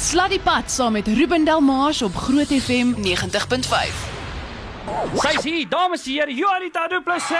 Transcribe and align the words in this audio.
Sluddy 0.00 0.40
Pad 0.40 0.70
saam 0.70 0.92
met 0.92 1.06
Ruben 1.06 1.44
Delmars 1.44 2.02
op 2.02 2.14
Groot 2.16 2.46
FM 2.46 2.92
90.5. 2.96 3.00
Sy's 5.14 5.42
hier, 5.42 5.68
dames 5.68 6.06
en 6.06 6.12
here, 6.12 6.34
Juanita 6.34 6.86
Du 6.88 7.00
Plessis. 7.02 7.36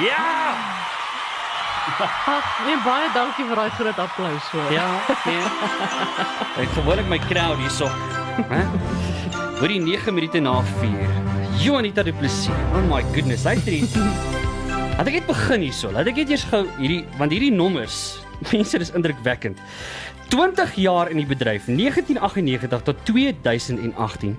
Ja, 0.00 0.54
Ag, 2.26 2.46
nee 2.66 2.76
baie 2.84 3.08
dankie 3.14 3.44
vir 3.44 3.58
daai 3.58 3.70
groot 3.76 3.98
applous 3.98 4.46
hoor. 4.54 4.70
ja, 4.72 4.86
nee. 5.26 5.42
Ek 6.62 6.70
gewoonlik 6.76 7.08
my 7.10 7.18
crowd 7.26 7.58
hierso. 7.60 7.88
Hè? 8.50 8.60
Vir 9.58 9.74
die 9.74 9.80
9 9.82 10.14
minute 10.14 10.40
na 10.40 10.54
4. 10.80 11.10
Juanita 11.62 12.02
Du 12.06 12.14
Plessis. 12.16 12.48
Oh 12.72 12.82
my 12.90 13.02
goodness, 13.12 13.44
hy 13.46 13.56
het 13.58 13.68
hier. 13.68 13.86
Laat 14.96 15.10
ek 15.10 15.18
net 15.20 15.28
begin 15.30 15.66
hierso. 15.66 15.90
Laat 15.94 16.10
ek 16.10 16.22
net 16.22 16.32
eers 16.34 16.46
gou 16.50 16.62
hierdie 16.78 17.02
want 17.20 17.34
hierdie 17.34 17.52
nommers, 17.54 17.98
mense, 18.52 18.78
dis 18.78 18.92
indrukwekkend. 18.96 19.58
20 20.32 20.74
jaar 20.80 21.10
in 21.12 21.20
die 21.20 21.28
bedryf, 21.28 21.66
1998 21.68 22.82
tot 22.82 22.96
2018. 23.04 24.36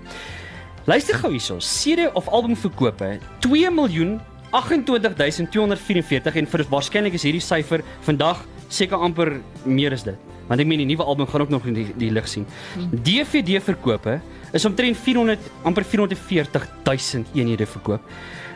Luister 0.90 1.16
gou 1.22 1.32
hierso. 1.32 1.60
CD 1.64 2.10
of 2.14 2.28
albumverkope 2.28 3.20
2 3.46 3.72
miljoen 3.72 4.18
28244 4.54 6.36
en 6.42 6.50
vir 6.50 6.66
waarskynlik 6.70 7.16
is 7.18 7.24
hierdie 7.26 7.42
syfer 7.42 7.84
vandag 8.06 8.44
seker 8.74 9.02
amper 9.02 9.38
meer 9.66 9.94
as 9.96 10.04
dit. 10.06 10.18
Want 10.50 10.60
ek 10.60 10.68
meen 10.68 10.84
die 10.84 10.90
nuwe 10.90 11.06
album 11.08 11.30
gaan 11.30 11.46
ook 11.46 11.54
nog 11.54 11.66
in 11.70 11.78
die, 11.78 11.88
die 11.98 12.12
lig 12.12 12.28
sien. 12.28 12.46
DVD 12.92 13.62
verkope 13.64 14.20
is 14.54 14.66
omtrent 14.68 15.00
400 15.00 15.40
amper 15.64 15.86
440 15.88 16.68
000 16.84 17.24
eenhede 17.34 17.66
verkoop. 17.66 18.02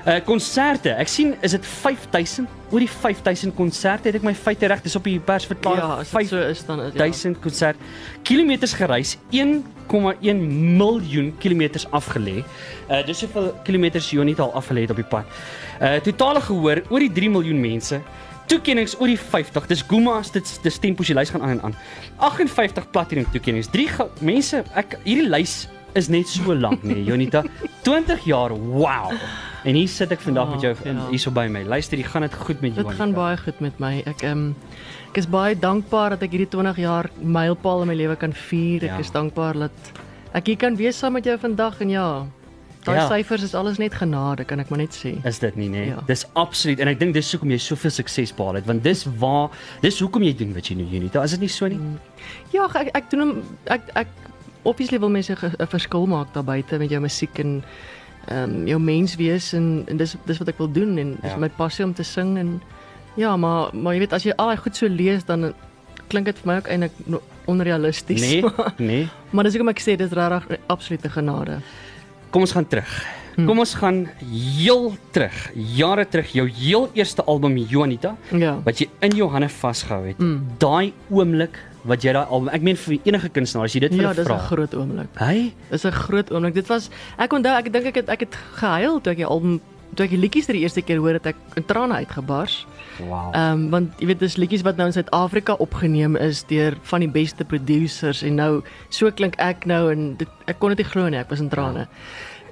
Uh 0.08 0.22
konserte, 0.24 0.94
ek 0.96 1.10
sien 1.12 1.34
is 1.44 1.52
dit 1.52 1.66
5000? 1.68 2.48
Oor 2.72 2.80
die 2.80 2.88
5000 2.88 3.52
konserte 3.58 4.08
het 4.08 4.16
ek 4.16 4.24
my 4.24 4.32
feite 4.40 4.70
reg, 4.72 4.80
dis 4.86 4.96
op 4.96 5.04
die 5.04 5.18
persverklaring. 5.20 5.82
Ja, 5.84 5.98
as 6.00 6.14
dit 6.16 6.30
so 6.30 6.44
is 6.48 6.62
dan 6.64 6.80
is 6.86 6.94
ja. 6.96 7.10
1000 7.10 7.42
konsert 7.44 7.82
kilometers 8.28 8.76
gereis 8.80 9.18
1,1 9.36 10.46
miljoen 10.80 11.34
kilometers 11.44 11.90
afgelê. 11.92 12.38
Uh 12.88 13.02
dis 13.08 13.26
hoeveel 13.26 13.52
kilometers 13.68 14.08
Jonita 14.16 14.48
al 14.48 14.56
afgelê 14.56 14.86
het 14.88 14.96
op 14.96 15.02
die 15.04 15.10
pad. 15.12 15.28
Uh 15.82 15.98
totale 16.08 16.40
gehoor 16.46 16.86
oor 16.88 17.04
die 17.04 17.12
3 17.12 17.34
miljoen 17.36 17.60
mense. 17.60 18.00
Toekennings 18.48 18.96
oor 19.02 19.12
die 19.12 19.20
50. 19.20 19.68
Dis 19.68 19.84
Gumas, 19.92 20.32
dit 20.32 20.54
dis 20.64 20.80
tempos 20.80 21.12
die 21.12 21.18
lys 21.20 21.36
gaan 21.36 21.44
aan 21.44 21.58
en 21.58 21.64
aan. 21.68 21.76
58 22.32 22.88
platinum 22.96 23.28
toekennings. 23.36 23.68
3 23.76 24.08
mense, 24.24 24.64
ek 24.72 25.02
hierdie 25.04 25.28
lys 25.28 25.66
is 26.00 26.08
net 26.08 26.32
so 26.32 26.56
lank 26.56 26.84
nee, 26.88 27.04
Jonita. 27.04 27.44
20 27.88 28.24
jaar. 28.24 28.56
Wow. 28.56 29.12
En 29.68 29.76
hier 29.76 29.90
sit 29.92 30.12
ek 30.16 30.22
vandag 30.24 30.50
met 30.54 30.64
jou 30.64 30.74
Ja, 30.86 30.92
ja. 30.94 31.08
hierso 31.12 31.32
by 31.36 31.48
my. 31.52 31.64
Luister, 31.68 32.00
hier 32.00 32.08
gaan 32.08 32.24
dit 32.24 32.34
goed 32.40 32.62
met 32.64 32.76
jou. 32.78 32.86
Dit 32.88 32.96
gaan 33.00 33.14
baie 33.16 33.38
goed 33.42 33.60
met 33.64 33.80
my. 33.84 33.98
Ek 34.08 34.24
ehm 34.24 34.46
um, 34.48 34.56
ek 35.12 35.18
is 35.24 35.28
baie 35.28 35.56
dankbaar 35.60 36.16
dat 36.16 36.24
ek 36.28 36.32
hierdie 36.36 36.50
20 36.54 36.78
jaar 36.84 37.10
mylpaal 37.20 37.82
in 37.84 37.88
my 37.92 37.96
lewe 37.98 38.16
kan 38.16 38.34
vier. 38.34 38.84
Ek 38.86 38.96
Ja. 38.96 38.98
is 39.04 39.12
dankbaar 39.12 39.54
dat 39.68 39.92
ek 40.34 40.46
hier 40.48 40.58
kan 40.58 40.76
wees 40.80 40.98
saam 41.00 41.14
met 41.14 41.26
jou 41.26 41.38
vandag 41.40 41.82
en 41.82 41.90
ja, 41.90 42.26
daai 42.86 42.96
Ja. 42.98 43.08
syfers 43.08 43.44
is 43.44 43.56
alles 43.56 43.78
net 43.78 43.94
genade, 43.94 44.46
kan 44.46 44.60
ek 44.60 44.70
maar 44.70 44.80
net 44.80 44.94
sê. 44.96 45.18
Is 45.26 45.40
dit 45.40 45.56
nie 45.56 45.68
nê? 45.70 45.72
Nee? 45.72 45.88
Ja. 45.88 46.04
Dis 46.08 46.26
absoluut 46.36 46.80
en 46.80 46.88
ek 46.88 47.00
dink 47.00 47.14
dis 47.14 47.32
hoekom 47.32 47.50
jy 47.52 47.58
soveel 47.58 47.92
sukses 47.92 48.32
behaal 48.36 48.56
het 48.56 48.66
want 48.66 48.84
dis 48.84 49.04
waar 49.20 49.50
dis 49.82 50.00
hoekom 50.00 50.24
jy 50.24 50.34
doen 50.38 50.54
wat 50.54 50.68
jy 50.70 50.76
nou 50.76 50.88
Unita. 50.96 51.24
Is 51.24 51.32
dit 51.32 51.40
nie 51.40 51.50
so 51.50 51.68
nie? 51.68 51.80
Ja, 52.54 52.68
ek 52.76 52.92
ek 52.96 53.10
doen 53.12 53.20
hom 53.20 53.44
ek 53.66 53.82
ek 53.96 54.08
obviously 54.64 55.00
wil 55.00 55.10
mense 55.10 55.32
'n 55.36 55.68
verskil 55.68 56.06
maak 56.08 56.34
daar 56.34 56.44
buite 56.44 56.78
met 56.80 56.90
jou 56.90 57.00
musiek 57.02 57.40
en 57.40 57.64
ehm 58.28 58.44
um, 58.56 58.68
jou 58.68 58.80
mens 58.80 59.16
wees 59.16 59.54
en, 59.54 59.84
en 59.88 59.98
dis 59.98 60.16
dis 60.26 60.38
wat 60.42 60.48
ek 60.52 60.58
wil 60.60 60.72
doen 60.72 60.98
en 60.98 61.14
dis 61.22 61.32
Ja. 61.32 61.38
my 61.38 61.50
passie 61.50 61.86
om 61.86 61.94
te 61.94 62.04
sing 62.04 62.38
en 62.38 62.62
ja, 63.16 63.36
maar 63.38 63.70
maar 63.76 63.94
jy 63.94 64.00
weet 64.06 64.14
as 64.14 64.24
jy 64.24 64.34
al 64.38 64.48
daai 64.52 64.58
goed 64.58 64.76
so 64.76 64.88
lees 64.88 65.24
dan 65.26 65.54
klink 66.08 66.26
dit 66.26 66.38
vir 66.44 66.48
my 66.52 66.58
ook 66.58 66.68
eintlik 66.68 66.92
no- 67.06 67.22
onrealisties. 67.48 68.22
Nee, 68.22 68.44
nee. 68.90 69.08
maar 69.32 69.44
dis 69.48 69.54
hoekom 69.56 69.70
ek 69.72 69.80
sê 69.80 69.96
dis 69.98 70.12
regtig 70.12 70.58
absolute 70.68 71.10
genade. 71.10 71.60
Kom 72.30 72.42
ons 72.44 72.52
gaan 72.52 72.68
terug. 72.68 72.92
Kom 73.46 73.60
ons 73.60 73.74
gaan 73.78 74.08
heel 74.20 74.96
terug. 75.14 75.52
Jare 75.54 76.06
terug 76.10 76.32
jou 76.34 76.48
heel 76.50 76.90
eerste 76.94 77.24
album 77.30 77.58
Juanita 77.58 78.16
Ja. 78.34 78.56
wat 78.66 78.80
jy 78.80 78.88
in 79.02 79.12
jou 79.16 79.30
hande 79.30 79.50
vasgehou 79.50 80.08
het. 80.08 80.18
Mm. 80.18 80.42
Daai 80.58 80.94
oomblik 81.10 81.60
wat 81.86 82.02
jy 82.04 82.14
daai 82.14 82.26
album 82.26 82.50
ek 82.50 82.62
meen 82.62 82.76
vir 82.76 82.98
enige 83.06 83.30
kunstenaar 83.30 83.66
as 83.66 83.74
jy 83.74 83.80
dit 83.82 83.92
vir 83.94 84.02
Ja, 84.02 84.08
hulle 84.10 84.16
dis 84.16 84.26
'n 84.26 84.30
vra. 84.30 84.38
groot 84.48 84.74
oomblik. 84.76 85.08
Hy 85.20 85.54
Dis 85.72 85.86
'n 85.86 85.92
groot 85.92 86.32
oomblik. 86.32 86.54
Dit 86.54 86.68
was 86.68 86.90
ek 87.20 87.32
onthou 87.34 87.54
ek 87.58 87.72
dink 87.72 87.86
ek 87.86 87.96
het 87.96 88.10
ek 88.10 88.20
het 88.20 88.36
gehuil 88.56 89.02
toe 89.02 89.12
ek 89.12 89.18
die 89.18 89.26
album 89.26 89.62
toe 89.96 90.04
ek 90.06 90.12
die 90.12 90.18
liedjies 90.20 90.46
vir 90.46 90.54
die 90.54 90.62
eerste 90.64 90.82
keer 90.82 90.98
hoor 90.98 91.14
het 91.14 91.26
ek 91.28 91.36
in 91.56 91.64
trane 91.66 91.94
uitgebars. 91.94 92.66
wow. 93.00 93.34
Ehm 93.36 93.52
um, 93.54 93.70
want 93.70 93.92
jy 94.00 94.08
weet 94.08 94.20
dis 94.20 94.36
liedjies 94.38 94.64
wat 94.64 94.78
nou 94.78 94.88
in 94.88 94.94
Suid-Afrika 94.94 95.54
opgeneem 95.60 96.16
is 96.18 96.44
deur 96.44 96.74
van 96.84 97.00
die 97.02 97.08
beste 97.10 97.46
producers 97.46 98.24
en 98.24 98.36
nou 98.36 98.62
so 98.90 99.12
klink 99.12 99.36
ek 99.38 99.66
nou 99.66 99.92
en 99.92 100.16
dit 100.18 100.28
ek 100.48 100.60
kon 100.60 100.70
dit 100.70 100.78
nie 100.80 100.86
glo 100.92 101.08
nie, 101.10 101.20
ek 101.20 101.30
was 101.30 101.40
in 101.40 101.50
trane. 101.50 101.88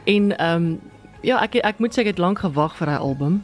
En 0.06 0.38
ehm 0.38 0.56
um, 0.56 0.82
ja, 1.22 1.42
ek 1.42 1.56
ek 1.56 1.80
moet 1.82 1.94
sê 1.94 2.04
ek 2.04 2.14
het 2.14 2.22
lank 2.22 2.40
gewag 2.40 2.76
vir 2.78 2.92
daai 2.92 3.02
album 3.02 3.44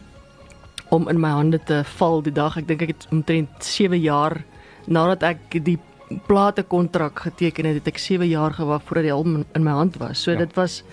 om 0.91 1.07
in 1.09 1.19
my 1.19 1.29
hande 1.29 1.59
te 1.65 1.81
val 1.97 2.21
die 2.21 2.33
dag. 2.35 2.57
Ek 2.57 2.67
dink 2.67 2.81
ek 2.81 2.93
het 2.93 3.07
omtrent 3.11 3.63
7 3.63 3.97
jaar 3.99 4.43
nadat 4.85 5.23
ek 5.23 5.63
die 5.63 5.79
plate 6.27 6.63
kontrak 6.63 7.23
geteken 7.25 7.65
het, 7.65 7.79
het 7.79 7.87
ek 7.93 7.97
7 7.97 8.27
jaar 8.27 8.53
gewag 8.53 8.83
voordat 8.83 9.07
die 9.07 9.13
album 9.13 9.45
in, 9.55 9.63
my 9.63 9.71
hand 9.71 9.97
was. 9.97 10.21
So 10.21 10.31
ja. 10.31 10.37
dit 10.37 10.53
was 10.55 10.83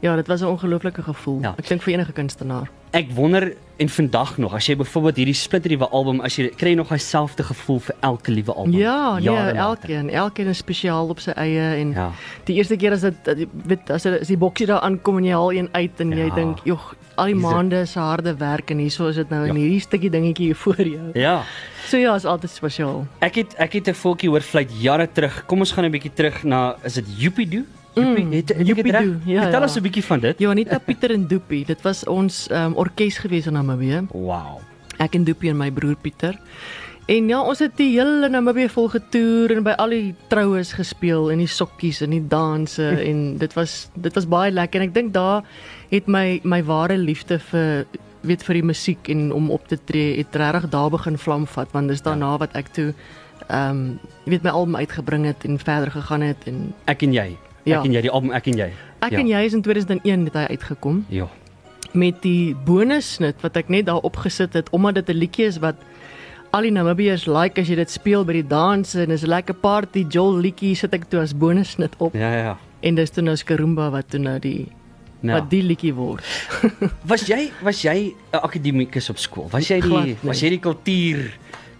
ja, 0.00 0.16
dit 0.16 0.26
was 0.26 0.40
'n 0.42 0.52
ongelooflike 0.54 1.02
gevoel. 1.02 1.40
Ja. 1.42 1.54
Ek 1.58 1.66
dink 1.66 1.82
vir 1.82 1.94
enige 1.94 2.12
kunstenaar. 2.12 2.70
Ek 2.90 3.10
wonder 3.12 3.52
en 3.78 3.88
vandag 3.88 4.38
nog 4.40 4.54
as 4.56 4.66
jy 4.66 4.74
byvoorbeeld 4.80 5.16
hierdie 5.20 5.34
splinternuwe 5.36 5.86
album 5.94 6.20
as 6.26 6.34
jy 6.38 6.48
kry 6.58 6.72
jy 6.72 6.78
nog 6.80 6.88
dieselfde 6.90 7.44
gevoel 7.46 7.78
vir 7.84 7.94
elke 8.08 8.32
liewe 8.32 8.54
album. 8.54 8.72
Ja, 8.74 9.14
nee, 9.18 9.22
Jare 9.28 9.52
later. 9.54 9.60
elkeen, 9.90 10.08
elkeen 10.10 10.46
is 10.50 10.58
spesiaal 10.64 11.08
op 11.12 11.20
sy 11.20 11.30
eie 11.36 11.66
en 11.82 11.92
Ja. 11.92 12.10
die 12.48 12.56
eerste 12.56 12.76
keer 12.76 12.92
as 12.92 13.00
dit 13.02 13.14
weet 13.68 13.90
as 13.90 14.02
dit 14.02 14.20
as 14.20 14.26
die 14.26 14.36
boksie 14.36 14.66
daar 14.66 14.80
aankom 14.80 15.18
en 15.18 15.24
jy 15.24 15.32
haal 15.36 15.52
een 15.52 15.68
uit 15.72 16.00
en 16.00 16.10
jy 16.10 16.26
Ja. 16.26 16.34
dink, 16.34 16.58
"Jog, 16.64 16.94
al 17.16 17.26
die 17.26 17.34
maande 17.34 17.86
se 17.86 17.98
harde 18.00 18.34
werk 18.36 18.70
en 18.70 18.78
hierso 18.78 19.06
is 19.08 19.16
dit 19.16 19.30
nou 19.30 19.46
in 19.46 19.54
Ja. 19.54 19.60
hierdie 19.60 19.80
stukkie 19.80 20.10
dingetjie 20.10 20.46
hier 20.46 20.56
voor 20.56 20.76
jou." 20.82 21.10
Ja. 21.14 21.42
So 21.86 21.96
ja, 21.96 22.14
is 22.14 22.24
altyd 22.24 22.50
spesiaal. 22.50 23.06
Ek 23.20 23.34
het 23.34 23.54
ek 23.58 23.72
het 23.72 23.88
'n 23.88 23.94
voeltjie 23.94 24.28
hoor 24.30 24.40
vlei 24.42 24.66
jare 24.80 25.08
terug. 25.12 25.44
Kom 25.46 25.58
ons 25.60 25.72
gaan 25.72 25.84
'n 25.84 25.90
bietjie 25.90 26.12
terug 26.14 26.42
na 26.44 26.76
is 26.84 26.94
dit 26.94 27.04
Joepie, 27.16 27.64
Mm, 28.00 28.32
het, 28.32 28.48
het 28.48 28.68
ek 28.68 28.82
dit 28.82 28.90
reg? 28.94 29.06
ja, 29.24 29.42
Vertel 29.42 29.60
ja. 29.60 29.66
ons 29.66 29.76
'n 29.76 29.82
bietjie 29.82 30.04
van 30.04 30.20
dit. 30.20 30.38
Johanita 30.38 30.78
Pieter 30.78 31.10
en 31.10 31.26
Doopie, 31.26 31.64
dit 31.64 31.82
was 31.82 32.04
ons 32.04 32.48
um, 32.50 32.74
orkes 32.74 33.18
gewees 33.18 33.46
in 33.46 33.52
Namibië. 33.52 34.06
Wow. 34.12 34.60
Ek 34.98 35.14
en 35.14 35.24
Doopie 35.24 35.50
en 35.50 35.56
my 35.56 35.70
broer 35.70 35.96
Pieter. 35.96 36.38
En 37.08 37.28
ja, 37.28 37.40
ons 37.40 37.58
het 37.58 37.72
die 37.76 37.94
hele 37.96 38.28
Namibië 38.28 38.68
vol 38.68 38.88
getoer 38.88 39.54
en 39.56 39.62
by 39.64 39.72
al 39.80 39.88
die 39.88 40.14
troues 40.28 40.72
gespeel 40.76 41.30
en 41.32 41.38
die 41.38 41.48
sokkies 41.48 42.02
en 42.04 42.10
die 42.10 42.26
danse 42.28 42.84
en 43.10 43.38
dit 43.38 43.52
was 43.56 43.88
dit 43.94 44.12
was 44.14 44.26
baie 44.28 44.52
lekker 44.52 44.80
en 44.80 44.88
ek 44.88 44.94
dink 44.94 45.14
daar 45.14 45.40
het 45.88 46.06
my 46.06 46.40
my 46.44 46.60
ware 46.64 46.98
liefde 47.00 47.38
vir 47.38 47.86
weet 48.28 48.42
vir 48.44 48.54
die 48.54 48.66
musiek 48.66 49.08
en 49.08 49.32
om 49.32 49.48
op 49.50 49.64
te 49.68 49.78
tree 49.88 50.18
het 50.18 50.36
regtig 50.36 50.68
daar 50.70 50.90
begin 50.90 51.16
vlam 51.16 51.46
vat 51.46 51.72
want 51.72 51.88
dis 51.88 52.02
daarna 52.02 52.36
wat 52.38 52.52
ek 52.52 52.68
toe 52.76 52.92
ehm 53.48 53.70
um, 53.70 54.00
jy 54.26 54.30
weet 54.34 54.42
my 54.44 54.50
album 54.50 54.76
uitgebring 54.76 55.24
het 55.24 55.44
en 55.48 55.58
verder 55.58 55.90
gegaan 55.90 56.20
het 56.20 56.44
en 56.44 56.74
Ek 56.84 57.02
en 57.02 57.12
jy. 57.12 57.38
Ja. 57.68 57.78
Ek 57.80 57.84
en 57.86 57.92
jy, 57.92 58.00
die 58.00 58.10
album 58.10 58.30
Ek 58.32 58.46
en 58.46 58.56
jy. 58.58 58.70
ek 59.02 59.10
Ja. 59.12 59.18
en 59.18 59.26
jy 59.28 59.44
is 59.44 59.54
in 59.54 59.62
2001 59.62 60.24
het 60.24 60.34
hy 60.34 60.46
uitgekom 60.56 61.04
Ja. 61.08 61.26
met 61.92 62.22
die 62.22 62.54
bonussnit 62.54 63.36
wat 63.42 63.56
ek 63.56 63.68
net 63.68 63.86
daar 63.86 64.00
opgesit 64.04 64.52
het 64.54 64.70
omdat 64.70 64.94
dit 64.94 65.08
'n 65.08 65.18
liedjie 65.18 65.46
is 65.46 65.58
wat 65.58 65.76
al 66.52 66.62
die 66.62 66.70
Namibiërs 66.70 67.26
like 67.26 67.60
as 67.60 67.68
jy 67.68 67.74
dit 67.76 67.90
speel 67.90 68.24
by 68.24 68.32
die 68.32 68.46
danse 68.46 69.00
en 69.02 69.08
dis 69.08 69.22
'n 69.22 69.28
lekker 69.28 69.54
party 69.54 70.06
Joel 70.08 70.40
liedjie 70.40 70.74
sit 70.74 70.94
ek 70.94 71.08
toe 71.10 71.20
as 71.20 71.32
bonussnit 71.34 71.94
op 71.98 72.14
Ja, 72.14 72.32
ja. 72.34 72.58
en 72.82 72.94
dis 72.94 73.10
toe 73.10 73.22
nou 73.22 73.36
Skarumba 73.36 73.90
wat 73.90 74.08
toe 74.10 74.20
nou 74.20 74.38
die 74.38 74.66
Nou, 75.20 75.40
wat 75.40 75.50
die 75.50 75.62
liedjie 75.62 75.92
word. 75.94 76.22
was 77.04 77.26
jy 77.26 77.50
was 77.62 77.82
jy 77.82 78.14
'n 78.32 78.36
akademikus 78.38 79.10
op 79.10 79.18
skool? 79.18 79.48
Was 79.50 79.68
jy 79.68 79.80
Glad 79.80 80.04
die 80.04 80.06
nie. 80.12 80.16
was 80.22 80.40
jy 80.40 80.48
die 80.50 80.60
kultuur 80.60 81.32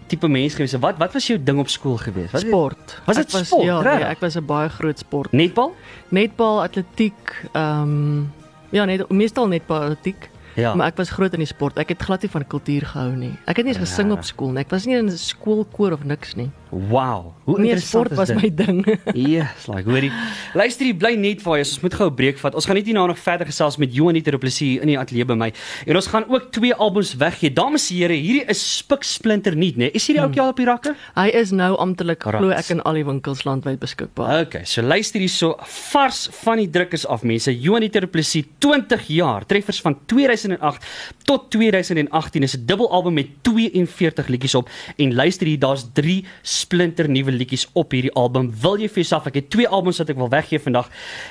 tipe 0.09 0.27
mens 0.27 0.55
gewees? 0.57 0.73
Wat 0.81 0.97
wat 1.01 1.13
was 1.13 1.27
jou 1.29 1.37
ding 1.43 1.59
op 1.61 1.69
skool 1.69 1.97
gewees? 2.01 2.31
Wat 2.33 2.41
Sport. 2.45 2.97
Was 3.05 3.17
Ek 3.21 3.29
dit 3.29 3.45
sport? 3.45 3.65
Ja, 3.65 3.79
nee, 3.85 4.03
ek 4.09 4.19
was 4.23 4.35
'n 4.37 4.45
baie 4.45 4.69
groot 4.69 4.97
sport. 4.99 5.31
netbal? 5.31 5.73
Netbal, 6.09 6.61
atletiek, 6.65 7.35
ehm 7.53 7.81
um, 7.81 8.33
ja, 8.71 8.85
net 8.85 9.09
meestal 9.09 9.47
netbal 9.47 9.81
atletiek. 9.89 10.29
Ja. 10.55 10.75
Maar 10.75 10.87
ek 10.87 10.97
was 10.97 11.09
groot 11.09 11.33
in 11.33 11.39
die 11.39 11.47
sport. 11.47 11.77
Ek 11.77 11.89
het 11.89 12.01
glad 12.01 12.21
nie 12.21 12.29
van 12.31 12.47
kultuur 12.47 12.81
gehou 12.85 13.15
nie. 13.15 13.33
Ek 13.45 13.57
het 13.57 13.65
nie 13.65 13.73
eens 13.73 13.83
gesing 13.89 14.07
Ja. 14.09 14.13
op 14.13 14.23
skool 14.23 14.51
nie. 14.51 14.59
Ek 14.61 14.69
was 14.71 14.85
nie 14.85 14.95
in 14.97 15.05
'n 15.09 15.17
skoolkoor 15.17 15.91
of 15.93 16.03
niks 16.03 16.35
nie. 16.35 16.49
Wow. 16.71 17.33
Hoe 17.45 17.57
Nee, 17.59 17.69
interessant 17.73 18.05
sport 18.05 18.15
was 18.15 18.27
dit? 18.27 18.41
my 18.41 18.49
ding. 18.65 18.99
Yes, 19.29 19.67
like 19.67 19.89
hoorie. 19.89 20.11
Luister, 20.53 20.85
jy 20.85 20.93
bly 20.93 21.15
net 21.15 21.41
vir 21.41 21.57
ons. 21.57 21.69
Ons 21.73 21.81
moet 21.81 21.93
gou 21.93 22.07
'n 22.09 22.15
breek 22.15 22.37
vat. 22.37 22.53
Ons 22.55 22.65
gaan 22.65 22.75
net 22.75 22.85
hierna 22.85 23.05
nog 23.07 23.17
verder 23.19 23.45
gesels 23.47 23.77
met 23.77 23.93
Johanita 23.93 24.31
Duplessis 24.31 24.79
in 24.81 24.87
die 24.87 24.97
ateljee 24.99 25.25
by 25.25 25.33
my. 25.33 25.51
En 25.87 25.95
ons 25.95 26.07
gaan 26.07 26.25
ook 26.29 26.51
twee 26.51 26.73
albums 26.73 27.15
weggee. 27.15 27.49
Dames 27.53 27.89
en 27.89 27.97
here, 27.97 28.13
hierdie 28.13 28.45
is 28.47 28.77
spiksplinter 28.77 29.55
nuut, 29.55 29.75
né? 29.75 29.77
Nee? 29.77 29.91
Is 29.91 30.07
hierdie 30.07 30.23
ook 30.23 30.37
al 30.37 30.49
op 30.49 30.57
die 30.57 30.65
rakke? 30.65 30.95
Hy 31.15 31.27
is 31.29 31.51
nou 31.51 31.75
amptelik 31.77 32.21
glo 32.23 32.49
ek 32.49 32.69
in 32.69 32.81
al 32.83 32.93
die 32.93 33.05
winkels 33.05 33.43
landwyd 33.45 33.79
beskikbaar. 33.79 34.41
Okay, 34.45 34.63
so 34.65 34.81
luister 34.81 35.19
hierso 35.19 35.55
vars 35.91 36.27
van 36.43 36.57
die 36.57 36.69
drukkers 36.69 37.05
af 37.07 37.23
mense. 37.23 37.51
Johanita 37.59 37.99
Duplessis 37.99 38.45
20 38.59 39.07
jaar, 39.07 39.45
treffers 39.45 39.81
van 39.81 39.97
2000 40.05 40.48
2008 40.57 40.85
tot 41.23 41.49
2018 41.51 42.43
is 42.43 42.55
'n 42.57 42.65
dubbelalbum 42.65 43.13
met 43.13 43.27
42 43.41 44.27
liedjies 44.27 44.55
op 44.55 44.69
en 44.95 45.13
luister 45.13 45.47
hier 45.47 45.59
daar's 45.59 45.85
3 45.93 46.25
splinter 46.41 47.09
nuwe 47.09 47.31
liedjies 47.31 47.69
op 47.73 47.91
hierdie 47.91 48.13
album. 48.13 48.53
Wil 48.61 48.77
jy 48.77 48.87
vir 48.87 48.95
jouself 48.95 49.25
ek 49.25 49.33
het 49.33 49.49
twee 49.49 49.67
albums 49.67 49.97
wat 49.97 50.09
ek 50.09 50.15
wil 50.15 50.29
weggee 50.29 50.59
vandag 50.59 50.89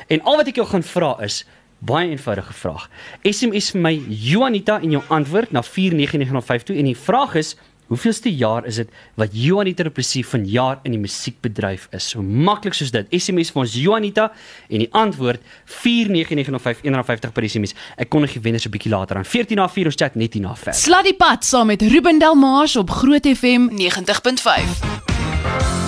en 0.09 0.23
al 0.23 0.37
wat 0.37 0.47
ek 0.47 0.55
jou 0.55 0.67
gaan 0.67 0.83
vra 0.83 1.23
is 1.23 1.47
Baie 1.81 2.11
eenvoudige 2.11 2.53
vraag. 2.53 2.91
SMS 3.23 3.71
vir 3.71 3.81
my 3.81 4.03
Juanita 4.09 4.81
en 4.81 4.91
jou 4.91 5.03
antwoord 5.09 5.51
na 5.51 5.63
49952 5.63 6.77
en 6.77 6.85
die 6.85 6.97
vraag 6.97 7.35
is 7.35 7.57
Hoeveelste 7.89 8.29
jaar 8.29 8.67
is 8.69 8.77
dit 8.77 8.91
wat 9.17 9.33
Juanita 9.33 9.83
Du 9.83 9.91
Plessis 9.91 10.27
vanjaar 10.29 10.83
in 10.85 10.93
die 10.93 11.01
musiekbedryf 11.01 11.87
is? 11.97 12.11
So 12.13 12.21
maklik 12.23 12.77
soos 12.77 12.93
dit. 12.93 13.09
SMS 13.17 13.49
vir 13.55 13.65
ons 13.65 13.77
Juanita 13.81 14.29
en 14.69 14.85
die 14.85 14.91
antwoord 14.93 15.41
4995150 15.79 17.33
per 17.33 17.49
SMS. 17.49 17.75
Ek 17.97 18.13
kondig 18.13 18.37
die 18.37 18.45
wenners 18.45 18.69
'n 18.69 18.77
bietjie 18.77 18.93
later 18.93 19.17
aan. 19.17 19.25
14 19.25 19.57
na 19.57 19.69
4 19.69 19.87
ons 19.87 19.97
chat 19.97 20.17
net 20.17 20.35
hierna 20.35 20.55
ver. 20.55 20.75
Sluddy 20.75 21.17
pad 21.17 21.45
saam 21.45 21.67
met 21.67 21.83
Ruben 21.83 22.19
Delmars 22.19 22.77
op 22.77 22.91
Groot 22.91 23.27
FM 23.27 23.73
90.5. 23.73 25.88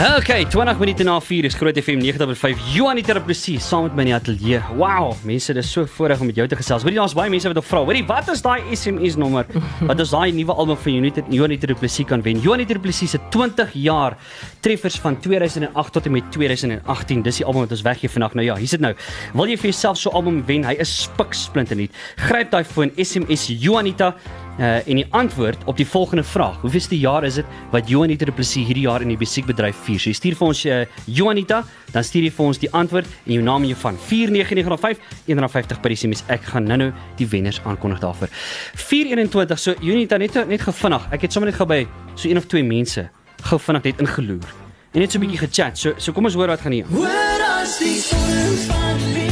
Okay, 0.00 0.46
20 0.48 0.78
minute 0.80 1.04
na 1.04 1.20
4 1.20 1.44
is 1.44 1.52
Groot 1.54 1.76
FM 1.76 2.00
90.5. 2.00 2.56
Juanita 2.72 3.12
Du 3.12 3.20
Plessis 3.20 3.60
saam 3.60 3.82
met 3.84 3.98
my 3.98 4.04
in 4.06 4.08
die 4.08 4.14
ateljee. 4.16 4.60
Wow, 4.78 5.10
mense, 5.28 5.52
dit 5.52 5.60
is 5.60 5.72
so 5.74 5.84
voorreg 5.84 6.22
om 6.24 6.30
met 6.30 6.38
jou 6.40 6.46
te 6.48 6.56
gesels. 6.56 6.86
Hoorie, 6.86 6.96
daar's 6.96 7.12
baie 7.12 7.28
mense 7.28 7.50
wat 7.52 7.60
vra. 7.68 7.82
Hoorie, 7.84 8.00
wat 8.08 8.30
is 8.32 8.40
daai 8.40 8.62
SMS 8.72 9.18
nommer? 9.20 9.44
Wat 9.90 10.00
is 10.00 10.14
daai 10.14 10.32
nuwe 10.32 10.56
album 10.56 10.80
van 10.80 10.96
Juanita 10.96 11.26
Juanita 11.28 11.68
Du 11.68 11.76
Plessis 11.76 12.08
kan 12.08 12.24
wen? 12.24 12.40
Juanita 12.40 12.78
Du 12.78 12.80
Plessis 12.80 13.12
se 13.12 13.20
20 13.28 13.76
jaar 13.76 14.16
treffers 14.64 14.96
van 15.04 15.20
2008 15.20 15.92
tot 15.92 16.08
en 16.08 16.16
met 16.16 16.32
2018. 16.32 17.22
Dis 17.28 17.42
die 17.42 17.44
album 17.44 17.66
wat 17.66 17.76
ons 17.76 17.84
weggee 17.84 18.08
vandag. 18.16 18.40
Nou 18.40 18.46
ja, 18.46 18.56
hier 18.56 18.72
sit 18.72 18.80
nou. 18.80 18.94
Wil 19.36 19.52
jy 19.52 19.60
vir 19.60 19.74
jouself 19.74 20.00
so 20.00 20.08
'n 20.08 20.16
album 20.16 20.44
wen? 20.48 20.64
Hy 20.64 20.78
is 20.80 20.94
spiksplinter 21.02 21.76
nuut. 21.76 21.92
Gryp 22.16 22.50
daai 22.56 22.64
foon 22.64 22.96
SMS 22.96 23.50
Juanita 23.52 24.14
Uh, 24.58 24.88
en 24.88 24.98
die 24.98 25.06
antwoord 25.16 25.62
op 25.70 25.76
die 25.76 25.86
volgende 25.86 26.24
vraag: 26.26 26.60
Hoeveelste 26.60 26.98
jaar 26.98 27.24
is 27.24 27.34
dit 27.34 27.46
wat 27.70 27.88
Juanita 27.88 28.24
Du 28.24 28.32
Plessis 28.32 28.66
hierdie 28.66 28.84
jaar 28.84 29.00
in 29.00 29.08
die 29.08 29.16
musiekbedryf 29.16 29.76
vier? 29.86 30.00
So 30.02 30.10
jy 30.10 30.16
stuur 30.18 30.36
vir 30.36 30.46
ons 30.46 30.64
uh, 30.66 30.80
Juanita, 31.06 31.62
dan 31.94 32.04
stuur 32.04 32.26
jy 32.26 32.32
vir 32.34 32.46
ons 32.46 32.60
die 32.60 32.70
antwoord 32.82 33.08
en 33.24 33.32
jou 33.36 33.44
naam 33.46 33.64
en 33.64 33.72
jou 33.72 33.78
van 33.80 33.96
49905 34.08 35.00
150 35.30 35.80
per 35.80 35.96
SMS. 35.96 36.24
Ek 36.28 36.44
gaan 36.52 36.68
nou-nou 36.68 36.90
die 37.16 37.28
wenners 37.30 37.62
aankondig 37.64 38.02
daarvoor. 38.04 38.28
421. 38.74 39.62
So 39.62 39.76
Juanita 39.80 40.20
net 40.20 40.36
net 40.50 40.66
gevinnig. 40.66 41.08
Ek 41.14 41.24
het 41.24 41.32
sommer 41.32 41.52
net 41.52 41.60
gou 41.60 41.68
by 41.70 41.84
so 42.14 42.28
een 42.28 42.40
of 42.40 42.50
twee 42.50 42.66
mense 42.66 43.08
gou 43.48 43.60
vinnig 43.60 43.88
net 43.88 44.04
ingeloer. 44.04 44.52
En 44.92 45.00
net 45.00 45.12
so 45.12 45.18
'n 45.18 45.24
bietjie 45.24 45.46
gechat. 45.46 45.78
So 45.78 45.94
so 45.96 46.12
kom 46.12 46.24
ons 46.24 46.34
hoor 46.34 46.48
wat 46.48 46.60
gaan 46.60 46.72
hier. 46.72 46.86
Hoor 46.90 47.40
as 47.62 47.78
die 47.78 48.00
storms 48.00 48.66
van 48.68 49.12
lewe 49.14 49.29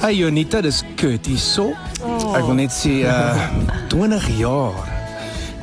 Hey 0.00 0.14
Jonita, 0.16 0.62
dis 0.64 0.78
Kurt 0.96 1.26
hierso. 1.28 1.74
Oh. 2.00 2.32
Ek 2.32 2.46
wil 2.48 2.54
net 2.56 2.72
sê 2.72 3.02
uh 3.04 3.36
20 3.92 4.30
jaar. 4.38 4.78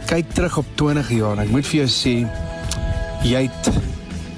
Kyk 0.06 0.30
terug 0.38 0.60
op 0.62 0.68
20 0.78 1.10
jaar 1.16 1.42
ek 1.42 1.50
moet 1.50 1.66
vir 1.66 1.80
jou 1.80 1.88
sê 1.90 2.14
jy 3.26 3.42
het 3.48 3.70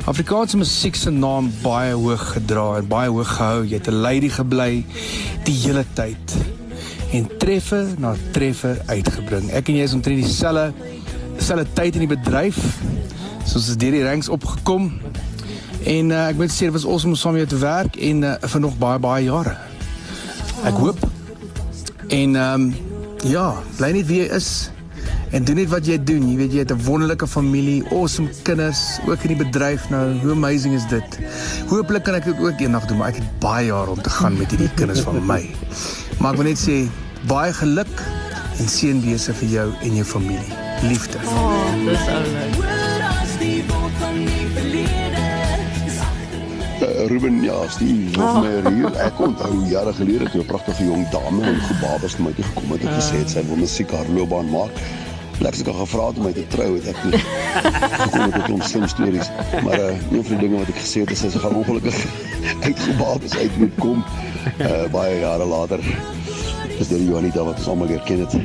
Afrikaanse 0.08 0.56
musiek 0.56 0.96
se 0.96 1.12
naam 1.12 1.50
baie 1.60 1.92
hoog 2.00 2.24
gedra 2.38 2.78
en 2.80 2.88
baie 2.88 3.12
hoog 3.12 3.28
gehou. 3.28 3.66
Jy 3.68 3.76
het 3.76 3.92
'n 3.92 4.00
lady 4.00 4.32
gebly 4.32 4.86
die 5.44 5.58
hele 5.68 5.84
tyd 6.00 6.38
en 7.12 7.28
treffer 7.44 7.92
na 8.00 8.16
treffer 8.32 8.80
uitgebring. 8.88 9.52
Ek 9.52 9.68
en 9.68 9.76
jy 9.76 9.84
is 9.84 9.94
omtrent 10.00 10.24
dieselfde 10.24 10.72
dieselfde 11.36 11.68
tyd 11.76 12.00
in 12.00 12.08
die 12.08 12.16
bedryf. 12.16 12.56
Soos 13.44 13.68
ons 13.68 13.76
deur 13.76 13.92
die 13.92 14.08
ranks 14.08 14.32
opgekom. 14.32 14.94
En 15.84 16.10
uh, 16.10 16.30
ek 16.32 16.40
moet 16.40 16.52
sê 16.52 16.72
dit 16.72 16.76
was 16.80 16.88
awesome 16.88 17.12
om 17.12 17.20
saam 17.20 17.36
met 17.36 17.44
jou 17.50 17.60
te 17.60 17.66
werk 17.66 18.00
en 18.00 18.24
uh, 18.24 18.40
vir 18.40 18.64
nog 18.64 18.80
baie 18.80 19.00
baie 19.00 19.28
jare. 19.28 19.69
Ek 20.68 20.76
hoop. 20.76 21.00
En 22.08 22.36
ehm 22.36 22.62
um, 22.62 22.76
ja, 23.28 23.54
bly 23.78 23.92
net 23.92 24.08
wie 24.08 24.22
jy 24.24 24.28
is 24.36 24.70
en 25.36 25.44
doen 25.46 25.60
net 25.60 25.70
wat 25.70 25.86
jy 25.88 25.98
doen. 26.04 26.26
Jy 26.32 26.38
weet 26.40 26.54
jy 26.56 26.64
het 26.64 26.74
'n 26.74 26.84
wonderlike 26.84 27.28
familie, 27.28 27.84
awesome 27.92 28.30
kinders, 28.44 29.00
ook 29.08 29.24
in 29.24 29.36
die 29.36 29.44
bedryf 29.46 29.90
nou. 29.90 30.20
Hoe 30.22 30.32
amazing 30.32 30.76
is 30.76 30.88
dit? 30.88 31.20
Hooplik 31.68 32.04
kan 32.04 32.16
ek 32.16 32.26
dit 32.26 32.40
ook 32.40 32.60
eendag 32.60 32.86
doen, 32.86 32.98
maar 32.98 33.10
ek 33.10 33.22
het 33.22 33.40
baie 33.40 33.66
jare 33.66 33.90
om 33.90 34.02
te 34.02 34.10
gaan 34.10 34.38
met 34.38 34.50
hierdie 34.50 34.74
kinders 34.76 35.00
van 35.00 35.26
my. 35.26 35.50
Maar 36.20 36.32
ek 36.32 36.38
wil 36.38 36.50
net 36.50 36.60
sê 36.60 36.90
baie 37.28 37.54
geluk 37.54 37.96
en 38.60 38.68
seënwese 38.68 39.34
vir 39.34 39.50
jou 39.50 39.70
en 39.82 39.96
jou 39.96 40.06
familie. 40.06 40.54
Liefde. 40.82 41.18
Oh, 41.26 41.72
dis 41.86 42.08
oulik. 42.08 42.79
Ruben, 47.08 47.44
ja, 47.44 47.68
Steve, 47.70 48.18
nog 48.18 48.42
meer 48.42 48.72
hier. 48.74 48.96
Ek 48.96 49.20
onthou 49.20 49.54
jare 49.70 49.94
gelede 49.94 50.30
toe 50.30 50.42
'n 50.42 50.46
pragtige 50.46 50.86
jong 50.86 51.10
dame 51.10 51.44
en 51.44 51.60
gebabes 51.62 52.18
na 52.18 52.24
my 52.24 52.34
toe 52.34 52.44
gekom 52.44 52.72
het 52.72 52.82
en 52.82 52.94
gesê 52.94 53.16
het 53.22 53.30
sy 53.30 53.44
wil 53.48 53.56
musiek 53.56 53.92
haar 53.92 54.10
loopbaan 54.16 54.50
maak. 54.50 54.72
Ek 55.40 55.56
het 55.56 55.66
haar 55.66 55.80
gevra 55.80 56.08
om 56.12 56.24
my 56.24 56.34
te 56.34 56.48
trou 56.48 56.76
het 56.76 56.88
ek 56.88 57.04
nie. 57.04 57.22
Gekom 58.04 58.30
met 58.30 58.52
'n 58.52 58.62
slim 58.62 58.88
stories, 58.88 59.30
maar 59.64 59.80
uh, 59.80 60.12
een 60.12 60.24
van 60.24 60.38
die 60.38 60.48
dinge 60.48 60.58
wat 60.58 60.68
ek 60.68 60.82
gesê 60.84 61.00
het 61.00 61.12
is 61.12 61.20
sy 61.20 61.40
gaan 61.40 61.56
ongelukkig 61.56 61.96
uitgebabes 62.68 63.38
uit 63.38 63.58
moet 63.58 63.76
kom. 63.80 64.04
Uh, 64.60 64.92
baie 64.92 65.20
jare 65.20 65.46
later 65.46 65.80
is 66.80 66.88
dit 66.88 67.08
Juanita 67.08 67.44
wat 67.44 67.58
ons 67.58 67.68
almal 67.68 67.88
leer 67.88 68.04
ken 68.06 68.20
het. 68.20 68.36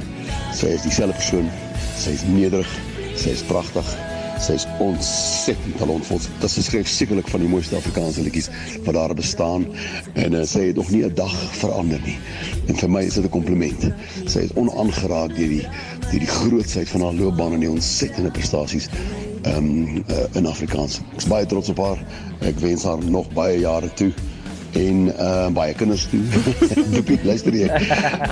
Sy 0.54 0.66
is 0.66 0.82
dieselfde 0.82 1.14
persoon. 1.14 1.50
Sy 1.98 2.10
is 2.10 2.22
nederig, 2.22 2.70
sy 3.16 3.28
is 3.28 3.42
pragtig. 3.42 4.13
Sy 4.42 4.56
is 4.58 4.66
ontsettend 4.82 5.76
talentvol. 5.78 6.18
Dit 6.40 6.46
is 6.48 6.66
skryf 6.66 6.88
sekerlik 6.90 7.28
van 7.30 7.44
die 7.44 7.48
mooiste 7.48 7.76
Afrikaanse 7.76 8.24
liedjies 8.26 8.50
wat 8.84 8.94
daar 8.94 9.14
bestaan 9.14 9.66
en 10.14 10.34
uh, 10.34 10.42
sy 10.48 10.68
het 10.70 10.76
nog 10.76 10.90
nie 10.90 11.04
'n 11.04 11.14
dag 11.14 11.34
verander 11.60 12.00
nie. 12.04 12.18
En 12.68 12.76
vir 12.76 12.90
my 12.90 13.02
is 13.04 13.14
dit 13.14 13.24
'n 13.24 13.30
kompliment. 13.30 13.90
Sy 14.26 14.38
is 14.38 14.54
onaangeraak 14.54 15.36
deur 15.36 15.48
die 15.48 15.66
deur 16.10 16.20
die 16.20 16.34
grootsheid 16.40 16.88
van 16.88 17.00
haar 17.00 17.14
loopbaan 17.14 17.52
en 17.52 17.60
die 17.60 17.70
ontsettende 17.70 18.30
prestasies 18.30 18.88
um, 19.46 20.04
uh, 20.08 20.24
in 20.32 20.46
Afrikaans. 20.46 21.00
Ek 21.14 21.22
is 21.22 21.28
baie 21.30 21.46
trots 21.46 21.68
op 21.68 21.78
haar. 21.78 21.98
Ek 22.40 22.58
wens 22.58 22.84
haar 22.84 23.04
nog 23.04 23.30
baie 23.32 23.58
jare 23.58 23.92
toe 23.94 24.12
en 24.74 25.06
uh 25.08 25.46
baie 25.54 25.74
kinders 25.74 26.06
toe. 26.10 26.22
Doopie, 26.94 27.18
luister 27.24 27.54
jy. 27.54 27.68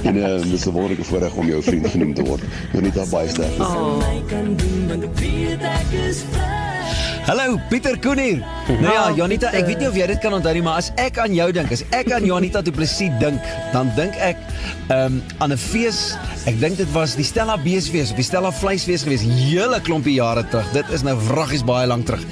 En 0.02 0.16
uh 0.16 0.34
dis 0.42 0.66
'n 0.66 0.74
wonderlike 0.74 1.04
voorreg 1.04 1.34
om 1.34 1.46
jou 1.46 1.62
vriend 1.62 1.86
genoem 1.94 2.14
te 2.14 2.22
word. 2.26 2.42
Jonita 2.72 3.06
baie 3.10 3.28
sterk. 3.28 3.58
Oh. 3.58 4.02
Hallo, 7.22 7.54
Pieter 7.70 7.94
Koen 8.02 8.18
hier. 8.18 8.40
Nou 8.66 8.90
ja, 8.90 9.12
Janita, 9.14 9.52
ek 9.54 9.68
weet 9.68 9.78
nie 9.78 9.86
of 9.86 9.94
jy 9.94 10.08
dit 10.10 10.18
kan 10.22 10.34
onthou 10.34 10.52
nie, 10.56 10.62
maar 10.66 10.80
as 10.80 10.88
ek 10.98 11.20
aan 11.22 11.34
jou 11.36 11.46
dink, 11.54 11.70
as 11.70 11.84
ek 11.94 12.10
aan 12.14 12.24
Janita 12.26 12.64
Du 12.66 12.72
Plessis 12.74 13.14
dink, 13.20 13.38
dan 13.70 13.92
dink 13.94 14.18
ek 14.18 14.40
um, 14.90 15.20
aan 15.38 15.54
'n 15.54 15.58
fees. 15.58 16.16
Ek 16.50 16.58
dink 16.58 16.76
dit 16.82 16.90
was 16.90 17.14
die 17.14 17.22
Stella 17.22 17.54
Beesfees 17.62 18.10
of 18.10 18.18
die 18.18 18.26
Stella 18.26 18.50
Vleisfees 18.50 19.04
gewees, 19.06 19.22
hele 19.22 19.78
klompie 19.86 20.16
jare 20.18 20.42
terug. 20.50 20.66
Dit 20.74 20.90
is 20.90 21.04
nou 21.06 21.14
wraggies 21.28 21.62
baie 21.62 21.86
lank 21.86 22.06
terug. 22.06 22.24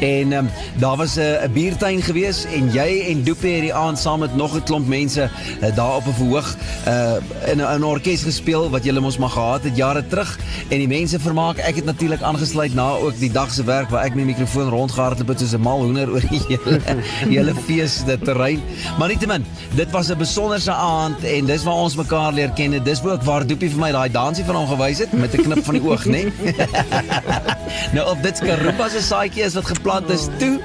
En 0.00 0.32
um, 0.32 0.48
daar 0.80 0.96
was 0.96 1.16
'n 1.16 1.44
uh, 1.44 1.48
biertuin 1.52 2.00
gewees 2.02 2.46
en 2.48 2.72
jy 2.72 3.04
en 3.12 3.24
Doopie 3.24 3.52
het 3.52 3.68
die 3.68 3.74
aand 3.74 3.98
saam 3.98 4.20
met 4.20 4.34
nog 4.36 4.56
'n 4.56 4.64
klomp 4.64 4.88
mense 4.88 5.28
uh, 5.28 5.76
daar 5.76 6.00
op 6.00 6.06
'n 6.08 6.16
verhoog 6.16 6.56
uh 6.88 7.20
in 7.52 7.60
'n 7.60 7.84
orkes 7.84 8.22
gespeel 8.22 8.70
wat 8.70 8.84
julle 8.84 9.00
mos 9.00 9.18
maar 9.18 9.36
gehad 9.36 9.62
het 9.62 9.76
jare 9.76 10.06
terug 10.06 10.38
en 10.68 10.78
die 10.78 10.88
mense 10.88 11.20
vermaak. 11.20 11.58
Ek 11.58 11.76
het 11.76 11.84
natuurlik 11.84 12.22
aangesluit 12.22 12.74
na 12.74 12.96
ook 12.96 13.18
die 13.18 13.32
dag 13.32 13.52
se 13.52 13.64
werk 13.64 13.90
waar 13.90 14.04
ek 14.04 14.14
met 14.14 14.24
die 14.24 14.37
mikrofoon 14.38 14.68
rondgehardloop 14.70 15.28
het 15.28 15.40
soos 15.40 15.52
'n 15.52 15.60
mal 15.60 15.82
hoender 15.82 16.10
oor 16.10 16.20
die 16.20 16.42
hele 16.46 16.78
hele 17.28 17.54
fees 17.66 18.04
dit 18.04 18.24
terrein. 18.24 18.60
Maar 18.98 19.08
nietemin, 19.08 19.44
dit 19.74 19.90
was 19.90 20.08
'n 20.08 20.18
besonderse 20.18 20.72
aand 20.72 21.24
en 21.24 21.46
dis 21.46 21.62
waar 21.62 21.74
ons 21.74 21.96
mekaar 21.96 22.32
leer 22.32 22.50
ken. 22.50 22.82
Dis 22.84 23.02
ook 23.02 23.22
waar 23.22 23.46
Doopie 23.46 23.70
vir 23.70 23.80
my 23.80 23.90
daai 23.92 24.10
dansie 24.10 24.44
van 24.44 24.54
hom 24.54 24.66
gewys 24.68 24.98
het 24.98 25.12
met 25.12 25.34
'n 25.34 25.42
knip 25.42 25.64
van 25.64 25.74
die 25.74 25.82
oog, 25.82 26.04
né? 26.04 26.10
Nee? 26.10 26.54
nou 27.94 28.10
of 28.10 28.18
dit 28.20 28.36
Skarupa 28.36 28.88
se 28.88 29.02
saadjie 29.02 29.42
is 29.42 29.54
wat 29.54 29.66
geplant 29.66 30.10
is 30.10 30.28
toe. 30.38 30.60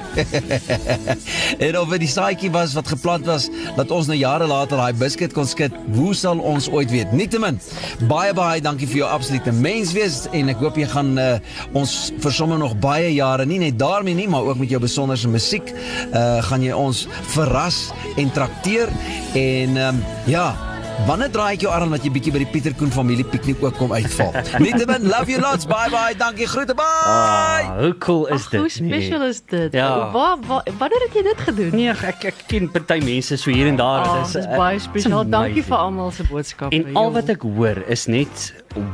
en 1.66 1.78
of 1.78 1.88
dit 1.88 2.00
die 2.00 2.08
saadjie 2.08 2.50
was 2.50 2.72
wat 2.74 2.88
geplant 2.88 3.26
was 3.26 3.48
dat 3.76 3.90
ons 3.90 4.06
nou 4.06 4.18
jare 4.18 4.46
later 4.46 4.76
daai 4.76 4.92
biscuit 4.92 5.32
kon 5.32 5.46
skit, 5.46 5.72
hoe 5.94 6.14
sal 6.14 6.38
ons 6.38 6.68
ooit 6.70 6.90
weet? 6.90 7.12
Nietemin, 7.12 7.60
baie 8.08 8.32
baie 8.32 8.60
dankie 8.60 8.86
vir 8.86 8.96
jou 8.96 9.08
absolute 9.08 9.52
menswees 9.52 10.26
en 10.32 10.48
ek 10.48 10.56
hoop 10.56 10.76
jy 10.76 10.86
gaan 10.86 11.18
uh, 11.18 11.38
ons 11.72 12.12
vir 12.18 12.32
sommer 12.32 12.58
nog 12.58 12.76
baie 12.78 13.14
jare 13.14 13.46
nie 13.46 13.58
net 13.64 13.78
daarmee 13.80 14.14
nie, 14.14 14.28
maar 14.28 14.46
ook 14.50 14.60
met 14.60 14.70
jou 14.72 14.80
besonderse 14.82 15.28
musiek 15.28 15.72
uh 16.12 16.42
gaan 16.44 16.62
jy 16.62 16.76
ons 16.76 17.06
verras 17.34 17.88
en 18.20 18.30
trakteer. 18.32 18.92
En 19.34 19.76
um, 19.88 20.04
ja 20.30 20.73
Wanneer 21.02 21.30
draai 21.34 21.56
ek 21.56 21.64
jou 21.66 21.70
arm 21.74 21.90
dat 21.90 22.04
jy 22.06 22.10
bietjie 22.14 22.32
by 22.32 22.40
die 22.44 22.46
Pieter 22.48 22.74
Koen 22.78 22.92
familie 22.94 23.24
piknik 23.26 23.58
ook 23.66 23.74
kom 23.80 23.90
uitval. 23.92 24.30
Nietemin, 24.62 25.08
love 25.10 25.26
you 25.28 25.40
lots. 25.42 25.66
Bye 25.66 25.90
bye. 25.90 26.14
Dankie. 26.16 26.46
Groete. 26.48 26.76
Bye. 26.78 26.86
Ah, 26.86 27.74
hoe 27.80 27.90
cool 27.98 28.28
is 28.30 28.46
Ach, 28.46 28.50
dit? 28.54 28.60
Hoe 28.62 28.70
special 28.70 29.26
is 29.26 29.42
dit? 29.50 29.74
Ja. 29.74 29.90
Waar 30.14 30.38
waar 30.46 30.62
wanneer 30.78 31.02
het 31.08 31.18
jy 31.18 31.24
dit 31.26 31.42
gedoen? 31.48 31.74
Nee, 31.74 31.90
ek 31.90 32.28
ek 32.30 32.44
ken 32.48 32.70
party 32.70 33.00
mense 33.04 33.36
so 33.42 33.50
hier 33.50 33.68
en 33.72 33.80
daar. 33.80 34.06
Ah, 34.06 34.20
Dit 34.22 34.36
dis 34.38 34.46
uh, 34.46 34.54
baie 34.56 34.78
it's 34.78 34.86
spesiaal. 34.86 35.26
Dankie 35.34 35.66
vir 35.66 35.76
almal 35.82 36.14
se 36.14 36.28
boodskappe. 36.30 36.78
En 36.78 36.94
al 37.02 37.10
wat 37.18 37.34
ek 37.34 37.42
hoor 37.42 37.82
is 37.90 38.06
net 38.06 38.52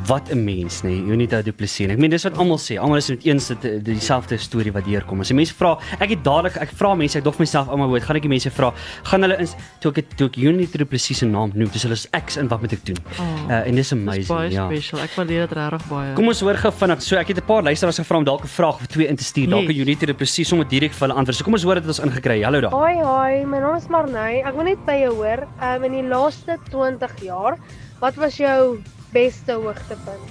wat 0.09 0.29
'n 0.33 0.41
mens 0.45 0.83
nê, 0.85 0.91
nee, 0.93 1.13
Unita 1.15 1.41
Du 1.43 1.53
Plessis. 1.53 1.89
Ek 1.89 1.99
meen 2.01 2.11
dis 2.13 2.25
wat 2.25 2.37
almal 2.37 2.59
sê. 2.61 2.77
Almal 2.81 3.01
is 3.01 3.09
met 3.09 3.25
eens 3.25 3.47
dit 3.49 3.85
dieselfde 3.85 4.37
storie 4.37 4.73
wat 4.73 4.85
deurkom. 4.85 5.21
As 5.21 5.33
mense 5.33 5.55
vra, 5.57 5.77
ek 6.01 6.17
het 6.17 6.25
dadelik 6.25 6.57
ek 6.61 6.73
vra 6.77 6.95
mense, 6.95 7.17
ek 7.19 7.25
dog 7.25 7.39
myself 7.39 7.69
almal 7.69 7.89
woord, 7.89 8.05
gaan 8.05 8.17
ek 8.17 8.23
die 8.23 8.29
mense 8.35 8.51
vra, 8.51 8.73
gaan 9.05 9.23
hulle 9.25 9.39
ins 9.41 9.55
toe 9.81 9.93
ek 9.97 10.17
toe 10.17 10.29
ek 10.29 10.37
Unita 10.37 10.79
Du 10.79 10.85
Plessis 10.85 11.19
se 11.19 11.27
naam 11.27 11.53
noem, 11.55 11.71
dis 11.73 11.85
hulle 11.91 11.99
is 11.99 12.07
X 12.15 12.39
en 12.41 12.49
wat 12.49 12.61
moet 12.63 12.73
ek 12.79 12.85
doen? 12.87 12.97
Oh, 13.19 13.27
Uh, 13.51 13.67
en 13.67 13.75
dis 13.75 13.89
Dis 13.89 13.93
amazing, 13.93 14.27
baie 14.31 14.51
ja. 14.55 14.67
special. 14.71 15.01
Ek 15.03 15.11
waardeer 15.19 15.49
dit 15.49 15.57
regtig 15.59 15.87
baie. 15.91 16.15
Kom 16.15 16.29
ons 16.31 16.41
hoor 16.47 16.55
gou 16.63 16.71
vinnig. 16.73 17.03
So 17.03 17.17
ek 17.19 17.29
het 17.35 17.39
'n 17.43 17.47
paar 17.47 17.63
luisteraars 17.67 17.99
gevra 17.99 18.17
om 18.19 18.25
dalk 18.25 18.45
'n 18.45 18.53
vraag 18.55 18.75
of 18.81 18.87
twee 18.87 19.09
in 19.09 19.17
te 19.17 19.25
stuur. 19.25 19.49
Dalk 19.51 19.67
Yes. 19.67 19.73
kan 19.77 19.81
Unita 19.87 20.07
Du 20.07 20.15
Plessis 20.15 20.49
sommer 20.49 20.67
direk 20.69 20.93
vir 20.93 21.09
hulle 21.09 21.19
antwoord. 21.19 21.37
So 21.37 21.45
kom 21.45 21.55
ons 21.55 21.63
hoor 21.65 21.75
dit 21.75 21.87
ons 21.87 21.99
ingekry. 22.01 22.43
Hallo 22.43 22.61
daar. 22.61 22.71
Hoi 22.71 22.95
hoi, 23.03 23.45
my 23.45 23.59
naam 23.59 23.77
is 23.77 23.89
Marnay. 23.89 24.43
Ek 24.47 24.55
wil 24.55 24.65
net 24.65 24.87
by 24.87 24.97
jou 25.03 25.15
hoor, 25.15 25.47
um, 25.63 25.85
in 25.85 25.93
die 25.93 26.03
laaste 26.09 26.59
20 26.71 27.11
jaar, 27.23 27.59
wat 28.01 28.15
was 28.17 28.37
jou 28.39 28.79
beste 29.13 29.53
hoogtepunt? 29.53 30.31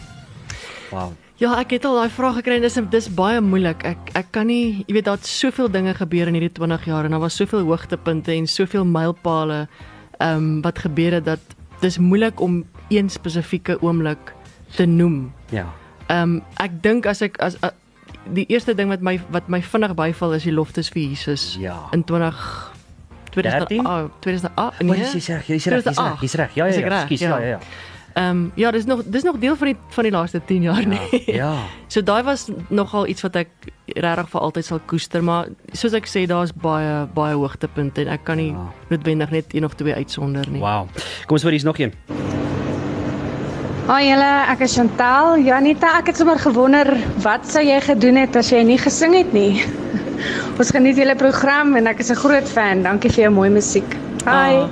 Wow. 0.91 1.11
Ja, 1.39 1.53
ek 1.61 1.71
het 1.71 1.85
al 1.85 1.95
daai 2.01 2.09
vraag 2.09 2.35
gekry 2.41 2.55
en 2.57 2.61
dis 2.65 2.77
dis 2.91 3.07
baie 3.15 3.39
moeilik. 3.41 3.83
Ek 3.85 3.97
ek 4.15 4.31
kan 4.31 4.47
nie, 4.47 4.83
jy 4.87 4.93
weet 4.93 5.05
daar't 5.05 5.25
soveel 5.25 5.69
dinge 5.71 5.93
gebeur 5.93 6.27
in 6.27 6.33
hierdie 6.35 6.51
20 6.53 6.85
jaar 6.85 7.05
en 7.05 7.11
daar 7.11 7.19
was 7.23 7.35
soveel 7.35 7.63
hoogtepunte 7.63 8.31
en 8.35 8.47
soveel 8.47 8.83
mylpale 8.85 9.67
ehm 10.19 10.35
um, 10.35 10.61
wat 10.61 10.79
gebeur 10.83 11.13
het 11.19 11.25
dat 11.25 11.39
dis 11.79 11.97
moeilik 11.97 12.39
om 12.43 12.63
een 12.89 13.09
spesifieke 13.09 13.77
oomblik 13.81 14.33
te 14.75 14.85
noem. 14.85 15.31
Ja. 15.49 15.65
Ehm 16.07 16.21
um, 16.21 16.41
ek 16.59 16.81
dink 16.83 17.05
as 17.07 17.21
ek 17.21 17.37
as 17.39 17.55
uh, 17.63 17.69
die 18.33 18.45
eerste 18.51 18.75
ding 18.75 18.89
wat 18.91 19.01
my 19.01 19.19
wat 19.31 19.47
my 19.47 19.61
vinnig 19.63 19.93
byval 19.95 20.33
is 20.37 20.43
die 20.43 20.53
loftes 20.53 20.89
vir 20.89 21.01
Jesus 21.07 21.55
Ja. 21.59 21.77
in 21.91 22.03
20 22.03 22.73
13? 23.33 23.83
2008 23.83 24.11
2008 24.19 24.79
Nee, 24.81 24.89
nee. 24.89 24.99
jy's 25.13 25.27
reg, 25.29 25.47
jy's 25.47 25.65
reg, 25.65 25.83
jy's 26.21 26.33
reg. 26.33 26.55
Ja, 26.55 26.65
ja, 26.65 26.79
ja. 26.79 27.01
Ekskuus, 27.01 27.19
ja, 27.19 27.37
ja, 27.39 27.47
ja. 27.47 27.59
Ehm 28.13 28.29
um, 28.29 28.51
ja, 28.55 28.71
dis 28.71 28.85
nog 28.85 29.03
dis 29.05 29.23
nog 29.23 29.37
deel 29.39 29.55
van 29.55 29.67
die 29.67 29.77
van 29.89 30.03
die 30.03 30.11
laaste 30.11 30.41
10 30.45 30.61
jaar 30.61 30.85
nie. 30.85 31.23
Ja. 31.25 31.53
So 31.93 32.01
daai 32.03 32.23
was 32.23 32.49
nogal 32.67 33.07
iets 33.07 33.21
wat 33.21 33.35
ek 33.35 33.49
regtig 33.95 34.29
vir 34.29 34.41
altyd 34.41 34.65
sal 34.65 34.79
koester, 34.85 35.21
maar 35.23 35.47
soos 35.73 35.93
ek 35.93 36.05
sê, 36.07 36.25
daar's 36.27 36.51
baie 36.53 37.05
baie 37.13 37.35
hoogtepunte 37.35 38.01
en 38.01 38.07
ek 38.07 38.23
kan 38.23 38.37
nie 38.37 38.51
Ja. 38.51 38.67
noodwendig 38.89 39.31
net 39.31 39.53
een 39.53 39.65
of 39.65 39.73
twee 39.75 39.93
uitsonder 39.93 40.45
nie. 40.49 40.59
Wow. 40.59 40.87
Kom 41.27 41.35
ons 41.35 41.43
hoor 41.43 41.51
hier's 41.51 41.63
nog 41.63 41.79
een. 41.79 41.93
Hoi 43.89 44.03
julle, 44.05 44.31
ek 44.53 44.59
is 44.67 44.75
Chantel. 44.77 45.39
Janita, 45.41 45.95
ek 45.97 46.11
het 46.11 46.17
sommer 46.17 46.37
gewonder 46.37 46.91
wat 47.23 47.47
sou 47.49 47.63
jy 47.65 47.79
gedoen 47.81 48.19
het 48.21 48.35
as 48.37 48.51
jy 48.53 48.61
nie 48.63 48.77
gesing 48.77 49.15
het 49.17 49.33
nie? 49.33 49.63
Ons 50.59 50.69
geniet 50.75 50.99
julle 50.99 51.15
program 51.17 51.73
en 51.79 51.87
ek 51.87 51.99
is 51.99 52.11
'n 52.11 52.15
groot 52.21 52.45
fan. 52.47 52.83
Dankie 52.83 53.09
vir 53.09 53.23
jou 53.23 53.31
mooi 53.33 53.49
musiek. 53.49 53.89
Hi. 54.25 54.61
Ah, 54.61 54.69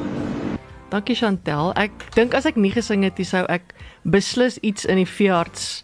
dankie 0.92 1.16
Chantel. 1.16 1.74
Ek 1.76 1.92
dink 2.14 2.36
as 2.36 2.46
ek 2.46 2.58
nie 2.58 2.72
gesing 2.72 3.04
het 3.04 3.18
nie, 3.18 3.26
sou 3.26 3.44
ek 3.50 3.74
beslis 4.06 4.60
iets 4.62 4.86
in 4.86 4.98
die 4.98 5.06
veearts 5.10 5.84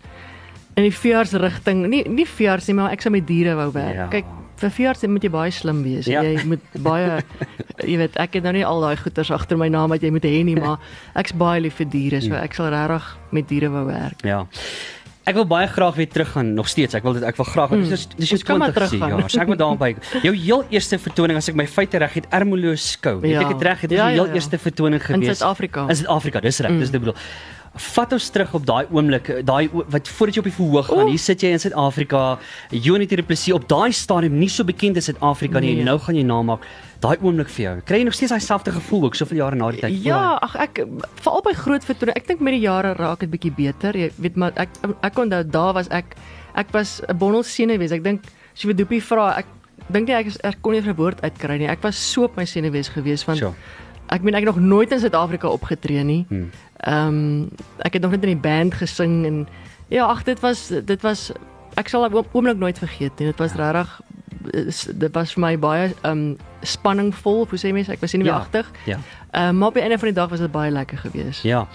in 0.76 0.84
die 0.88 0.94
veearts 0.96 1.34
rigting, 1.38 1.86
nie 1.92 2.04
nie 2.10 2.26
veearts 2.26 2.68
nie, 2.68 2.76
maar 2.80 2.92
ek 2.96 3.02
sou 3.06 3.12
met 3.14 3.28
diere 3.28 3.54
wou 3.60 3.70
werk. 3.76 3.96
Ja. 3.96 4.08
Kyk, 4.14 4.26
vir 4.64 4.70
veearts 4.72 5.04
moet 5.12 5.24
jy 5.24 5.30
baie 5.34 5.52
slim 5.52 5.84
wees. 5.84 6.08
Ja. 6.08 6.22
Jy 6.24 6.46
moet 6.48 6.78
baie 6.86 7.20
jy 7.92 7.98
weet, 8.00 8.18
ek 8.22 8.34
het 8.40 8.44
nou 8.48 8.54
nie 8.54 8.66
al 8.66 8.82
daai 8.82 8.96
goeters 9.02 9.32
agter 9.36 9.58
my 9.60 9.68
naam 9.74 9.90
wat 9.94 10.02
jy 10.06 10.12
moet 10.16 10.24
hê 10.30 10.42
nie, 10.48 10.56
maar 10.56 10.80
ek's 11.20 11.34
baie 11.38 11.62
lief 11.62 11.76
vir 11.82 11.90
diere, 11.94 12.22
so 12.22 12.34
ek 12.40 12.54
sal 12.58 12.70
regtig 12.74 13.08
met 13.32 13.48
diere 13.50 13.70
wou 13.74 13.86
werk. 13.90 14.22
Ja. 14.26 14.46
Ek 15.24 15.38
wil 15.40 15.46
baie 15.48 15.70
graag 15.72 15.96
weer 15.96 16.10
teruggaan 16.12 16.50
nog 16.54 16.68
steeds. 16.68 16.98
Ek 16.98 17.04
wil 17.08 17.14
dit 17.16 17.24
ek 17.24 17.38
wil 17.40 17.46
graag 17.48 17.70
want 17.72 17.86
dis 17.88 18.02
dis 18.18 18.34
is 18.36 18.42
kan 18.44 18.60
maar 18.60 18.74
20 18.76 18.90
teruggaan. 18.90 19.14
jaar. 19.22 19.30
So 19.32 19.40
ek 19.40 19.48
moet 19.54 19.62
daarby. 19.62 19.90
Jou 20.28 20.34
heel 20.36 20.66
eerste 20.76 20.98
vertoning 21.00 21.38
as 21.40 21.48
ek 21.48 21.56
my 21.56 21.64
feite 21.72 22.02
reg 22.04 22.18
het, 22.20 22.28
Ermelo 22.36 22.74
skou. 22.76 23.22
Ja. 23.24 23.46
ek 23.46 23.54
dit 23.56 23.64
reg? 23.70 23.86
Dit 23.88 23.92
is 23.96 23.98
Ja, 24.02 24.10
die 24.12 24.18
ja, 24.18 24.24
heel 24.24 24.28
ja. 24.34 24.36
eerste 24.42 24.60
vertoning 24.60 25.00
In 25.00 25.06
gewees. 25.08 25.38
Suid-Afrika. 25.40 25.86
In 25.88 25.96
Suid-Afrika, 26.02 26.42
dis 26.44 26.60
reg. 26.60 26.76
Dis 26.84 26.92
dit 26.92 27.00
bedoel. 27.06 27.16
Vat 27.76 28.12
ons 28.14 28.30
terug 28.30 28.52
op 28.54 28.66
daai 28.66 28.86
oomblik, 28.94 29.32
daai 29.46 29.68
o- 29.74 29.84
wat 29.90 30.08
voordat 30.08 30.36
jy 30.36 30.40
op 30.40 30.46
die 30.46 30.54
verhoog 30.54 30.86
gaan. 30.92 31.08
Hier 31.10 31.18
sit 31.18 31.42
jy 31.42 31.50
in 31.56 31.60
Suid-Afrika. 31.60 32.38
Unity 32.70 33.18
Plessis 33.26 33.54
op 33.54 33.68
daai 33.68 33.92
stadium 33.92 34.38
nie 34.38 34.48
so 34.50 34.64
bekend 34.64 34.96
in 34.96 35.02
Suid-Afrika 35.02 35.60
nie. 35.60 35.72
Nee. 35.74 35.80
En 35.80 35.86
nou 35.86 35.98
gaan 36.00 36.16
jy 36.16 36.22
namaak. 36.24 36.60
Daai 37.02 37.18
oomblik 37.22 37.50
vir 37.50 37.64
jou. 37.66 37.82
Kry 37.82 37.98
jy 37.98 38.04
nog 38.04 38.14
steeds 38.14 38.30
daai 38.32 38.40
selfde 38.46 38.72
gevoel 38.72 39.04
ook 39.06 39.16
soveel 39.16 39.38
jare 39.38 39.56
na 39.56 39.72
die 39.72 39.82
tyd? 39.82 40.04
Ja, 40.06 40.38
ag 40.42 40.56
ek 40.56 40.84
veral 41.16 41.42
by 41.42 41.54
groot 41.54 41.84
vertonings. 41.84 42.16
Ek 42.16 42.28
dink 42.28 42.40
met 42.42 42.54
die 42.54 42.62
jare 42.62 42.94
raak 42.94 43.20
dit 43.26 43.32
bietjie 43.32 43.52
beter. 43.56 43.98
Jy 43.98 44.12
weet 44.18 44.36
maar 44.38 44.54
ek 44.56 44.70
ek 45.02 45.18
onthou 45.18 45.44
daar 45.50 45.74
was 45.74 45.88
ek 45.90 46.16
ek 46.56 46.72
was 46.74 47.02
'n 47.10 47.18
bondel 47.18 47.44
senuwees. 47.44 47.92
Ek 47.92 48.04
dink 48.04 48.22
as 48.54 48.62
jy 48.62 48.68
vir 48.70 48.76
Doopie 48.86 49.02
vra, 49.02 49.38
ek 49.40 49.46
dink 49.90 50.08
nie 50.08 50.14
ek 50.16 50.28
ek 50.44 50.62
kon 50.62 50.74
nie 50.74 50.82
'n 50.82 50.94
woord 50.96 51.22
uitkry 51.24 51.58
nie. 51.58 51.68
Ek 51.68 51.82
was 51.84 51.98
so 51.98 52.24
op 52.26 52.38
my 52.38 52.46
senuwees 52.46 52.88
gewees 52.90 53.26
want 53.26 53.40
Sure. 53.40 53.54
Ek 54.14 54.22
meen 54.22 54.36
ek 54.38 54.46
het 54.46 54.56
nog 54.56 54.64
nooit 54.64 54.92
in 54.94 55.00
Suid-Afrika 55.02 55.50
opgetree 55.50 56.04
nie. 56.04 56.24
Hmm. 56.30 56.50
Ehm 56.84 57.08
um, 57.08 57.50
ek 57.88 57.94
het 57.98 58.02
nog 58.06 58.12
net 58.12 58.24
in 58.24 58.34
die 58.36 58.44
band 58.50 58.74
gesing 58.80 59.26
en 59.26 59.48
ja, 59.90 60.06
ag 60.06 60.24
dit 60.24 60.40
was 60.44 60.68
dit 60.86 61.02
was 61.02 61.32
ek 61.80 61.90
sal 61.90 62.06
oom- 62.06 62.26
oomblik 62.32 62.58
nooit 62.62 62.78
vergeet 62.78 63.20
nie. 63.20 63.28
Dit 63.32 63.40
was 63.42 63.54
regtig 63.58 64.02
dit 65.00 65.14
was 65.16 65.34
vir 65.34 65.42
my 65.42 65.54
baie 65.60 65.94
ehm 66.02 66.12
um, 66.12 66.38
spanningvol, 66.64 67.42
of 67.44 67.50
hoe 67.52 67.60
sê 67.60 67.72
mense? 67.76 67.92
Ek 67.92 68.00
was 68.02 68.12
senuweeagtig. 68.16 68.70
Ja. 68.86 68.98
Ehm 69.32 69.50
uh, 69.50 69.60
maar 69.60 69.68
op 69.68 69.74
die 69.74 69.84
einde 69.84 69.98
van 69.98 70.08
die 70.08 70.16
dag 70.18 70.30
was 70.30 70.40
dit 70.40 70.52
baie 70.52 70.72
lekker 70.72 70.98
geweest. 70.98 71.44
Ja. 71.44 71.68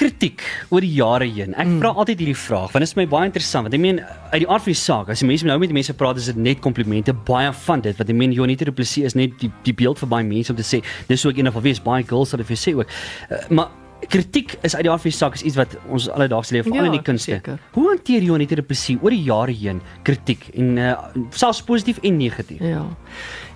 Kritiek 0.00 0.40
oor 0.72 0.80
die 0.80 0.94
jare 0.96 1.26
heen. 1.28 1.52
Ek 1.54 1.66
Mm. 1.66 1.80
vra 1.82 1.90
altyd 1.94 2.18
hierdie 2.22 2.36
vraag 2.36 2.72
want 2.72 2.80
dit 2.80 2.88
is 2.88 2.96
my 2.96 3.04
baie 3.06 3.26
interessant 3.28 3.64
want 3.68 3.74
ek 3.74 3.80
meen 3.80 4.00
uit 4.32 4.40
die 4.40 4.48
aard 4.48 4.62
van 4.64 4.72
die 4.72 4.80
saak 4.80 5.08
as 5.12 5.20
die 5.20 5.26
mense 5.28 5.46
nou 5.46 5.58
met 5.58 5.68
die 5.68 5.74
mense 5.76 5.94
praat 5.94 6.16
is 6.16 6.26
dit 6.26 6.36
net 6.36 6.60
komplimente 6.64 7.12
baie 7.12 7.52
van 7.52 7.80
dit 7.80 7.96
wat 7.98 8.08
ek 8.08 8.16
meen 8.16 8.32
Jonita 8.32 8.64
Du 8.64 8.72
Plessis 8.72 9.04
is 9.12 9.14
net 9.14 9.38
die 9.40 9.50
die 9.64 9.74
beeld 9.74 9.98
vir 9.98 10.08
baie 10.08 10.24
mense 10.24 10.50
om 10.50 10.56
te 10.56 10.64
sê 10.64 10.82
dis 11.08 11.20
so 11.20 11.28
ek 11.28 11.36
eendag 11.38 11.54
wil 11.54 11.62
wees 11.62 11.80
baie 11.82 12.02
girls 12.02 12.30
sal 12.30 12.38
dit 12.38 12.46
vir 12.46 12.56
sê 12.56 12.74
ook. 12.74 12.86
Uh, 13.30 13.38
maar 13.50 13.68
kritiek 14.08 14.56
is 14.62 14.74
uit 14.74 14.82
die 14.82 14.90
aard 14.90 15.00
van 15.02 15.10
die 15.10 15.16
saak 15.18 15.34
is 15.34 15.42
iets 15.42 15.56
wat 15.56 15.76
ons 15.88 16.08
alledaagse 16.10 16.52
lewe 16.54 16.64
veral 16.64 16.84
Ja, 16.84 16.90
in 16.90 16.96
die 16.98 17.02
kunste. 17.02 17.30
seker. 17.36 17.58
Hoe 17.72 17.88
hanteer 17.88 18.22
Jonita 18.22 18.54
Du 18.54 18.62
Plessis 18.62 18.96
oor 19.02 19.10
die 19.10 19.22
jare 19.22 19.52
heen 19.52 19.80
kritiek 20.02 20.48
en 20.54 20.76
uh, 20.78 20.94
selfs 21.30 21.62
positief 21.62 21.98
en 22.02 22.16
negatief? 22.16 22.60
Ja. 22.60 22.84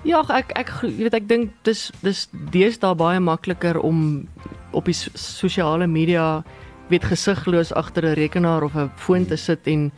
Ja, 0.07 0.23
ek 0.38 0.53
ek 0.55 0.71
jy 0.83 1.03
weet 1.09 1.15
ek 1.15 1.29
dink 1.29 1.50
dis 1.67 1.91
dis 2.03 2.29
deesdae 2.53 2.95
baie 2.95 3.21
makliker 3.21 3.81
om 3.83 4.29
op 4.73 4.85
die 4.85 4.95
so- 4.95 5.11
sosiale 5.15 5.87
media 5.87 6.45
weet 6.88 7.05
gesigloos 7.05 7.73
agter 7.75 8.05
'n 8.07 8.15
rekenaar 8.15 8.62
of 8.62 8.76
'n 8.76 8.91
foon 8.97 9.26
te 9.26 9.37
sit 9.37 9.67
en 9.67 9.91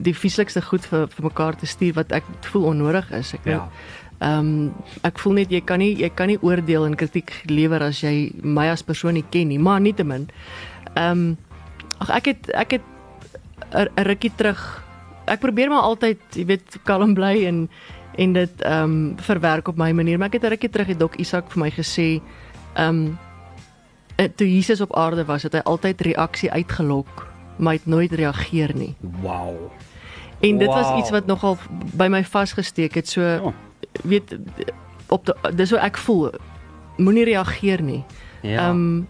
die 0.00 0.12
vieslikste 0.12 0.60
goed 0.62 0.84
vir 0.84 1.06
vir 1.08 1.24
mekaar 1.24 1.56
te 1.56 1.66
stuur 1.66 1.94
wat 1.94 2.12
ek 2.12 2.24
voel 2.52 2.64
onnodig 2.64 3.10
is. 3.12 3.32
Ek 3.34 3.40
Ja. 3.46 3.68
Ehm 4.18 4.38
um, 4.38 4.74
ek 5.02 5.18
voel 5.18 5.32
net 5.32 5.50
jy 5.52 5.60
kan 5.60 5.78
nie 5.78 5.96
jy 5.96 6.08
kan 6.14 6.26
nie 6.28 6.38
oordeel 6.42 6.86
en 6.86 6.94
kritiek 6.96 7.32
lewer 7.50 7.82
as 7.82 8.00
jy 8.00 8.32
my 8.42 8.68
as 8.72 8.82
persoon 8.82 9.14
nie 9.14 9.24
ken 9.30 9.48
nie, 9.48 9.58
maar 9.58 9.80
nietemin. 9.80 10.28
Ehm 10.94 11.10
um, 11.10 11.36
ag 11.98 12.10
ek 12.10 12.24
het 12.26 12.50
ek 12.54 12.70
het 12.70 12.82
'n 13.72 13.88
'n 13.96 14.04
rukkie 14.04 14.32
terug. 14.36 14.82
Ek 15.26 15.40
probeer 15.40 15.68
maar 15.68 15.82
altyd, 15.82 16.18
jy 16.32 16.44
weet, 16.46 16.78
kalm 16.84 17.14
bly 17.14 17.44
en 17.46 17.68
en 18.16 18.32
dit 18.32 18.62
ehm 18.62 18.82
um, 18.82 19.14
verwerk 19.18 19.68
op 19.68 19.76
my 19.76 19.92
manier, 19.92 20.18
maar 20.18 20.28
ek 20.28 20.32
het 20.40 20.44
'n 20.44 20.48
rukkie 20.48 20.70
terug 20.70 20.86
het 20.86 20.98
Dok 20.98 21.16
Isak 21.16 21.50
vir 21.50 21.60
my 21.62 21.70
gesê 21.70 22.20
ehm 22.74 22.88
um, 22.88 23.18
toe 24.36 24.48
Jesus 24.54 24.80
op 24.80 24.96
aarde 24.96 25.24
was, 25.24 25.42
het 25.42 25.52
hy 25.52 25.60
altyd 25.64 26.00
reaksie 26.00 26.50
uitgelok, 26.52 27.26
maar 27.58 27.72
hy 27.72 27.78
het 27.78 27.86
nooit 27.86 28.12
reageer 28.12 28.74
nie. 28.74 28.94
Wow. 29.22 29.70
En 30.40 30.58
dit 30.58 30.68
Wow. 30.68 30.76
was 30.76 30.98
iets 30.98 31.10
wat 31.10 31.26
nogal 31.26 31.58
by 31.94 32.06
my 32.08 32.24
vasgesteek 32.24 32.94
het. 32.94 33.08
So 33.08 33.20
Ja. 33.20 33.52
Weet 34.02 34.36
op 35.08 35.26
de, 35.26 35.36
dis 35.54 35.70
hoe 35.70 35.78
ek 35.78 35.96
voel. 35.96 36.30
Moenie 36.96 37.24
reageer 37.24 37.82
nie. 37.82 38.04
Ja. 38.42 38.68
Ehm 38.68 38.70
um, 38.70 39.06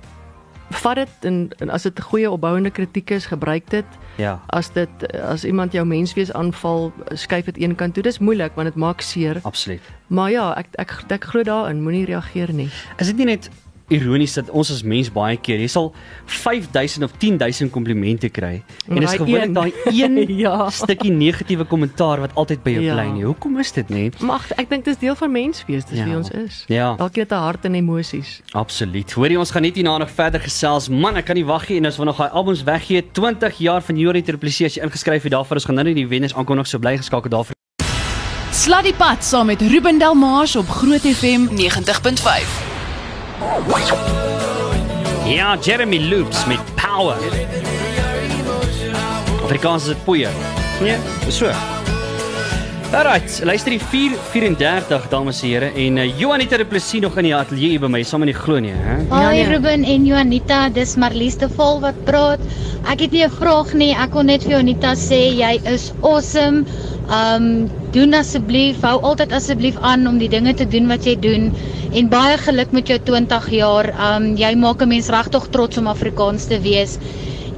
vat 0.70 0.96
dit 0.98 1.08
en, 1.20 1.50
en 1.62 1.70
as 1.70 1.82
dit 1.82 1.98
'n 1.98 2.02
goeie 2.02 2.30
opbouende 2.30 2.70
kritiek 2.70 3.10
is, 3.10 3.26
gebruik 3.26 3.70
dit. 3.70 3.84
ja. 4.16 4.40
As 4.46 4.72
dit 4.72 5.12
as 5.22 5.44
iemand 5.44 5.72
jou 5.72 5.86
menswees 5.86 6.32
aanval, 6.32 6.92
skuif 7.14 7.44
dit 7.44 7.60
een 7.62 7.74
kant 7.74 7.94
toe. 7.94 8.02
Dis 8.02 8.18
moeilik 8.18 8.54
want 8.54 8.66
dit 8.68 8.76
maak 8.76 9.00
seer. 9.00 9.38
Absoluut. 9.42 9.82
Maar 10.06 10.30
ja, 10.30 10.54
ek 10.56 10.66
ek 10.72 10.90
ek, 10.90 11.10
ek 11.10 11.24
glo 11.24 11.42
daarin, 11.42 11.82
moenie 11.82 12.04
reageer 12.04 12.52
nie. 12.52 12.68
Is 12.98 13.06
dit 13.06 13.16
nie 13.16 13.26
net 13.26 13.50
ironies 13.88 14.34
dat 14.34 14.50
ons 14.50 14.70
as 14.70 14.82
mens 14.82 15.12
baie 15.12 15.36
keer 15.36 15.58
jy 15.60 15.66
sal 15.70 15.92
5000 16.26 17.04
of 17.04 17.12
10000 17.18 17.70
komplimente 17.70 18.28
kry 18.28 18.62
en 18.88 18.98
dis 19.00 19.04
Daai 19.10 19.18
gewoonlik 19.18 19.42
een. 19.44 19.52
daai 19.52 19.72
een 19.84 20.16
Ja. 20.44 20.70
stukkie 20.70 21.10
negatiewe 21.12 21.64
kommentaar 21.64 22.20
wat 22.20 22.34
altyd 22.34 22.62
by 22.62 22.70
jou 22.70 22.82
Ja. 22.84 22.94
bly 22.94 23.06
nie. 23.12 23.24
Hoekom 23.24 23.58
is 23.58 23.72
dit 23.72 23.88
nie? 23.88 24.10
Maar 24.20 24.36
ag, 24.36 24.50
ek 24.58 24.68
dink 24.70 24.84
dis 24.84 24.98
deel 24.98 25.14
van 25.14 25.32
menswees, 25.32 25.84
dis 25.84 25.98
Ja. 25.98 26.04
wie 26.04 26.16
ons 26.16 26.30
is. 26.30 26.64
Ja. 26.66 26.94
Elkeen 26.98 27.22
het 27.22 27.32
'n 27.32 27.34
hart 27.42 27.64
en 27.64 27.74
emosies. 27.74 28.40
Absoluut. 28.52 29.12
Hoorie 29.12 29.38
ons 29.38 29.50
gaan 29.50 29.62
net 29.62 29.74
hierna 29.74 29.98
nog 29.98 30.10
verder 30.10 30.40
gesels. 30.40 30.88
Man, 30.88 31.16
ek 31.16 31.24
kan 31.24 31.34
nie 31.36 31.44
wag 31.44 31.68
nie 31.68 31.78
en 31.78 31.84
ons 31.84 31.96
wil 31.96 32.06
nog 32.06 32.16
daai 32.16 32.30
albums 32.30 32.62
weggee. 32.62 33.04
20 33.12 33.58
jaar 33.58 33.82
van 33.82 33.96
Yuri 33.96 34.22
Triplisie 34.22 34.66
as 34.66 34.74
jy 34.74 34.82
ingeskryf 34.82 35.22
het 35.22 35.32
daarvoor. 35.32 35.56
Ons 35.56 35.64
gaan 35.64 35.74
nou 35.74 35.86
net 35.86 35.94
die 35.94 36.06
wenners 36.08 36.34
aankondig 36.34 36.66
so 36.66 36.78
bly 36.78 36.96
geskakel 36.96 37.30
daarvoor. 37.30 37.54
Sluddy 38.52 38.92
Pad 38.94 39.24
saam 39.24 39.46
met 39.46 39.60
Ruben 39.60 39.98
Delmars 39.98 40.56
op 40.56 40.68
Groot 40.68 41.00
FM 41.00 41.46
90.5. 41.54 42.75
Ja, 45.26 45.56
Jeremy 45.62 45.98
Loops 46.08 46.46
met 46.46 46.60
Power. 46.74 47.16
Afrikaans 49.42 49.82
is 49.82 49.88
dit 49.88 50.04
poeier. 50.04 50.30
Nee, 50.80 50.96
dis 51.24 51.36
so. 51.36 51.50
Alright, 52.94 53.40
luister 53.44 53.74
die 53.74 53.80
434 53.82 55.08
dames 55.10 55.42
en 55.42 55.50
here 55.50 55.68
en 55.74 55.98
uh, 55.98 56.06
Johanita 56.20 56.56
Du 56.56 56.64
Plessis 56.64 57.02
nog 57.02 57.16
in 57.18 57.26
die 57.26 57.34
ateljee 57.34 57.80
by 57.82 57.90
my, 57.90 58.02
saam 58.06 58.22
in 58.22 58.30
die 58.30 58.36
glo 58.36 58.60
nie, 58.62 58.70
hè? 58.72 59.00
Hi 59.10 59.24
nee. 59.34 59.46
Ruben 59.50 59.84
en 59.84 60.06
Juanita, 60.06 60.60
dis 60.70 60.94
Marlies 60.96 61.36
de 61.42 61.48
Vol 61.50 61.82
wat 61.82 61.98
praat. 62.06 62.42
Ek 62.86 63.02
het 63.02 63.12
nie 63.12 63.24
'n 63.26 63.34
vraag 63.34 63.74
nie, 63.74 63.90
ek 63.92 64.14
wil 64.14 64.22
net 64.30 64.46
vir 64.46 64.56
Juanita 64.56 64.94
sê 64.94 65.34
jy 65.34 65.58
is 65.66 65.92
awesome. 66.02 66.64
Um 67.06 67.68
doen 67.94 68.14
asseblief, 68.18 68.80
hou 68.82 68.96
altyd 69.06 69.32
asseblief 69.32 69.76
aan 69.78 70.06
om 70.10 70.16
die 70.18 70.28
dinge 70.28 70.54
te 70.58 70.66
doen 70.66 70.88
wat 70.90 71.04
jy 71.06 71.14
doen 71.22 71.52
en 71.94 72.08
baie 72.10 72.34
geluk 72.42 72.72
met 72.74 72.88
jou 72.90 72.98
20 72.98 73.46
jaar. 73.54 73.92
Um 74.08 74.32
jy 74.36 74.54
maak 74.58 74.82
'n 74.82 74.88
mens 74.88 75.08
regtig 75.08 75.46
trots 75.54 75.78
om 75.78 75.86
Afrikaans 75.86 76.46
te 76.50 76.58
wees. 76.60 76.98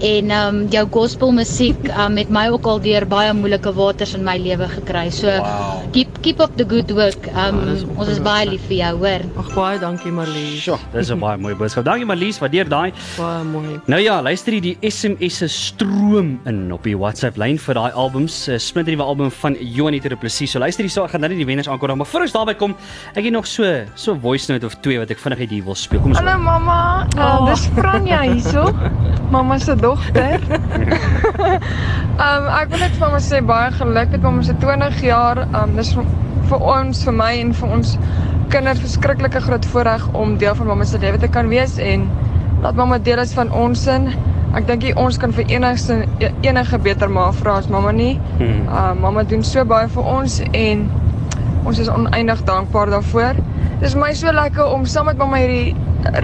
En 0.00 0.30
um 0.30 0.58
jou 0.70 0.84
gospelmusiek 0.94 1.88
um 1.98 2.16
het 2.16 2.28
my 2.30 2.48
ook 2.54 2.66
al 2.66 2.80
deur 2.80 3.06
baie 3.06 3.32
moeilike 3.34 3.72
waters 3.74 4.14
in 4.14 4.22
my 4.24 4.36
lewe 4.38 4.68
gekry. 4.68 5.10
So 5.10 5.26
Wow. 5.28 5.82
keep 5.92 6.08
keep 6.22 6.40
up 6.40 6.56
the 6.56 6.64
good 6.64 6.90
work. 6.90 7.26
Um 7.34 7.58
Ja, 7.58 7.72
dis 7.72 7.84
ons 7.96 8.08
is 8.08 8.20
baie 8.22 8.46
lief 8.48 8.62
vir 8.68 8.76
jou, 8.76 8.92
hoor. 8.98 9.20
Ag 9.38 9.54
baie 9.54 9.78
dankie 9.78 10.12
Marlies. 10.12 10.60
Sjoe, 10.62 10.78
dis 10.92 11.10
'n 11.10 11.18
baie 11.18 11.36
mooi 11.38 11.54
boodskap. 11.54 11.84
Dankie 11.84 12.06
Marlies, 12.06 12.38
waardeer 12.38 12.68
daai. 12.68 12.92
Baie 13.16 13.44
mooi. 13.44 13.80
Nou 13.86 14.00
ja, 14.00 14.22
luister 14.22 14.52
hier, 14.52 14.62
die 14.62 14.78
SMS'e 14.82 15.48
stroom 15.48 16.38
in 16.46 16.72
op 16.72 16.82
die 16.84 16.96
WhatsApp 16.96 17.36
lyn 17.36 17.58
vir 17.58 17.74
daai 17.74 17.90
albums, 17.92 18.48
'n 18.48 18.58
splinternuwe 18.58 19.02
album 19.04 19.30
van 19.30 19.56
Johanita 19.60 20.08
Du 20.08 20.16
Plessis. 20.16 20.50
So 20.50 20.58
luister 20.58 20.82
hier, 20.84 20.90
so 20.90 21.04
ek 21.04 21.10
gaan 21.10 21.20
nou 21.20 21.30
nie 21.30 21.38
die 21.38 21.46
wenners 21.46 21.68
aankondig, 21.68 21.96
maar 21.96 22.06
voor 22.06 22.20
ons 22.20 22.32
daarby 22.32 22.54
kom, 22.54 22.74
ek 23.14 23.24
het 23.24 23.32
nog 23.32 23.46
so 23.46 23.64
so 23.94 24.14
voice 24.14 24.52
note 24.52 24.66
of 24.66 24.74
twee 24.80 24.98
wat 24.98 25.10
ek 25.10 25.18
vinnig 25.18 25.38
uit 25.40 25.50
hier 25.50 25.64
wil 25.64 25.74
speel. 25.74 26.00
Kom 26.00 26.10
ons 26.10 26.18
Hallo 26.18 26.38
mamma, 26.38 27.06
uh, 27.16 27.46
dis 27.50 27.68
Franja 27.76 28.22
hierso. 28.22 28.72
Mamma 29.30 29.58
se 29.58 29.76
dogter. 29.88 30.46
um 32.28 32.48
ek 32.60 32.72
wil 32.72 32.82
net 32.84 32.94
vir 32.94 33.02
mamma 33.04 33.20
sê 33.24 33.42
baie 33.52 33.74
geluk 33.80 34.14
met 34.14 34.24
mamma 34.28 34.46
se 34.46 34.56
20 34.64 35.02
jaar. 35.06 35.44
Um 35.62 35.76
dis 35.78 35.92
vir, 35.96 36.62
ons, 36.76 37.04
vir 37.06 37.16
my 37.16 37.32
en 37.42 37.52
vir 37.56 37.76
ons 37.78 37.94
kinders 38.52 38.80
verskriklike 38.80 39.42
groot 39.44 39.66
voorreg 39.72 40.06
om 40.16 40.38
deel 40.40 40.56
van 40.56 40.70
mamma 40.72 40.86
se 40.88 41.00
lewe 41.02 41.20
te 41.20 41.28
kan 41.28 41.50
wees 41.52 41.76
en 41.82 42.08
laat 42.62 42.78
mamma 42.78 42.98
deel 42.98 43.20
is 43.24 43.34
van 43.36 43.52
ons 43.52 43.84
sin. 43.88 44.10
Ek 44.56 44.64
dink 44.68 44.86
ons 44.96 45.18
kan 45.20 45.32
vir 45.36 45.50
enigste 45.52 46.00
enige 46.46 46.78
beter 46.84 47.12
ma 47.12 47.28
vra 47.42 47.58
as 47.62 47.68
mamma 47.72 47.92
nie. 47.92 48.14
Hmm. 48.38 48.64
Um 48.68 49.04
mamma 49.04 49.24
doen 49.28 49.44
so 49.44 49.64
baie 49.68 49.90
vir 49.92 50.10
ons 50.16 50.40
en 50.52 50.88
ons 51.68 51.78
is 51.78 51.90
oneindig 51.92 52.44
dankbaar 52.48 52.94
daarvoor. 52.96 53.40
Dis 53.82 53.94
vir 53.94 54.02
my 54.02 54.12
so 54.16 54.32
lekker 54.32 54.72
om 54.72 54.86
saam 54.88 55.10
met 55.10 55.20
mamma 55.20 55.42
hierdie 55.42 55.76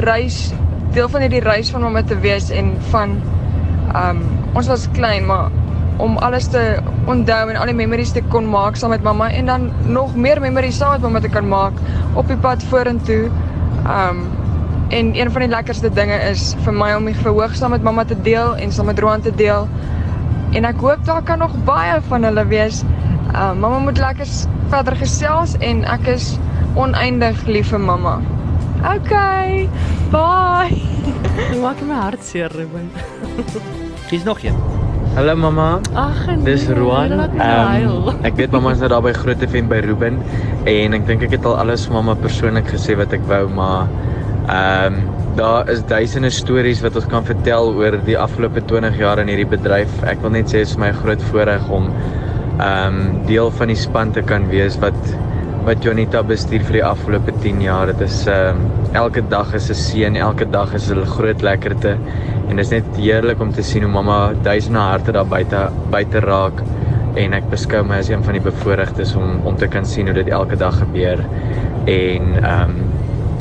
reis 0.07 0.49
deel 0.95 1.11
van 1.11 1.25
hierdie 1.27 1.43
reis 1.45 1.71
van 1.75 1.85
mamma 1.85 2.03
te 2.07 2.17
wees 2.23 2.51
en 2.55 2.73
van 2.93 3.19
um 3.93 4.23
ons 4.55 4.71
was 4.71 4.89
klein 4.97 5.27
maar 5.27 5.51
om 6.03 6.17
alles 6.27 6.47
te 6.51 6.63
onthou 7.07 7.51
en 7.51 7.57
al 7.57 7.71
die 7.71 7.77
memories 7.79 8.13
te 8.15 8.23
kon 8.33 8.49
maak 8.51 8.79
saam 8.79 8.91
met 8.91 9.03
mamma 9.07 9.29
en 9.31 9.47
dan 9.47 9.69
nog 9.87 10.15
meer 10.17 10.41
memories 10.43 10.79
saam 10.81 10.97
met 10.97 11.05
mamma 11.07 11.21
te 11.21 11.31
kan 11.31 11.49
maak 11.49 11.79
op 12.15 12.27
die 12.29 12.37
pad 12.37 12.63
vorentoe. 12.71 13.29
Um 13.85 14.25
en 14.95 15.15
een 15.17 15.31
van 15.31 15.41
die 15.41 15.51
lekkerste 15.51 15.91
dinge 15.91 16.17
is 16.29 16.53
vir 16.63 16.75
my 16.77 16.93
om 16.95 17.07
die 17.09 17.17
verhoog 17.17 17.55
saam 17.57 17.73
met 17.75 17.83
mamma 17.83 18.05
te 18.05 18.17
deel 18.23 18.55
en 18.57 18.73
saam 18.73 18.87
met 18.87 18.99
Roan 18.99 19.23
te 19.25 19.33
deel. 19.35 19.69
En 20.55 20.69
ek 20.69 20.83
hoop 20.83 21.07
daar 21.09 21.23
kan 21.23 21.39
nog 21.43 21.55
baie 21.65 21.97
van 22.09 22.23
hulle 22.23 22.45
wees. 22.47 22.83
Uh, 23.33 23.53
mamma 23.53 23.79
moet 23.79 23.99
lekker 23.99 24.29
verder 24.71 24.97
gesels 24.97 25.57
en 25.59 25.83
ek 25.85 26.07
is 26.15 26.35
oneindig 26.75 27.43
lief 27.47 27.73
vir 27.73 27.81
mamma. 27.81 28.19
Okay. 28.85 29.65
Bye. 30.13 30.77
Jy 31.49 31.57
maak 31.63 31.81
my 31.89 31.97
hart 31.97 32.25
seer, 32.25 32.53
Ruben. 32.53 32.91
Hier's 34.11 34.27
nog 34.29 34.43
een. 34.45 34.59
Hallo 35.17 35.33
mamma. 35.37 35.81
Ag, 35.97 36.27
nee, 36.27 36.45
Dis 36.45 36.67
Roan. 36.69 37.15
my 37.17 37.29
Ehm 37.41 38.25
ek 38.29 38.37
weet 38.37 38.53
mamma 38.53 38.75
is 38.77 38.83
nou 38.83 38.91
daar 38.93 39.03
by 39.07 39.15
Groot 39.17 39.41
FM 39.47 39.71
by 39.73 39.79
Ruben 39.87 40.19
en 40.69 40.97
ek 40.99 41.07
dink 41.09 41.25
ek 41.25 41.37
het 41.39 41.49
al 41.49 41.57
alles 41.63 41.87
vir 41.89 41.97
mamma 41.97 42.17
persoonlik 42.19 42.69
gesê 42.75 42.97
wat 42.99 43.15
ek 43.17 43.25
wou, 43.31 43.47
maar 43.49 43.89
ehm 44.53 45.01
daar 45.39 45.71
is 45.73 45.81
duisende 45.89 46.31
stories 46.31 46.83
wat 46.85 46.95
ons 47.01 47.09
kan 47.11 47.25
vertel 47.27 47.73
oor 47.79 47.97
die 48.07 48.19
afgelope 48.21 48.61
20 48.69 49.01
jaar 49.01 49.23
in 49.23 49.33
hierdie 49.33 49.49
bedryf. 49.49 49.97
Ek 50.07 50.21
wil 50.23 50.37
net 50.37 50.53
sê 50.53 50.61
dit 50.61 50.69
is 50.69 50.77
vir 50.77 50.85
my 50.85 50.91
'n 50.93 51.01
groot 51.01 51.23
voorreg 51.33 51.71
om 51.71 51.89
ehm 52.61 53.01
deel 53.31 53.51
van 53.51 53.73
die 53.73 53.81
span 53.81 54.13
te 54.13 54.23
kan 54.23 54.45
wees 54.53 54.77
wat 54.79 55.01
wat 55.65 55.81
Jonita 55.81 56.21
bestuur 56.27 56.61
vir 56.69 56.77
die 56.77 56.85
afgelope 56.85 57.33
10 57.41 57.63
jaar. 57.65 57.89
Dit 57.89 58.03
is 58.05 58.19
ehm 58.29 58.59
elke 58.95 59.23
dag 59.33 59.55
is 59.57 59.71
'n 59.71 59.75
seën, 59.75 60.17
elke 60.17 60.45
dag 60.45 60.75
is 60.75 60.91
'n 60.91 61.05
groot 61.05 61.43
lekkerte 61.43 61.97
en 62.49 62.57
dit 62.57 62.65
is 62.65 62.71
net 62.71 62.85
heerlik 62.97 63.41
om 63.41 63.53
te 63.53 63.63
sien 63.63 63.83
hoe 63.83 63.93
mamma 63.93 64.33
duisende 64.43 64.79
harte 64.79 65.13
daar 65.13 65.27
buite 65.27 65.71
buite 65.91 66.21
raak 66.21 66.61
en 67.17 67.33
ek 67.33 67.49
beskou 67.51 67.83
my 67.83 67.99
as 67.99 68.09
een 68.09 68.23
van 68.23 68.33
die 68.33 68.43
bevoorregtes 68.43 69.15
om 69.17 69.41
om 69.45 69.57
te 69.57 69.67
kan 69.67 69.87
sien 69.87 70.07
hoe 70.07 70.15
dit 70.15 70.29
elke 70.29 70.57
dag 70.57 70.79
gebeur 70.79 71.19
en 71.87 72.45
ehm 72.45 72.73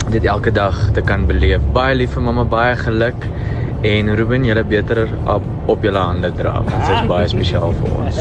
dit 0.09 0.23
elke 0.23 0.51
dag 0.51 0.91
te 0.93 1.01
kan 1.01 1.25
beleef. 1.25 1.61
Baie 1.73 1.95
lief 1.95 2.13
vir 2.13 2.21
mamma, 2.21 2.43
baie 2.43 2.75
geluk 2.75 3.27
en 3.83 4.15
Ruben, 4.15 4.45
julle 4.47 4.63
beter 4.63 5.09
op, 5.27 5.43
op 5.67 5.83
julle 5.83 5.99
hande 5.99 6.31
dra. 6.37 6.53
want 6.63 6.71
Dit 6.71 6.95
is 6.95 7.07
baie 7.09 7.27
spesiaal 7.31 7.73
vir 7.75 7.95
ons. 7.99 8.19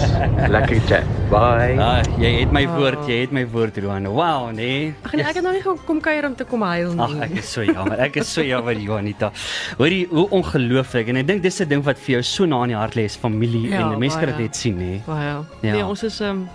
Lekker 0.51 0.81
chat. 0.89 1.11
Bye. 1.31 1.77
Ah, 1.81 2.03
jy 2.21 2.33
het 2.41 2.53
my 2.53 2.65
woord, 2.75 3.07
jy 3.09 3.21
het 3.23 3.33
my 3.33 3.45
woord, 3.49 3.79
Roan. 3.85 4.09
Wow, 4.11 4.51
nee. 4.57 4.91
Ag 5.07 5.15
nee, 5.17 5.25
ek 5.25 5.39
het 5.39 5.47
nou 5.47 5.55
nie 5.55 5.63
gekom 5.65 6.01
kuier 6.05 6.27
om 6.29 6.35
te 6.37 6.45
kom 6.49 6.65
huil 6.67 6.93
nie. 6.99 7.05
Ag, 7.07 7.15
ek 7.29 7.37
is 7.41 7.53
so 7.55 7.65
jammer. 7.65 8.03
Ek 8.09 8.19
is 8.21 8.33
so 8.35 8.45
jammer, 8.45 8.77
Johanita. 8.77 9.31
Hoorie, 9.79 10.03
hoe 10.11 10.27
ongelooflik. 10.41 11.13
En 11.15 11.23
ek 11.23 11.31
dink 11.31 11.43
dis 11.47 11.61
'n 11.63 11.69
ding 11.69 11.85
wat 11.87 11.99
vir 11.99 12.19
jou 12.19 12.23
so 12.23 12.45
na 12.45 12.63
in 12.67 12.75
die 12.75 12.77
hart 12.77 12.99
lê, 12.99 13.07
is 13.07 13.17
familie 13.17 13.71
Ja, 13.71 13.93
en 13.93 13.99
mense 13.99 14.19
kan 14.19 14.29
dit 14.35 14.39
net 14.39 14.57
sien, 14.57 14.77
nê. 14.77 15.01
Baie. 15.07 15.25
Ja. 15.31 15.45
Ja. 15.63 15.73
Nee, 15.73 15.85
ons 15.87 16.03
is 16.03 16.21
um 16.21 16.49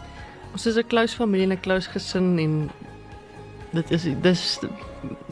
ons 0.53 0.65
is 0.65 0.75
'n 0.77 0.83
close 0.87 1.15
familie 1.15 1.45
en 1.47 1.53
'n 1.53 1.61
close 1.61 1.87
gesin 1.89 2.37
en 2.39 2.69
dit 3.73 3.91
is 3.91 4.03
dis 4.21 4.59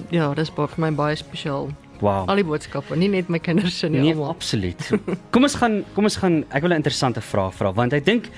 ja, 0.09 0.33
dis 0.33 0.49
vir 0.49 0.69
my 0.77 0.91
baie 0.91 1.15
spesiaal. 1.15 1.69
Wow. 2.01 2.27
Al 2.27 2.35
die 2.41 2.43
boodskappe, 2.43 2.95
nie 2.99 3.07
net 3.07 3.29
my 3.31 3.39
kinders 3.39 3.77
se 3.79 3.87
nie, 3.89 4.01
Nee, 4.01 4.13
almal. 4.13 4.33
absoluut. 4.33 4.89
Kom 5.31 5.43
ons 5.47 5.55
gaan 5.55 5.83
kom 5.95 6.03
ons 6.03 6.17
gaan 6.19 6.43
ek 6.49 6.61
wil 6.61 6.71
'n 6.71 6.81
interessante 6.81 7.21
vraag 7.21 7.53
vra 7.55 7.71
want 7.71 7.93
ek 7.93 8.05
dink 8.05 8.29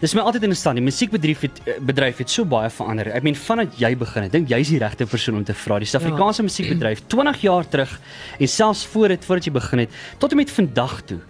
dis 0.00 0.14
my 0.14 0.20
altyd 0.20 0.42
interessant. 0.42 0.76
Die 0.76 0.84
musiekbedryf 0.84 1.40
het 1.40 1.60
eh, 1.64 1.78
bedryf 1.80 2.18
het 2.18 2.30
so 2.30 2.44
baie 2.44 2.70
verander. 2.70 3.08
Ek 3.08 3.22
meen 3.22 3.34
vandat 3.34 3.78
jy 3.78 3.96
begin 3.96 4.22
het, 4.22 4.32
dink 4.32 4.48
jy's 4.48 4.68
die 4.68 4.78
regte 4.78 5.06
persoon 5.06 5.36
om 5.36 5.44
te 5.44 5.54
vra. 5.54 5.78
Die 5.78 5.86
Suid-Afrikaanse 5.86 6.42
ja. 6.42 6.48
musiekbedryf 6.48 7.02
20 7.08 7.40
jaar 7.40 7.68
terug 7.68 8.00
en 8.38 8.48
selfs 8.48 8.84
voor 8.86 9.08
dit 9.08 9.24
voordat 9.24 9.44
jy 9.44 9.52
begin 9.52 9.78
het 9.78 9.90
tot 10.18 10.30
en 10.30 10.36
met 10.36 10.50
vandag 10.50 11.02
toe. 11.02 11.20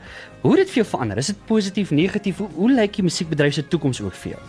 Hoe 0.43 0.57
het 0.57 0.67
dit 0.67 0.71
vir 0.71 0.83
jou 0.83 0.87
verander? 0.87 1.19
Is 1.19 1.27
dit 1.27 1.47
positief, 1.47 1.91
negatief? 1.91 2.39
Hoe, 2.39 2.49
hoe 2.55 2.71
lyk 2.71 2.95
die 2.97 3.03
musiekbedryf 3.03 3.55
se 3.55 3.69
toekoms 3.69 4.01
ook 4.01 4.15
vir 4.15 4.33
jou? 4.33 4.43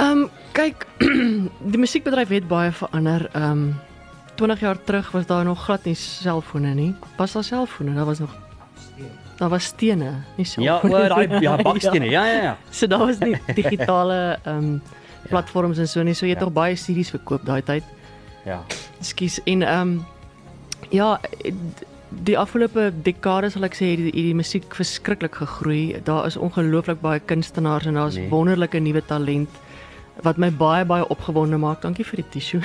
Ehm 0.00 0.24
um, 0.24 0.30
kyk, 0.52 0.86
die 1.72 1.78
musiekbedryf 1.78 2.28
het 2.28 2.48
baie 2.48 2.72
verander. 2.72 3.28
Ehm 3.34 3.50
um, 3.50 3.89
20 4.40 4.60
jaar 4.60 4.78
terug 4.84 5.10
was 5.12 5.26
daar 5.26 5.44
nog 5.44 5.64
glad 5.64 5.84
nie 5.84 5.94
selfone 5.94 6.74
nie. 6.74 6.94
Was 7.16 7.32
daar 7.36 7.44
selfone? 7.44 7.94
Daar 7.94 8.04
was 8.08 8.18
nog 8.18 8.32
Daar 9.36 9.48
was 9.48 9.64
stene, 9.64 10.10
nie 10.36 10.46
Ja, 10.46 10.78
selfone. 10.80 11.04
o, 11.04 11.08
daai 11.08 11.40
ja, 11.40 11.56
bakstene. 11.68 12.08
Ja, 12.10 12.24
ja, 12.26 12.42
ja. 12.42 12.56
So 12.70 12.86
daar 12.86 12.98
was 13.06 13.18
nie 13.18 13.36
digitale 13.60 14.38
ehm 14.44 14.56
um, 14.56 14.82
platforms 15.28 15.78
en 15.78 15.88
so 15.88 16.02
nie. 16.02 16.14
So 16.14 16.26
jy 16.26 16.32
het 16.32 16.40
Ja. 16.40 16.44
tog 16.44 16.52
baie 16.52 16.76
series 16.76 17.10
verkoop 17.10 17.44
daai 17.44 17.62
tyd. 17.62 17.84
Ja. 18.44 18.62
Ekskuus. 18.98 19.40
En 19.44 19.62
ehm 19.62 19.80
um, 19.80 20.06
ja, 20.90 21.20
die 22.08 22.38
afgelope 22.38 22.92
dekades 23.02 23.52
sal 23.52 23.64
ek 23.68 23.74
sê 23.76 23.92
het 23.92 23.98
die, 24.06 24.12
die 24.12 24.34
musiek 24.34 24.74
verskriklik 24.74 25.34
gegroei. 25.34 26.00
Daar 26.04 26.26
is 26.26 26.36
ongelooflik 26.36 27.00
baie 27.00 27.20
kunstenaars 27.20 27.86
en 27.86 27.94
daar's 28.00 28.16
nee. 28.16 28.28
wonderlike 28.28 28.78
nuwe 28.78 29.04
talent 29.06 29.48
wat 30.22 30.36
my 30.36 30.50
baie 30.50 30.84
baie 30.84 31.08
opgewonde 31.08 31.56
maak. 31.58 31.82
Dankie 31.82 32.04
vir 32.04 32.16
die 32.22 32.28
tissue. 32.30 32.60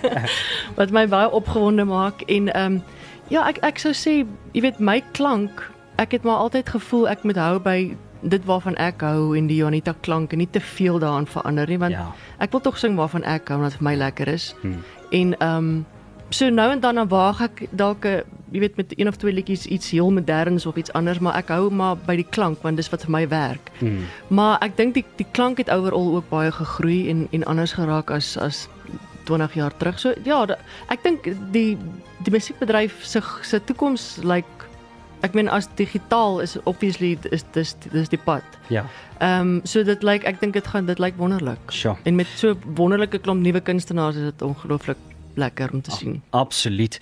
wat 0.78 0.90
my 0.90 1.06
baie 1.08 1.30
opgewonde 1.30 1.84
maak 1.84 2.22
en 2.26 2.48
ehm 2.52 2.72
um, 2.80 2.82
ja, 3.30 3.44
ek 3.48 3.60
ek 3.62 3.78
sou 3.78 3.92
sê, 3.94 4.26
jy 4.52 4.62
weet 4.64 4.80
my 4.82 4.98
klank, 5.12 5.62
ek 6.02 6.16
het 6.16 6.24
maar 6.26 6.42
altyd 6.42 6.68
gevoel 6.68 7.08
ek 7.08 7.22
moet 7.24 7.36
hou 7.38 7.58
by 7.62 7.94
dit 8.22 8.44
waarvan 8.44 8.74
ek 8.76 9.00
hou 9.06 9.36
en 9.38 9.46
die 9.46 9.60
Janita 9.62 9.94
klank 10.04 10.32
en 10.34 10.38
nie 10.42 10.50
te 10.50 10.60
veel 10.60 10.98
daaraan 11.00 11.26
verander 11.30 11.68
nie 11.68 11.78
want 11.78 11.92
Ja. 11.94 12.10
ek 12.38 12.52
wil 12.52 12.60
tog 12.60 12.76
sing 12.78 12.96
waarvan 12.96 13.24
ek 13.24 13.48
hou 13.48 13.60
wat 13.62 13.72
vir 13.78 13.82
my 13.86 13.94
lekker 13.94 14.28
is. 14.28 14.54
Hmm. 14.62 14.82
En 15.10 15.34
ehm 15.38 15.56
um, 15.56 15.86
so 16.30 16.48
nou 16.50 16.70
en 16.72 16.80
dan 16.80 16.94
dan 16.94 17.08
waag 17.08 17.40
ek 17.40 17.66
dalk 17.70 18.06
'n 18.06 18.22
jy 18.50 18.60
weet 18.60 18.76
met 18.76 18.98
een 18.98 19.08
of 19.08 19.16
twee 19.16 19.32
liedjies 19.32 19.66
iets 19.66 19.90
heel 19.90 20.10
moderns 20.10 20.66
of 20.66 20.76
iets 20.76 20.92
anders, 20.92 21.18
maar 21.18 21.36
ek 21.38 21.48
hou 21.54 21.70
maar 21.70 21.96
by 22.06 22.16
die 22.16 22.26
klank 22.30 22.62
want 22.62 22.76
dis 22.76 22.90
wat 22.90 23.04
vir 23.06 23.10
my 23.14 23.28
werk. 23.28 23.70
Hmm. 23.78 24.06
Maar 24.28 24.58
ek 24.66 24.76
dink 24.76 24.94
die 24.94 25.04
die 25.16 25.26
klank 25.32 25.58
het 25.62 25.70
overal 25.70 26.16
ook 26.16 26.28
baie 26.28 26.52
gegroei 26.52 27.08
en 27.10 27.28
en 27.30 27.44
anders 27.44 27.72
geraak 27.78 28.10
as 28.10 28.36
as 28.36 28.68
20 29.24 29.54
jaar 29.54 29.76
terug. 29.76 29.98
So 29.98 30.14
ja, 30.24 30.46
da, 30.46 30.56
ek 30.88 31.02
dink 31.02 31.28
die 31.54 31.78
die 32.24 32.32
musiekbedryf 32.32 33.04
se 33.04 33.22
se 33.42 33.60
toekoms 33.64 34.16
lyk 34.22 34.26
like, 34.44 34.66
ek 35.22 35.34
meen 35.36 35.48
as 35.52 35.68
digitaal 35.76 36.40
is 36.40 36.56
obviously 36.64 37.18
is 37.30 37.44
dis 37.52 37.76
dis 37.92 38.08
die 38.08 38.20
pad. 38.24 38.44
Ja. 38.68 38.86
Ehm 39.20 39.40
um, 39.40 39.60
so 39.64 39.84
dit 39.84 40.02
lyk 40.02 40.24
ek 40.24 40.40
dink 40.40 40.56
dit 40.56 40.66
gaan 40.66 40.86
dit 40.86 40.98
lyk 40.98 41.14
wonderlik. 41.20 41.70
Sjoe. 41.70 41.96
En 42.04 42.16
met 42.16 42.26
so 42.36 42.56
wonderlike 42.74 43.18
klomp 43.18 43.42
nuwe 43.44 43.60
kunstenaars 43.60 44.16
is 44.16 44.32
dit 44.32 44.42
ongelooflik 44.42 44.98
lekker 45.40 45.72
om 45.72 45.82
te 45.82 45.90
sien. 45.90 46.20
Absoluut. 46.30 46.98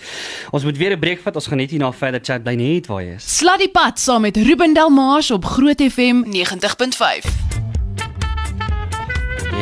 Ons 0.51 0.65
moet 0.65 0.77
weer 0.77 0.97
'n 0.97 0.99
breek 0.99 1.21
vat. 1.23 1.35
Ons 1.35 1.47
gaan 1.51 1.61
net 1.61 1.71
hierna 1.71 1.93
verder 1.93 2.21
chat 2.23 2.43
bly 2.43 2.55
net 2.55 2.87
waar 2.87 3.03
jy 3.03 3.15
is. 3.15 3.37
Slat 3.39 3.59
die 3.59 3.71
pad 3.71 3.99
saam 3.99 4.23
met 4.23 4.37
Ruben 4.37 4.75
Delmars 4.75 5.31
op 5.31 5.45
Groot 5.45 5.81
FM 5.83 6.25
90.5. 6.25 7.27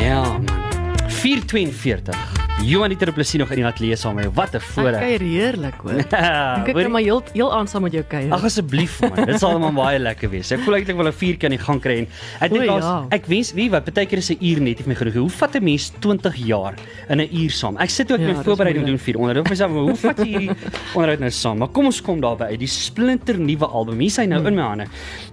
Ja 0.01 0.21
man. 0.37 0.67
442. 1.09 2.46
Johanita 2.65 3.05
Du 3.05 3.11
Plessis 3.13 3.37
nog 3.39 3.51
in 3.53 3.59
die 3.61 3.65
ateljee 3.69 3.95
saam 3.95 4.15
met 4.17 4.25
jou. 4.25 4.33
Wat 4.33 4.55
'n 4.55 4.59
voorreg. 4.59 4.99
kuier 4.99 5.21
heerlik 5.21 5.75
hoor. 5.83 5.91
Ek 6.01 6.11
hoorie? 6.65 6.73
kan 6.83 6.91
maar 6.91 7.01
heel 7.05 7.21
heel 7.33 7.53
aan 7.53 7.67
saam 7.67 7.81
met 7.85 7.93
jou 7.93 8.03
kuier. 8.03 8.33
Ag 8.33 8.43
asseblief 8.43 8.99
man, 9.01 9.13
dit 9.25 9.39
sal 9.39 9.59
maar 9.59 9.73
baie 9.85 9.99
lekker 9.99 10.29
wees. 10.29 10.49
Ek 10.51 10.59
voel 10.65 10.75
eintlik 10.79 10.97
wel 10.97 11.07
'n 11.07 11.13
vuur 11.13 11.37
kan 11.37 11.49
die 11.53 11.59
gang 11.61 11.79
kry 11.81 11.97
en 12.01 12.07
ek 12.41 12.51
dink 12.51 12.65
daar's 12.65 12.83
ja. 12.83 13.05
ek 13.13 13.25
wens 13.29 13.53
wie 13.53 13.69
wat 13.69 13.85
baie 13.93 14.05
keer 14.09 14.17
is 14.17 14.31
'n 14.31 14.41
uur 14.41 14.59
net 14.59 14.75
nie 14.81 14.83
vir 14.83 14.87
my 14.87 14.95
genoeg. 14.95 15.13
Hoe 15.13 15.29
vat 15.29 15.55
'n 15.55 15.63
mens 15.63 15.91
20 16.01 16.35
jaar 16.35 16.73
in 17.09 17.21
'n 17.21 17.29
uur 17.31 17.51
saam? 17.51 17.77
Ek 17.77 17.89
sit 17.89 18.11
ook 18.11 18.19
Ja, 18.19 18.25
dis 18.33 18.43
voorbereiding 18.43 18.85
doen 18.85 18.97
vir 18.97 19.15
onderhoud. 19.17 19.45
Ek 19.45 19.49
myself, 19.53 19.71
hoe 19.71 19.95
vat 19.95 20.17
jy 20.17 20.25
hierdie 20.25 20.49
onderhoud 20.97 21.19
nou 21.19 21.29
saam? 21.31 21.57
Maar 21.59 21.69
kom 21.69 21.85
ons 21.85 22.01
kom 22.01 22.19
daarby 22.19 22.43
uit. 22.43 22.59
Die 22.59 22.67
splinter 22.67 23.37
nuwe 23.39 23.65
album. 23.67 23.99
Hier 23.99 24.07
is 24.09 24.17
hy 24.17 24.25
nou 24.25 24.39
Hmm. 24.41 24.47
in 24.47 24.55
my 24.55 24.61
hande. 24.63 24.85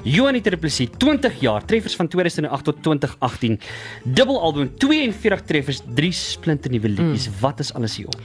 Johanita 0.04 0.50
Du 0.50 0.56
Plessis 0.58 0.88
20 0.98 1.40
jaar, 1.40 1.64
treffers 1.64 1.96
van 1.96 2.06
2008 2.08 2.64
tot 2.64 2.82
2018. 2.82 3.58
Dubbel 4.04 4.38
album, 4.40 4.68
42 4.78 5.40
treffers, 5.44 5.80
3 5.94 6.12
splinter 6.12 6.70
nuwe 6.70 6.88
liedjies. 6.88 7.02
Hmm. 7.04 7.13
Wat 7.40 7.60
is 7.60 7.72
alles 7.74 7.96
hier 7.96 8.06
op? 8.06 8.20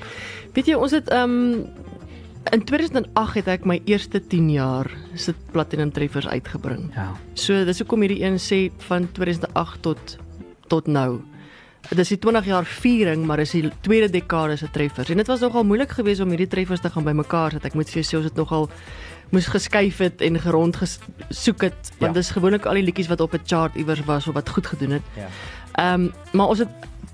Weet 0.53 0.65
jy, 0.65 0.73
ons 0.75 0.91
het 0.91 1.11
um 1.13 1.65
in 2.51 2.63
2008 2.65 3.33
het 3.35 3.47
ek 3.47 3.65
my 3.65 3.81
eerste 3.85 4.19
10 4.27 4.49
jaar 4.49 4.87
sit 5.13 5.35
platinum 5.51 5.91
treffers 5.91 6.27
uitgebring. 6.27 6.91
Ja. 6.95 7.11
So 7.33 7.65
dis 7.65 7.79
hoekom 7.83 8.01
hierdie 8.01 8.23
een 8.23 8.39
sê 8.39 8.69
van 8.87 9.09
2008 9.11 9.81
tot 9.81 10.17
tot 10.67 10.87
nou. 10.87 11.19
Dit 11.89 11.99
is 11.99 12.07
die 12.13 12.17
20 12.19 12.45
jaar 12.45 12.65
viering, 12.65 13.25
maar 13.25 13.37
dis 13.37 13.51
die 13.51 13.71
tweede 13.81 14.09
dekade 14.09 14.57
se 14.57 14.67
treffers. 14.71 15.09
En 15.09 15.17
dit 15.17 15.27
was 15.27 15.39
nogal 15.39 15.63
moeilik 15.63 15.89
geweest 15.89 16.21
om 16.21 16.29
hierdie 16.29 16.47
treffers 16.47 16.81
te 16.81 16.89
gaan 16.89 17.03
bymekaar 17.03 17.51
sit. 17.51 17.65
Ek 17.65 17.73
moet 17.73 17.89
vir 17.89 18.01
jou 18.01 18.05
sê 18.09 18.17
ons 18.17 18.25
het 18.29 18.35
nogal 18.35 18.69
moes 19.31 19.47
geskuif 19.47 19.97
het 19.97 20.21
en 20.21 20.39
gerond 20.39 20.75
gesoek 20.75 21.61
het 21.61 21.91
want 21.99 22.15
Ja. 22.15 22.19
dis 22.21 22.29
gewoonlik 22.31 22.65
al 22.65 22.73
die 22.73 22.83
liedjies 22.83 23.07
wat 23.07 23.21
op 23.21 23.33
'n 23.33 23.41
chart 23.45 23.75
iewers 23.75 24.01
was 24.05 24.27
of 24.27 24.33
wat 24.33 24.49
goed 24.49 24.67
gedoen 24.67 24.91
het. 24.91 25.01
Ja. 25.15 25.27
Ehm 25.73 26.01
um, 26.01 26.11
maar 26.33 26.47
ons 26.47 26.59
het 26.59 26.69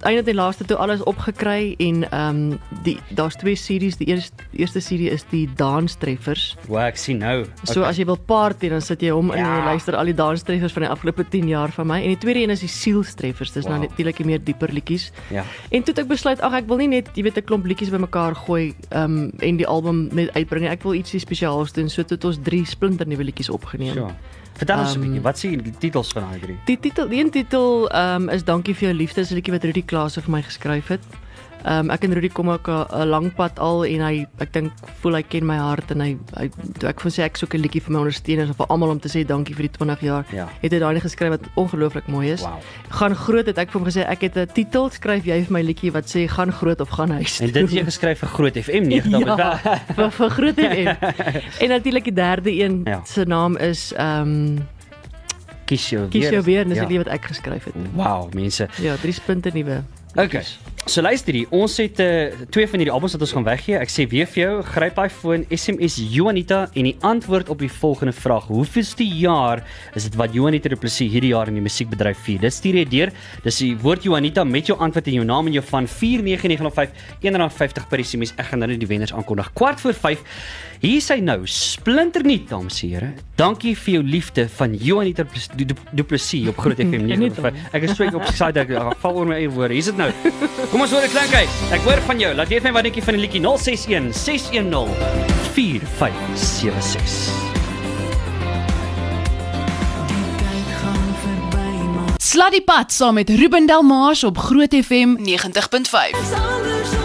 eintlik 0.05 0.25
die 0.25 0.35
laaste 0.37 0.65
toe 0.69 0.77
alles 0.77 1.01
opgekry 1.03 1.75
en 1.79 2.03
ehm 2.11 2.29
um, 2.53 2.59
die 2.83 2.97
daar's 3.17 3.35
twee 3.35 3.55
series. 3.55 3.97
Die 3.97 4.07
eerste 4.07 4.43
eerste 4.53 4.79
serie 4.81 5.09
is 5.11 5.25
die 5.31 5.49
danstreffers. 5.57 6.55
Wow, 6.67 6.79
ek 6.85 6.97
sien 6.97 7.17
nou. 7.23 7.45
So 7.63 7.83
as 7.83 7.97
jy 7.97 8.05
wil 8.05 8.17
party 8.17 8.69
dan 8.69 8.81
sit 8.81 9.01
jy 9.01 9.09
hom 9.13 9.31
in 9.31 9.37
en 9.39 9.45
Ja. 9.45 9.57
jy 9.59 9.65
luister 9.65 9.95
al 9.95 10.05
die 10.05 10.13
danstreffers 10.13 10.73
van 10.73 10.83
die 10.83 10.91
afgelope 10.91 11.25
10 11.29 11.47
jaar 11.47 11.71
van 11.71 11.87
my. 11.87 12.01
En 12.01 12.07
die 12.13 12.17
tweede 12.17 12.39
een 12.43 12.49
is 12.49 12.59
die 12.59 12.69
sielstreffers. 12.69 13.51
Dis 13.51 13.65
nou 13.65 13.79
Wow. 13.79 13.89
natuurlik 13.89 14.17
die 14.17 14.25
meer 14.25 14.43
dieper 14.43 14.71
liedjies. 14.73 15.11
Ja. 15.29 15.43
En 15.71 15.83
toe 15.83 15.93
het 15.93 15.99
ek 16.03 16.07
besluit 16.07 16.41
ag 16.41 16.53
ek 16.53 16.67
wil 16.67 16.77
nie 16.77 16.87
net 16.87 17.09
jy 17.15 17.23
weet 17.23 17.37
'n 17.37 17.43
klomp 17.43 17.65
liedjies 17.65 17.89
bymekaar 17.89 18.35
gooi 18.35 18.73
ehm 18.89 19.03
um, 19.03 19.31
en 19.39 19.57
die 19.57 19.67
album 19.67 20.09
net 20.13 20.29
uitbring. 20.35 20.67
Ek 20.67 20.83
wil 20.83 20.93
ietsie 20.93 21.19
spesiaals 21.19 21.73
doen. 21.73 21.89
So 21.89 22.03
toe 22.03 22.15
het 22.17 22.25
ons 22.25 22.37
drie 22.43 22.65
splinter 22.65 23.07
nuwe 23.07 23.23
liedjies 23.23 23.49
opgeneem. 23.49 23.93
Sure. 23.93 24.13
Vertel 24.55 24.79
ons 24.79 24.95
'n 24.95 24.99
Ehm, 24.99 25.01
bietjie, 25.01 25.21
wat 25.21 25.37
sê 25.37 25.49
die 25.61 25.77
titels 25.77 26.11
van 26.15 26.23
daai 26.29 26.39
drie? 26.39 26.57
Die 26.65 26.79
titel, 26.79 27.07
die 27.07 27.19
een 27.19 27.29
titel 27.29 27.89
ehm 27.89 28.21
um, 28.21 28.29
is 28.29 28.43
Dankie 28.43 28.75
vir 28.75 28.87
jou 28.87 28.93
liefde, 28.93 29.21
is 29.21 29.31
'n 29.31 29.35
liedjie 29.35 29.53
wat 29.53 29.63
Rudy 29.63 29.83
Klaas 29.83 30.13
vir 30.13 30.31
my 30.31 30.41
geskryf 30.41 30.87
het. 30.87 31.03
Ehm 31.65 31.85
um, 31.85 31.89
ek 31.89 32.03
en 32.05 32.13
Rudy 32.13 32.29
kom 32.29 32.49
ook 32.49 32.67
'n 32.69 33.07
lang 33.09 33.31
pad 33.33 33.57
al 33.59 33.85
en 33.85 34.01
hy 34.01 34.25
ek 34.37 34.51
dink 34.53 34.71
voel 35.01 35.15
hy 35.15 35.21
ken 35.23 35.45
my 35.45 35.55
hart 35.57 35.91
en 35.91 35.99
hy 36.01 36.17
hy 36.37 36.49
toe 36.79 36.89
ek 36.89 36.99
hom 37.01 37.11
sê 37.11 37.23
ek 37.25 37.37
soek 37.37 37.55
'n 37.55 37.61
liedjie 37.61 37.81
vir 37.81 37.91
my 37.93 37.99
ondersteuners 38.05 38.49
of 38.49 38.57
vir 38.57 38.67
almal 38.69 38.89
om 38.89 38.99
te 38.99 39.09
sê 39.09 39.25
dankie 39.25 39.55
vir 39.55 39.63
die 39.67 39.77
20 39.77 40.01
jaar. 40.01 40.25
Ja. 40.31 40.47
Het 40.61 40.71
hy 40.73 40.79
daai 40.79 40.99
geskryf 40.99 41.29
wat 41.29 41.41
ongelooflik 41.55 42.07
mooi 42.07 42.29
is. 42.31 42.41
Wow. 42.41 42.61
Gaan 42.89 43.15
groot 43.15 43.45
het 43.47 43.57
ek 43.57 43.71
vir 43.71 43.79
hom 43.81 43.89
gesê 43.89 44.05
ek 44.07 44.21
het 44.21 44.37
'n 44.37 44.47
titel, 44.53 44.89
skryf 44.89 45.25
jy 45.25 45.41
vir 45.43 45.51
my 45.53 45.61
liedjie 45.61 45.91
wat 45.91 46.05
sê 46.05 46.27
gaan 46.29 46.51
groot 46.51 46.81
of 46.81 46.89
gaan 46.89 47.09
huis. 47.11 47.39
En 47.41 47.51
dit 47.51 47.55
het 47.55 47.71
jy 47.71 47.83
geskryf 47.83 48.19
vir 48.19 48.29
Groot 48.29 48.53
FM 48.57 48.85
90. 48.87 49.25
Ja, 49.37 49.59
vir 49.95 50.11
vir 50.11 50.29
groot 50.29 50.55
FM. 50.55 50.87
en 51.63 51.69
natuurlik 51.69 52.03
die 52.03 52.13
derde 52.13 52.51
een 52.51 52.81
Ja. 52.85 53.01
se 53.05 53.23
naam 53.25 53.57
is 53.57 53.91
ehm 53.97 54.21
um, 54.21 54.67
Kies 55.65 55.89
jou 55.89 56.01
weer. 56.01 56.09
Kies 56.11 56.29
jou 56.29 56.43
weer, 56.43 56.63
dis 56.67 56.77
'n 56.77 56.81
Ja. 56.81 56.87
lied 56.87 56.97
wat 56.97 57.07
ek 57.07 57.25
geskryf 57.25 57.63
het. 57.65 57.73
Wow, 57.93 58.29
mense. 58.33 58.67
Ja, 58.81 58.95
drie 59.01 59.13
spinte 59.13 59.49
nuwe. 59.53 59.81
Okay. 60.15 60.43
So 60.85 61.01
luister 61.01 61.33
hier, 61.33 61.49
ons 61.49 61.73
het 61.81 61.97
uh, 61.99 62.45
twee 62.53 62.67
van 62.69 62.77
hierdie 62.77 62.93
albums 62.93 63.15
wat 63.15 63.23
ons 63.25 63.31
gaan 63.33 63.45
weggee. 63.47 63.79
Ek 63.81 63.89
sê 63.89 64.03
weer 64.07 64.27
vir 64.29 64.39
jou, 64.43 64.51
gryp 64.67 64.99
daai 64.99 65.09
foon, 65.09 65.43
SMS 65.49 65.95
Juanita 66.13 66.59
en 66.77 66.85
die 66.85 66.93
antwoord 67.09 67.49
op 67.49 67.63
die 67.63 67.71
volgende 67.73 68.13
vraag: 68.13 68.45
Hoeveelste 68.53 69.03
jaar 69.03 69.63
is 69.97 70.05
dit 70.05 70.15
wat 70.21 70.37
Juanita 70.37 70.69
Du 70.69 70.77
Plessis 70.77 71.09
hierdie 71.09 71.33
jaar 71.33 71.49
in 71.49 71.57
die 71.57 71.65
musiekbedryf 71.65 72.21
vier? 72.27 72.43
Dit 72.45 72.53
stuur 72.53 72.77
jy 72.77 72.85
deur. 72.91 73.13
Dis 73.43 73.57
die 73.63 73.71
woord 73.81 74.05
Juanita 74.05 74.45
met 74.45 74.69
jou 74.69 74.77
antwoord 74.77 75.09
en 75.09 75.17
jou 75.17 75.25
naam 75.25 75.49
en 75.49 75.57
jou 75.57 75.65
van 75.71 75.89
49905 75.89 77.17
R1.50 77.25 77.89
per 77.89 78.05
SMS. 78.05 78.35
Ek 78.37 78.53
gaan 78.53 78.61
nou 78.61 78.69
net 78.69 78.79
die 78.85 78.91
wenners 78.93 79.15
aankondig. 79.17 79.49
Kwart 79.57 79.81
voor 79.81 79.97
5. 80.05 80.21
Hier 80.85 80.99
is 81.01 81.07
hy 81.09 81.15
nou, 81.25 81.39
splinternuut 81.49 82.43
dames 82.51 82.75
en 82.85 82.89
here. 82.91 83.07
Dankie 83.39 83.71
vir 83.79 83.95
jou 83.95 84.03
liefde 84.05 84.43
van 84.53 84.75
Juanita 84.77 85.23
Du 85.25 85.29
Plessis- 85.31 85.49
Du- 85.57 85.65
Du 85.65 85.73
Du 85.97 86.03
Plessis 86.05 86.47
op 86.51 86.57
Groot 86.61 86.77
FM 86.77 87.07
95. 87.09 87.57
Ek 87.75 87.81
is 87.87 87.95
ek 87.99 88.13
op 88.13 88.21
excited 88.27 88.59
ek 88.61 88.69
ek 88.77 88.99
val 89.01 89.17
oor 89.17 89.25
my 89.31 89.39
eie 89.39 89.49
woorde. 89.49 89.73
Hier 89.73 89.81
is 89.81 89.89
dit 89.89 89.97
nou. 89.97 90.11
Kom 90.69 90.81
ons 90.85 90.91
hoor 90.93 91.01
dit 91.07 91.09
klink 91.15 91.33
uit. 91.33 91.49
Ek 91.73 91.81
hoor 91.87 92.03
van 92.05 92.21
jou. 92.21 92.29
Laat 92.37 92.53
weet 92.53 92.67
my 92.67 92.71
wat 92.77 92.83
dink 92.85 92.99
jy 93.01 93.05
van 93.07 93.17
die 93.17 93.23
liedjie 93.25 93.41
061 93.41 94.13
610 94.13 94.93
4576. 95.57 97.33
Sluddy 102.21 102.61
Pad 102.67 102.91
saam 102.93 103.15
met 103.17 103.29
Ruben 103.31 103.65
Delmars 103.65 104.21
op 104.27 104.37
Groot 104.37 104.75
FM 104.85 105.17
90.5. 105.23 107.04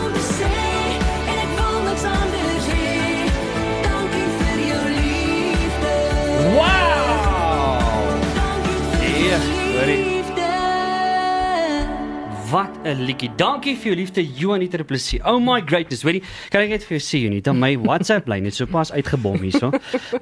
Wat 12.50 12.70
'n 12.84 13.04
liedjie. 13.06 13.30
Dankie 13.36 13.76
vir 13.76 13.92
jou 13.92 13.96
liefde 13.96 14.22
Juanita 14.26 14.76
Du 14.76 14.84
Plessis. 14.84 15.20
Oh 15.24 15.38
my 15.38 15.60
greatness. 15.66 16.02
Weet 16.02 16.14
jy, 16.14 16.22
kan 16.50 16.62
ek 16.62 16.68
net 16.70 16.84
vir 16.84 16.98
jou 16.98 17.02
sê 17.06 17.20
Juanita, 17.22 17.52
my 17.52 17.76
WhatsApp 17.78 18.28
lyn 18.28 18.44
het 18.44 18.54
sopas 18.54 18.90
uitgebom 18.90 19.38
hierso. 19.38 19.70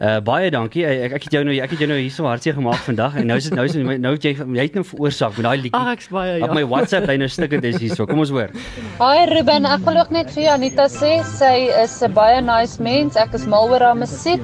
Uh 0.00 0.20
baie 0.20 0.50
dankie. 0.50 0.84
Ek, 0.84 1.12
ek 1.16 1.22
het 1.24 1.32
jou 1.32 1.44
nou 1.44 1.54
ek 1.56 1.70
het 1.70 1.78
jou 1.78 1.88
nou 1.88 1.96
hierso 1.98 2.26
hartseer 2.28 2.54
gemaak 2.54 2.82
vandag 2.84 3.16
en 3.16 3.26
nou 3.26 3.38
is 3.38 3.48
dit 3.48 3.54
nou 3.54 3.64
is 3.64 3.74
nou 3.74 4.12
het 4.12 4.24
jy 4.24 4.34
jy 4.34 4.66
het 4.66 4.74
nou 4.74 4.84
veroorsaak 4.84 5.36
met 5.38 5.46
daai 5.46 5.56
liedjie. 5.56 5.80
Ag, 5.80 5.92
ek's 5.94 6.08
baie 6.12 6.42
Op 6.42 6.48
ja. 6.48 6.54
my 6.54 6.64
WhatsApp 6.66 7.06
lyn 7.06 7.22
is 7.22 7.32
stukkend 7.32 7.64
is 7.64 7.78
hierso. 7.80 8.06
Kom 8.06 8.18
ons 8.18 8.30
hoor. 8.30 8.50
Hi 8.98 9.24
Ruben, 9.32 9.64
ek 9.64 9.86
wil 9.86 9.96
ook 10.02 10.10
net 10.10 10.30
vir 10.34 10.50
Anita 10.52 10.88
sê 10.92 11.24
sy 11.24 11.70
is 11.82 12.02
'n 12.02 12.12
baie 12.12 12.42
nice 12.42 12.82
mens. 12.82 13.16
Ek 13.16 13.32
is 13.32 13.46
mal 13.46 13.70
oor 13.70 13.80
haar 13.80 13.96
musiek 13.96 14.42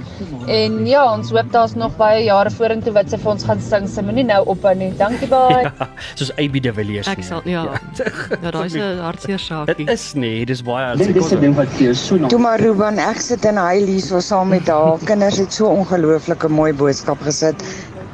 en 0.49 0.87
ja, 0.87 1.05
ons 1.13 1.31
hoop 1.31 1.53
daar's 1.53 1.75
nog 1.77 1.97
baie 1.99 2.25
jare 2.25 2.51
vorentoe 2.51 2.95
wat 2.95 3.11
sy 3.11 3.19
vir 3.19 3.33
ons 3.33 3.45
gaan 3.45 3.61
sing. 3.61 3.89
Sy 3.89 4.01
moenie 4.01 4.25
nou 4.25 4.45
ophou 4.47 4.75
nie. 4.75 4.93
Dankie 4.97 5.29
baie. 5.29 5.65
Ja, 5.69 5.89
soos 6.19 6.33
AB 6.39 6.63
de 6.63 6.73
Villiers. 6.73 7.09
Ek 7.09 7.23
sal 7.23 7.43
ja. 7.45 7.65
Ja, 7.65 7.74
daai 8.45 8.67
is 8.67 8.77
'n 8.77 9.01
hartseer 9.03 9.41
saakie. 9.41 9.75
Dit 9.85 9.91
is 9.95 10.07
nee, 10.15 10.45
dis 10.47 10.63
baie 10.63 10.97
Dit 11.01 11.17
is 11.17 11.33
'n 11.33 11.41
ding 11.41 11.57
wat 11.59 11.69
vir 11.79 11.87
jou 11.89 11.95
so 11.95 12.19
Toe 12.29 12.39
maar 12.39 12.61
Ruben, 12.61 12.99
ek 12.99 13.21
sit 13.21 13.45
in 13.45 13.59
hy 13.61 13.85
hierso 13.85 14.21
saam 14.21 14.49
met 14.55 14.69
haar. 14.69 14.99
Kinders 15.11 15.39
het 15.43 15.53
so 15.53 15.67
ongelooflike 15.67 16.49
mooi 16.49 16.73
boodskap 16.73 17.21
gesit 17.27 17.67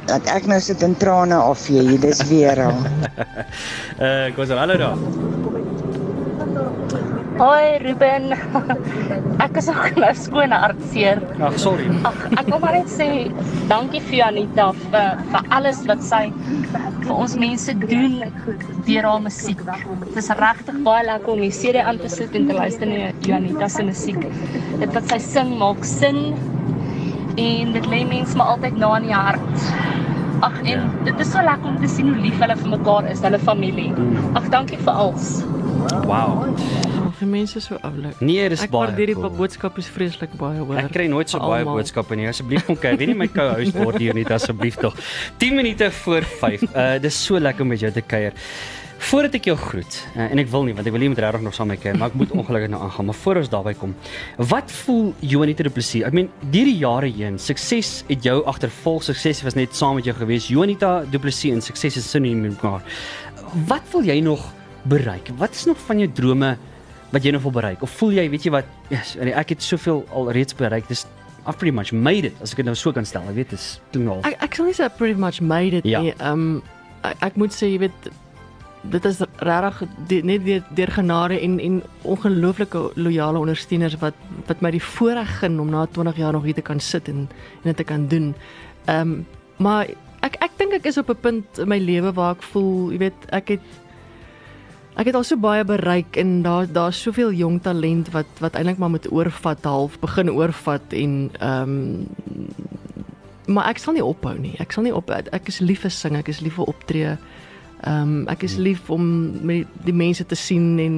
dat 0.09 0.25
ek 0.25 0.47
nou 0.49 0.59
sit 0.59 0.81
in 0.81 0.95
trane 0.97 1.35
afvee. 1.35 1.97
Dis 1.99 2.23
weer 2.29 2.65
al. 2.67 2.79
Uh, 4.01 4.33
kom 4.33 4.43
ons 4.47 4.55
hallo 4.57 4.77
daar. 4.77 5.60
Hoi 7.41 7.79
Ruben. 7.81 8.35
Ek 9.45 9.55
is 9.57 9.65
ook 9.71 9.95
nou 9.97 10.11
skoon 10.13 10.51
hartseer. 10.53 11.17
Ag, 11.41 11.55
sorry. 11.57 11.87
Ag, 12.05 12.19
ek 12.37 12.51
wil 12.51 12.59
maar 12.61 12.75
net 12.77 12.91
sê 12.93 13.07
dankie 13.71 14.01
vir 14.11 14.27
Anita 14.27 14.67
vir 14.77 15.23
vir 15.31 15.47
alles 15.57 15.79
wat 15.89 16.03
sy 16.05 16.19
vir 16.99 17.15
ons 17.15 17.33
mense 17.41 17.73
doen 17.81 18.19
deur 18.85 19.09
haar 19.09 19.25
musiek. 19.25 19.65
Dit 20.03 20.21
is 20.21 20.29
regtig 20.37 20.77
baie 20.85 21.07
lekker 21.09 21.33
om 21.33 21.41
die 21.41 21.49
CD 21.57 21.81
aan 21.81 21.97
te 22.03 22.13
sit 22.13 22.37
en 22.37 22.45
te 22.45 22.59
luister 22.59 22.93
na 22.93 23.09
Janita 23.25 23.71
se 23.73 23.87
musiek. 23.89 24.21
Dit 24.77 24.93
wat 24.93 25.09
sy 25.09 25.17
sing 25.25 25.57
maak 25.57 25.81
sin 25.95 26.21
en 27.41 27.73
dit 27.73 27.89
lê 27.89 28.03
mense 28.05 28.37
maar 28.37 28.53
altyd 28.53 28.77
na 28.77 28.93
in 29.01 29.09
die 29.09 29.17
hart. 29.17 29.69
Ag 30.45 30.61
en 30.61 30.91
dit 31.09 31.25
is 31.25 31.33
so 31.33 31.41
lekker 31.49 31.73
om 31.73 31.81
te 31.81 31.89
sien 31.89 32.13
hoe 32.13 32.21
lief 32.21 32.37
hulle 32.45 32.61
vir 32.61 32.75
mekaar 32.77 33.09
is, 33.09 33.25
hulle 33.25 33.41
familie. 33.49 33.89
Ag, 34.37 34.45
dankie 34.53 34.77
vir 34.85 35.07
alles. 35.07 35.39
Wow. 36.05 36.45
Vir 37.21 37.29
mense 37.29 37.61
so 37.61 37.77
oulik. 37.85 38.17
Nee, 38.25 38.47
dis 38.49 38.63
Ek 38.65 38.71
baie 38.73 38.87
waardeer 38.89 39.11
die 39.11 39.15
cool. 39.19 39.29
boodskap 39.37 39.75
is 39.77 39.85
vreeslik 39.93 40.31
baie 40.39 40.57
hoor. 40.63 40.79
Ek 40.81 40.87
kry 40.95 41.05
nooit 41.11 41.29
so 41.29 41.37
baie 41.37 41.61
boodskappe 41.67 42.17
nie. 42.17 42.25
Asseblief 42.31 42.65
kom 42.65 42.79
kyk. 42.81 42.97
Weet 42.97 43.11
nie 43.11 43.17
my 43.19 43.27
co-host 43.29 43.77
word 43.77 43.99
hier 44.01 44.17
nie 44.17 44.25
asseblief 44.25 44.79
tog. 44.81 44.97
10 45.37 45.53
minute 45.59 45.91
voor 46.01 46.25
5. 46.41 46.63
Uh 46.73 46.95
dis 47.03 47.19
so 47.27 47.37
lekker 47.37 47.61
om 47.61 47.69
met 47.75 47.83
jou 47.85 47.91
te 47.93 48.01
kuier. 48.01 48.33
Voordat 49.01 49.33
ek 49.37 49.47
jou 49.49 49.55
groet, 49.57 49.95
uh, 50.15 50.27
en 50.29 50.37
ek 50.41 50.49
wil 50.51 50.65
nie 50.67 50.73
want 50.77 50.85
ek 50.85 50.93
wil 50.93 51.01
nie 51.01 51.09
met 51.09 51.21
regtig 51.23 51.41
nog 51.45 51.55
saam 51.57 51.71
kuier, 51.73 51.97
maar 51.97 52.11
ek 52.11 52.17
moet 52.21 52.33
ongelukkig 52.37 52.69
nou 52.73 52.81
aangaan. 52.85 53.07
Maar 53.09 53.17
voor 53.21 53.39
ons 53.41 53.49
daarby 53.53 53.73
kom, 53.79 53.93
wat 54.51 54.73
voel 54.83 55.13
Juanita 55.25 55.65
Du 55.65 55.71
Plessis? 55.73 56.03
Ek 56.05 56.13
meen, 56.17 56.29
deur 56.53 56.69
die 56.69 56.77
jare 56.81 57.09
heen, 57.09 57.37
sukses 57.41 58.03
het 58.09 58.25
jou 58.25 58.39
agtervolg. 58.49 59.05
Sukses 59.09 59.41
was 59.45 59.57
net 59.57 59.73
saam 59.77 59.97
met 59.97 60.05
jou 60.09 60.13
gewees. 60.17 60.49
Juanita 60.53 60.99
Du 61.09 61.17
Plessis 61.21 61.53
en 61.53 61.61
sukses 61.65 61.97
is 62.01 62.09
sinoniem 62.13 62.45
met 62.45 62.57
mekaar. 62.57 62.81
Wat 63.69 63.89
wil 63.93 64.05
jy 64.09 64.19
nog 64.25 64.45
bereik? 64.89 65.33
Wat 65.37 65.53
is 65.57 65.65
nog 65.69 65.81
van 65.85 66.01
jou 66.01 66.09
drome 66.21 66.55
wat 67.11 67.23
jy 67.23 67.31
nog 67.35 67.43
wil 67.43 67.51
bereik? 67.51 67.81
Of 67.81 67.91
voel 67.99 68.11
jy, 68.11 68.29
weet 68.29 68.43
jy 68.47 68.51
wat, 68.51 68.65
yes, 68.89 69.15
ek 69.19 69.49
het 69.55 69.63
soveel 69.63 70.05
al 70.15 70.31
reeds 70.31 70.55
bereik. 70.55 70.87
Dis 70.87 71.05
I've 71.47 71.57
pretty 71.57 71.73
much 71.73 71.91
made 71.91 72.25
it 72.29 72.35
as 72.41 72.51
ek 72.53 72.61
dit 72.61 72.67
nou 72.69 72.75
so 72.77 72.91
kan 72.93 73.05
stel. 73.05 73.25
Ek 73.29 73.35
weet 73.35 73.49
dis 73.55 73.79
klink 73.91 74.09
al. 74.13 74.19
Ek 74.29 74.37
ek 74.45 74.57
sal 74.57 74.67
nie 74.69 74.75
sê 74.77 74.85
I 74.85 74.91
pretty 74.93 75.17
much 75.19 75.41
made 75.41 75.73
it 75.81 75.85
Ja. 75.89 76.01
nie. 76.01 76.13
Um 76.21 76.61
ek, 77.03 77.17
ek 77.31 77.39
moet 77.41 77.55
sê 77.55 77.71
jy 77.71 77.79
weet 77.87 78.11
dit 78.91 79.05
is 79.05 79.19
regtig 79.45 79.81
net 80.25 80.45
deur 80.45 80.63
deur 80.77 80.91
genade 80.93 81.37
en 81.41 81.59
en 81.61 81.81
ongelooflike 82.09 82.79
loyale 82.97 83.41
ondersteuners 83.41 83.97
wat 84.01 84.13
wat 84.47 84.61
my 84.61 84.71
die 84.73 84.81
voorreg 84.81 85.39
gun 85.41 85.59
om 85.61 85.69
na 85.69 85.85
20 85.85 86.17
jaar 86.17 86.33
nog 86.33 86.45
hier 86.45 86.57
te 86.57 86.65
kan 86.65 86.79
sit 86.79 87.09
en 87.09 87.27
en 87.27 87.69
dit 87.69 87.77
te 87.77 87.83
kan 87.83 88.07
doen. 88.07 88.33
Um, 88.89 89.25
maar 89.57 89.89
ek 90.21 90.37
ek 90.45 90.57
dink 90.57 90.73
ek 90.77 90.85
is 90.85 90.97
op 90.97 91.09
'n 91.09 91.21
punt 91.21 91.57
in 91.57 91.67
my 91.67 91.77
lewe 91.77 92.13
waar 92.13 92.35
ek 92.37 92.43
voel, 92.43 92.91
jy 92.91 92.97
weet, 92.97 93.19
ek 93.29 93.47
het 93.47 93.65
ek 94.99 95.07
het 95.07 95.15
al 95.15 95.23
so 95.23 95.39
baie 95.39 95.63
bereik 95.63 96.17
en 96.19 96.41
daar 96.43 96.67
daar's 96.67 97.01
soveel 97.01 97.31
jong 97.31 97.61
talent 97.63 98.11
wat 98.11 98.27
wat 98.43 98.55
eintlik 98.55 98.77
maar 98.77 98.91
met 98.91 99.11
oorvat 99.11 99.63
half 99.63 99.99
begin 99.99 100.31
oorvat 100.31 100.93
en 100.93 101.31
ehm 101.39 101.77
um, 101.77 102.49
maar 103.51 103.69
ek 103.71 103.81
sal 103.81 103.95
nie 103.97 104.05
ophou 104.05 104.33
nie. 104.39 104.53
Ek 104.63 104.71
sal 104.71 104.85
nie 104.85 104.95
op 104.95 105.09
ek 105.11 105.49
is 105.51 105.59
lief 105.63 105.83
vir 105.85 105.93
sing, 105.93 106.15
ek 106.15 106.29
is 106.31 106.41
lief 106.45 106.57
vir 106.59 106.71
optree. 106.71 107.13
Ehm 107.81 108.01
um, 108.01 108.27
ek 108.31 108.45
is 108.47 108.57
lief 108.57 108.89
om 108.93 109.05
met 109.45 109.67
die 109.85 109.95
mense 109.95 110.25
te 110.25 110.37
sien 110.37 110.79
en 110.79 110.97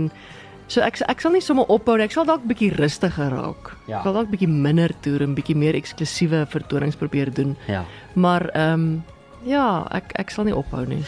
so 0.68 0.82
ek 0.82 1.02
ek 1.10 1.22
sal 1.24 1.34
nie 1.36 1.44
sommer 1.44 1.70
ophou 1.72 1.98
nie. 1.98 2.08
Ek 2.08 2.16
sal 2.16 2.28
dalk 2.30 2.46
bietjie 2.50 2.74
rustiger 2.76 3.32
raak. 3.34 3.74
Ja. 3.88 4.00
Ek 4.00 4.10
sal 4.10 4.18
dalk 4.20 4.32
bietjie 4.34 4.52
minder 4.52 4.92
toer 5.06 5.24
en 5.26 5.38
bietjie 5.38 5.58
meer 5.58 5.78
eksklusiewe 5.80 6.46
vertonings 6.52 7.00
probeer 7.00 7.34
doen. 7.34 7.56
Ja. 7.72 7.86
Maar 8.14 8.50
ehm 8.54 8.74
um, 8.74 9.04
ja, 9.48 9.88
ek 9.92 10.14
ek 10.20 10.32
sal 10.32 10.48
nie 10.48 10.56
ophou 10.56 10.86
nie. 10.88 11.04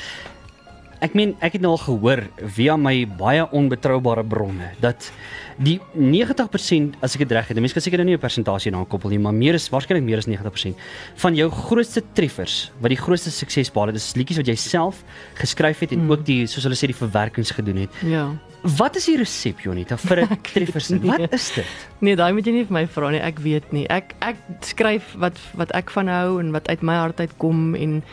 Ek 1.02 1.14
meen 1.14 1.36
ek 1.42 1.54
het 1.54 1.62
nou 1.62 1.72
al 1.76 1.78
gehoor 1.78 2.22
via 2.56 2.78
my 2.78 3.06
baie 3.06 3.44
onbetroubare 3.52 4.24
bronne 4.24 4.72
dat 4.82 5.12
die 5.58 5.80
90% 5.96 6.96
as 7.04 7.16
ek 7.16 7.20
dit 7.26 7.32
reg 7.32 7.48
het, 7.48 7.60
mense 7.60 7.74
kan 7.76 7.82
seker 7.84 7.98
nou 7.98 8.06
nie 8.08 8.16
'n 8.16 8.20
persentasie 8.20 8.72
daaraan 8.72 8.88
koppel 8.88 9.10
nie, 9.10 9.20
maar 9.20 9.34
meer 9.34 9.54
is 9.56 9.70
waarskynlik 9.70 10.04
meer 10.04 10.18
as 10.18 10.26
90% 10.28 10.76
van 11.16 11.36
jou 11.36 11.50
grootste 11.50 12.02
treffers 12.14 12.72
wat 12.82 12.90
die 12.90 12.98
grootste 12.98 13.32
sukses 13.32 13.70
behaal 13.72 13.88
het, 13.88 13.96
is 13.96 14.16
liedjies 14.16 14.38
wat 14.38 14.48
jy 14.48 14.56
self 14.56 15.04
geskryf 15.36 15.80
het 15.80 15.92
en 15.92 16.06
Mm. 16.06 16.12
ook 16.12 16.26
die 16.26 16.46
soos 16.48 16.64
hulle 16.64 16.76
sê 16.76 16.88
die 16.88 16.94
verwerkings 16.96 17.52
gedoen 17.52 17.78
het. 17.78 17.90
Ja. 18.04 18.30
Wat 18.64 18.96
is 18.96 19.06
die 19.06 19.18
resep 19.18 19.60
Jonita 19.62 19.96
vir 19.98 20.22
'n 20.24 20.38
treffersin? 20.54 21.00
Wat 21.06 21.34
is 21.34 21.52
dit? 21.54 21.66
Nee, 22.00 22.16
daai 22.16 22.34
moet 22.34 22.46
jy 22.46 22.52
nie 22.52 22.66
vir 22.66 22.74
my 22.74 22.88
vra 22.88 23.10
nie. 23.12 23.20
Ek 23.22 23.40
weet 23.40 23.72
nie. 23.72 23.86
Ek 23.90 24.16
ek 24.22 24.36
skryf 24.62 25.16
wat 25.18 25.38
wat 25.56 25.72
ek 25.72 25.90
van 25.92 26.08
hou 26.08 26.40
en 26.40 26.52
wat 26.52 26.68
uit 26.68 26.82
my 26.82 26.96
hart 26.96 27.20
uitkom 27.20 27.76
en 27.76 28.04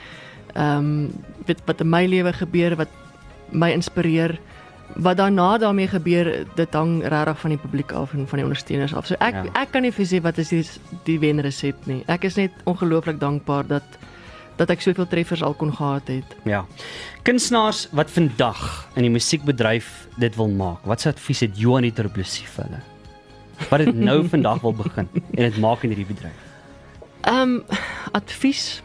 ehm 0.55 0.79
um, 0.79 1.13
weet 1.47 1.63
wat 1.67 1.81
in 1.81 1.89
my 1.91 2.07
lewe 2.07 2.33
gebeur 2.33 2.77
wat 2.77 2.89
my 3.51 3.71
inspireer. 3.71 4.39
Wat 4.97 5.17
daarna 5.17 5.59
daarmee 5.59 5.89
gebeur, 5.89 6.47
dit 6.55 6.75
hang 6.75 7.01
regtig 7.09 7.39
van 7.41 7.51
die 7.51 7.59
publiek 7.59 7.93
af 7.93 8.13
en 8.13 8.27
van 8.29 8.39
die 8.39 8.45
ondersteuners 8.45 8.95
af. 8.95 9.07
So 9.07 9.15
ek 9.21 9.35
Ja. 9.35 9.45
ek 9.63 9.71
kan 9.73 9.83
nie 9.83 9.93
vir 9.93 10.05
sê 10.07 10.21
wat 10.23 10.39
is 10.39 10.49
die 10.49 10.65
die 11.05 11.19
wenresep 11.19 11.87
nie. 11.87 12.03
Ek 12.07 12.25
is 12.25 12.37
net 12.37 12.51
ongelooflik 12.65 13.19
dankbaar 13.21 13.67
dat 13.67 13.83
dat 14.57 14.71
ek 14.71 14.81
soveel 14.81 15.07
treffers 15.09 15.43
al 15.43 15.55
kon 15.55 15.73
gehad 15.73 16.09
het. 16.09 16.37
Ja. 16.45 16.67
Kunstenaars 17.23 17.89
wat 17.93 18.11
vandag 18.11 18.89
in 18.95 19.03
die 19.03 19.11
musiekbedryf 19.11 20.09
dit 20.19 20.37
wil 20.37 20.49
maak. 20.49 20.85
Wat 20.85 21.01
se 21.01 21.09
advies 21.09 21.41
het 21.41 21.59
Johan 21.59 21.93
ter 21.93 22.09
Plessis 22.09 22.49
vir 22.49 22.65
hulle? 22.65 22.81
Wat 23.71 23.79
dit 23.79 23.95
nou 23.95 24.29
vandag 24.35 24.61
wil 24.61 24.75
begin 24.75 25.09
en 25.15 25.43
dit 25.51 25.59
maak 25.59 25.83
in 25.83 25.89
hierdie 25.95 26.15
bedryf. 26.15 26.37
Ehm 27.23 27.41
um, 27.41 27.63
advies 28.13 28.83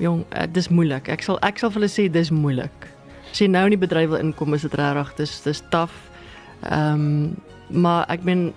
jong, 0.00 0.24
uh, 0.32 0.46
dis 0.52 0.68
moeilik. 0.68 1.08
Ek 1.08 1.22
sal 1.22 1.38
ek 1.46 1.58
sal 1.58 1.70
vir 1.70 1.82
hulle 1.82 1.92
sê 1.92 2.06
dis 2.12 2.30
moeilik. 2.30 2.88
As 3.30 3.40
jy 3.40 3.48
nou 3.50 3.64
in 3.68 3.74
die 3.74 3.80
bedryf 3.80 4.10
wil 4.10 4.22
inkom, 4.22 4.54
is 4.54 4.62
dit 4.62 4.74
regtig 4.74 5.14
dis 5.16 5.40
dis 5.46 5.62
taaf. 5.70 5.94
Ehm 6.64 6.94
um, 6.94 7.36
maar 7.66 8.04
ek 8.08 8.22
meen 8.22 8.52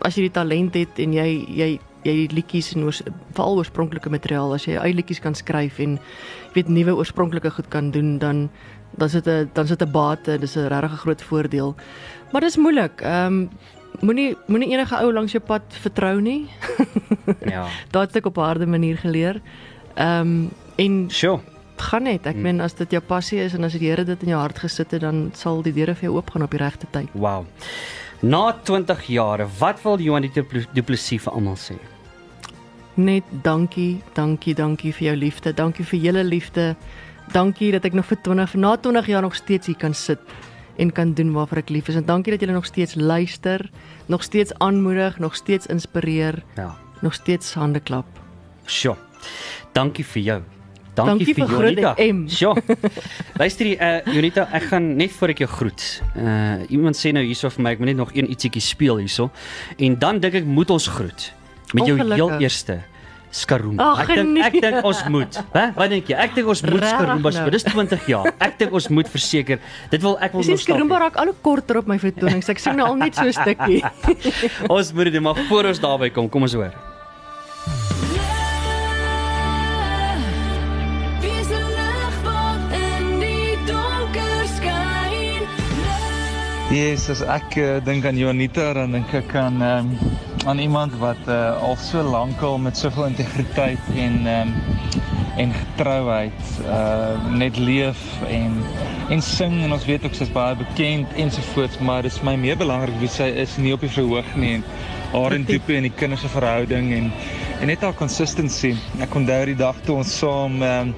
as 0.00 0.16
jy 0.16 0.24
die 0.30 0.36
talent 0.36 0.74
het 0.74 0.98
en 1.02 1.12
jy 1.12 1.44
jy 1.52 1.72
jy 2.02 2.14
die 2.24 2.34
liedjies 2.34 2.72
en 2.74 2.86
oors, 2.88 3.02
veral 3.36 3.60
oorspronklike 3.60 4.10
materiaal, 4.10 4.54
as 4.56 4.64
jy 4.66 4.74
eie 4.74 4.94
liedjies 4.96 5.20
kan 5.22 5.36
skryf 5.38 5.78
en 5.84 5.98
jy 5.98 6.54
weet 6.56 6.72
nuwe 6.72 6.96
oorspronklike 6.98 7.52
goed 7.54 7.68
kan 7.70 7.92
doen, 7.94 8.16
dan 8.18 8.48
dan 8.98 9.08
sit 9.08 9.28
'n 9.28 9.50
dan 9.54 9.66
sit 9.66 9.82
'n 9.82 9.92
bate, 9.92 10.38
dis 10.38 10.56
'n 10.56 10.68
regtig 10.68 11.00
groot 11.00 11.22
voordeel. 11.22 11.76
Maar 12.32 12.40
dis 12.40 12.56
moeilik. 12.56 13.00
Ehm 13.00 13.26
um, 13.26 13.50
moenie 14.00 14.36
moenie 14.46 14.72
enige 14.72 14.96
ou 14.96 15.12
langs 15.12 15.32
jou 15.32 15.42
pad 15.42 15.62
vertrou 15.68 16.20
nie. 16.20 16.48
Ja. 17.52 17.68
Daat 17.90 18.08
het 18.08 18.16
ek 18.16 18.26
op 18.26 18.36
'n 18.36 18.40
harde 18.40 18.66
manier 18.66 18.96
geleer. 18.96 19.40
Ehm 19.94 20.20
um, 20.20 20.50
en 20.76 21.10
sure. 21.10 21.40
gaan 21.76 22.02
net. 22.02 22.26
Ek 22.26 22.36
meen 22.36 22.60
as 22.60 22.74
dit 22.78 22.90
jou 22.90 23.00
passie 23.02 23.40
is 23.42 23.54
en 23.54 23.64
as 23.64 23.72
die 23.72 23.88
Here 23.88 24.04
dit 24.04 24.22
in 24.22 24.28
jou 24.28 24.38
hart 24.40 24.58
gesit 24.58 24.90
het, 24.94 25.00
dan 25.02 25.30
sal 25.34 25.62
die 25.62 25.72
deure 25.72 25.94
vir 25.94 26.08
jou 26.08 26.16
oopgaan 26.16 26.42
op 26.42 26.50
die 26.50 26.60
regte 26.62 26.86
tyd. 26.90 27.08
Wow. 27.12 27.44
Na 28.22 28.52
20 28.52 29.02
jare, 29.10 29.48
wat 29.58 29.82
wil 29.82 29.98
Johan 30.00 30.28
Du 30.72 30.82
Plessis 30.82 31.22
vir 31.22 31.32
almal 31.32 31.56
sê? 31.58 31.74
Net 32.94 33.24
dankie, 33.42 34.02
dankie, 34.14 34.54
dankie 34.54 34.92
vir 34.92 35.06
jou 35.08 35.16
liefde. 35.16 35.52
Dankie 35.52 35.84
vir 35.84 35.98
julle 35.98 36.24
liefde. 36.24 36.76
Dankie 37.32 37.72
dat 37.72 37.84
ek 37.88 37.96
nog 37.96 38.06
vir 38.06 38.20
20 38.22 38.54
na 38.60 38.76
20 38.76 39.06
jaar 39.08 39.22
nog 39.22 39.34
steeds 39.34 39.66
hier 39.66 39.78
kan 39.80 39.94
sit 39.94 40.20
en 40.76 40.92
kan 40.92 41.14
doen 41.14 41.32
waarvoor 41.32 41.62
ek 41.64 41.70
lief 41.70 41.88
is. 41.88 41.96
En 41.96 42.06
dankie 42.06 42.32
dat 42.32 42.40
julle 42.40 42.52
nog 42.52 42.66
steeds 42.66 42.94
luister, 42.94 43.70
nog 44.06 44.22
steeds 44.22 44.52
aanmoedig, 44.58 45.18
nog 45.18 45.34
steeds 45.34 45.66
inspireer. 45.66 46.42
Ja. 46.56 46.76
Nog 47.00 47.14
steeds 47.14 47.54
hande 47.54 47.80
klap. 47.80 48.06
Sjoe. 48.66 48.96
Dankie 49.72 50.04
vir 50.04 50.22
jou. 50.22 50.40
Dankie 50.94 51.34
vir 51.34 51.48
Groot 51.48 51.78
Jonita. 51.78 51.94
Sjoe. 52.28 52.54
Luister 53.40 53.66
hier, 53.66 53.80
uh 53.80 54.14
Jonita, 54.14 54.46
ek 54.52 54.68
gaan 54.72 54.92
net 55.00 55.12
voor 55.16 55.32
ek 55.32 55.44
jou 55.46 55.50
groet. 55.50 55.88
Uh 56.12 56.68
iemand 56.68 56.98
sê 57.00 57.14
nou 57.16 57.24
hierso 57.24 57.48
vir 57.54 57.64
my, 57.64 57.74
ek 57.76 57.82
moet 57.82 57.92
net 57.94 58.00
nog 58.02 58.12
een 58.16 58.28
ietsiekie 58.28 58.62
speel 58.62 59.00
hierso. 59.00 59.30
En 59.80 59.96
dan 59.98 60.20
dink 60.20 60.42
ek 60.42 60.48
moet 60.48 60.72
ons 60.74 60.90
groet 60.92 61.30
met 61.72 61.88
jou 61.88 61.96
heel 61.96 62.40
eerste 62.44 62.82
Skaroom. 63.32 63.78
Ek 63.80 64.10
dink 64.12 64.28
nee. 64.28 64.44
ek 64.44 64.58
dink 64.60 64.84
ons 64.84 65.00
moet. 65.08 65.38
Hè? 65.54 65.64
Wat 65.72 65.88
dink 65.88 66.10
jy? 66.12 66.16
Ek 66.20 66.34
dink 66.36 66.52
ons 66.52 66.60
moet 66.66 66.84
Skaroom 66.84 67.24
nou? 67.24 67.32
speel. 67.32 67.54
Dis 67.54 67.64
20 67.64 68.04
jaar. 68.12 68.28
Ek 68.36 68.58
dink 68.60 68.76
ons 68.76 68.88
moet 68.92 69.08
verseker. 69.08 69.62
Dit 69.88 70.04
wil 70.04 70.18
ek 70.20 70.36
wil 70.36 70.44
nostalgie. 70.44 70.66
skermba 70.68 71.00
raak 71.06 71.16
al 71.22 71.32
hoe 71.32 71.38
korter 71.40 71.80
op 71.80 71.88
my 71.88 71.96
vertonings. 72.02 72.52
Ek 72.52 72.60
sien 72.60 72.76
nou 72.76 72.92
al 72.92 73.00
net 73.00 73.16
so 73.16 73.24
'n 73.24 73.32
stukkie. 73.32 73.80
ons 74.76 74.92
moet 74.92 75.08
dit 75.08 75.24
maar 75.24 75.40
voor 75.48 75.72
ons 75.72 75.80
daarby 75.80 76.12
kom, 76.12 76.28
kom 76.28 76.44
ons 76.44 76.60
hoor. 76.60 76.76
Yes, 86.72 87.10
as 87.12 87.20
ek 87.20 87.52
uh, 87.60 87.64
dink 87.84 88.06
aan 88.08 88.16
Jonita, 88.16 88.70
dan 88.72 88.94
dink 88.96 89.10
ek 89.12 89.34
aan 89.36 89.60
um, 89.60 89.90
aan 90.48 90.56
iemand 90.56 90.94
wat 91.02 91.20
uh, 91.28 91.52
al 91.60 91.76
so 91.76 92.00
lank 92.00 92.40
al 92.40 92.56
met 92.56 92.80
soveel 92.80 93.10
integriteit 93.10 93.90
en 93.92 94.14
um, 94.24 94.54
en 95.36 95.52
getrouheid 95.52 96.48
uh, 96.64 97.12
net 97.28 97.60
leef 97.60 98.00
en 98.24 98.56
en 99.12 99.20
sing 99.20 99.58
en 99.60 99.74
ons 99.76 99.84
weet 99.84 100.04
ook 100.08 100.14
sy's 100.16 100.30
baie 100.32 100.56
bekend 100.56 101.10
ensovoorts, 101.20 101.76
maar 101.84 102.04
dit 102.06 102.12
is 102.14 102.22
my 102.24 102.32
meer 102.40 102.56
belangrik 102.56 102.94
wie 103.02 103.10
sy 103.12 103.26
is 103.42 103.58
nie 103.60 103.74
op 103.76 103.82
die 103.84 103.90
verhoog 103.92 104.30
nie 104.40 104.54
en 104.56 104.62
haar 105.12 105.34
en 105.36 105.44
Doopie 105.44 105.76
en 105.76 105.84
die 105.84 105.92
kinders 105.92 106.24
se 106.24 106.30
verhouding 106.32 106.88
en 106.96 107.10
en 107.62 107.68
net 107.70 107.84
haar 107.84 107.94
consistency. 107.94 108.72
Ek 109.04 109.12
onthou 109.14 109.36
die 109.46 109.54
dag 109.54 109.76
toe 109.86 109.98
ons 110.00 110.14
saam 110.18 110.56
um, 110.66 110.94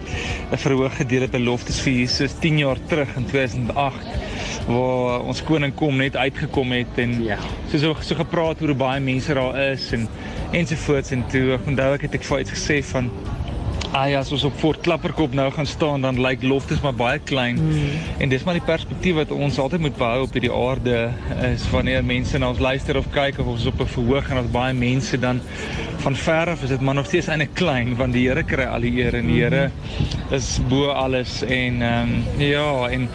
'n 0.46 0.60
verhoog 0.62 0.94
gedeel 0.96 1.26
het 1.26 1.34
by 1.34 1.42
Loftus 1.42 1.82
vir 1.84 1.98
Jesus 1.98 2.38
10 2.40 2.62
jaar 2.62 2.78
terug 2.88 3.10
in 3.18 3.26
2008 3.26 4.70
waar 4.70 5.26
ons 5.28 5.42
koning 5.44 5.74
kom 5.74 5.98
net 6.00 6.16
uitgekom 6.16 6.72
het 6.72 6.98
en 7.02 7.18
ja. 7.24 7.36
so 7.68 7.78
so, 7.78 7.96
so 8.00 8.14
gepraat 8.14 8.62
oor 8.62 8.72
hoe 8.72 8.82
baie 8.86 9.00
mense 9.00 9.34
daar 9.34 9.58
is 9.74 9.90
en 9.92 10.08
ensovoorts 10.52 11.10
en 11.10 11.26
toe 11.34 11.50
ek 11.58 11.66
onthou 11.66 11.90
ek 11.98 12.06
het 12.06 12.14
ek 12.14 12.24
vir 12.30 12.46
iets 12.46 12.54
gesê 12.54 12.78
van 12.94 13.10
Ah 13.94 14.08
ja, 14.10 14.18
as 14.24 14.32
ons 14.34 14.42
op 14.42 14.56
Fort 14.58 14.80
Klapperkop 14.82 15.36
nou 15.38 15.44
gaan 15.54 15.68
staan, 15.70 16.02
dan 16.02 16.16
lyk 16.18 16.42
Loftus 16.42 16.80
maar 16.82 16.96
baie 16.98 17.20
klein. 17.22 17.60
Hmm. 17.62 18.00
En 18.24 18.32
dis 18.32 18.42
maar 18.42 18.56
die 18.58 18.64
perspektief 18.66 19.14
wat 19.20 19.30
ons 19.30 19.58
altyd 19.62 19.84
moet 19.84 19.94
behou 20.00 20.24
op 20.24 20.34
hierdie 20.34 20.50
aarde 20.50 20.96
is 21.52 21.62
wanneer 21.70 22.02
mense 22.02 22.40
na 22.42 22.48
ons 22.50 22.58
luister 22.58 22.98
of 22.98 23.06
kyk 23.14 23.38
of 23.38 23.52
ons 23.54 23.68
op 23.70 23.84
'n 23.84 23.92
verhoog 23.92 24.30
en 24.30 24.42
ons 24.42 24.50
baie 24.50 24.74
mense 24.74 25.18
dan 25.18 25.38
van 26.02 26.16
ver 26.16 26.50
af 26.50 26.62
is 26.62 26.74
dit 26.74 26.80
maar 26.80 26.98
nog 26.98 27.06
steeds 27.06 27.30
eintlik 27.30 27.54
klein 27.54 27.94
want 27.96 28.12
die 28.12 28.26
Here 28.26 28.42
kry 28.42 28.66
al 28.66 28.80
die 28.80 28.98
eer 28.98 29.14
en 29.14 29.26
die 29.26 29.40
Here 29.42 29.70
is 30.30 30.58
bo 30.68 30.90
alles 30.90 31.42
en 31.42 31.82
ehm 31.82 32.18
um, 32.18 32.40
ja 32.42 32.88
en 32.90 33.08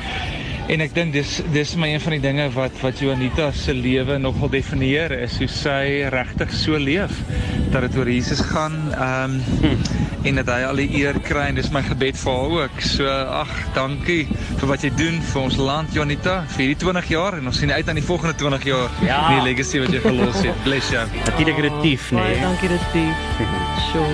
En 0.70 0.84
ek 0.86 0.92
dink 0.94 1.14
dis 1.16 1.40
dis 1.50 1.72
my 1.82 1.88
een 1.90 2.02
van 2.02 2.14
die 2.14 2.22
dinge 2.22 2.44
wat 2.54 2.76
wat 2.84 3.00
Juanita 3.02 3.48
se 3.52 3.74
lewe 3.74 4.20
nogal 4.22 4.52
definieer 4.54 5.12
is 5.12 5.40
hoe 5.42 5.48
sy 5.50 6.06
regtig 6.14 6.54
so 6.54 6.78
leef 6.78 7.24
dat 7.74 7.88
dit 7.88 7.98
oor 7.98 8.10
Jesus 8.10 8.44
gaan 8.52 8.94
ehm 8.94 9.40
um, 9.66 9.99
en 10.24 10.36
dat 10.36 10.50
hy 10.52 10.60
al 10.68 10.80
die 10.82 10.90
eer 11.00 11.16
kry 11.24 11.46
en 11.50 11.56
dis 11.60 11.70
my 11.72 11.82
gebed 11.86 12.18
vir 12.20 12.34
haar 12.34 12.56
ook. 12.64 12.82
So 12.84 13.08
ag, 13.08 13.54
dankie 13.76 14.26
vir 14.60 14.68
wat 14.72 14.84
jy 14.84 14.92
doen 15.00 15.22
vir 15.32 15.42
ons 15.42 15.58
land 15.58 15.96
Juanita 15.96 16.42
vir 16.56 16.66
hierdie 16.66 16.80
20 16.84 17.10
jaar 17.14 17.40
en 17.40 17.48
ons 17.52 17.62
sien 17.62 17.72
uit 17.72 17.90
aan 17.90 18.00
die 18.02 18.06
volgende 18.06 18.36
20 18.42 18.68
jaar. 18.70 19.00
Ja. 19.06 19.22
Die 19.32 19.46
legacy 19.48 19.80
wat 19.84 19.96
jy 19.96 20.04
gelos 20.04 20.42
het. 20.44 20.64
Bless 20.68 20.92
jou. 20.94 21.06
Natuurlik 21.26 21.64
retief, 21.70 22.12
nee. 22.12 22.22
Baie 22.22 22.44
dankie 22.44 22.72
Retief. 22.76 23.26
Sjoe. 23.90 24.12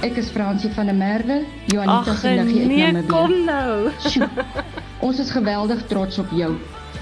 Ek 0.00 0.16
is 0.16 0.30
Fransie 0.32 0.70
van 0.72 0.88
der 0.88 0.96
Merwe, 0.96 1.42
Juanita 1.68 2.14
Ag, 2.14 2.20
se 2.22 2.30
liggie 2.32 2.62
uit 2.62 2.68
nee, 2.70 2.92
Namibië. 2.92 3.08
kom 3.12 3.34
nou. 3.44 3.90
Sjoe, 4.00 4.28
Ons 5.04 5.20
is 5.20 5.30
geweldig 5.32 5.82
trots 5.88 6.18
op 6.20 6.32
jou 6.36 6.54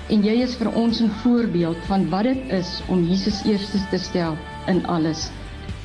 en 0.09 0.23
jy 0.25 0.39
is 0.41 0.55
vir 0.57 0.71
ons 0.73 1.01
'n 1.03 1.11
voorbeeld 1.23 1.77
van 1.87 2.09
wat 2.09 2.23
dit 2.23 2.53
is 2.53 2.81
om 2.89 3.05
Jesus 3.05 3.43
eerste 3.45 3.79
te 3.91 3.99
stel 3.99 4.37
in 4.67 4.87
alles. 4.87 5.31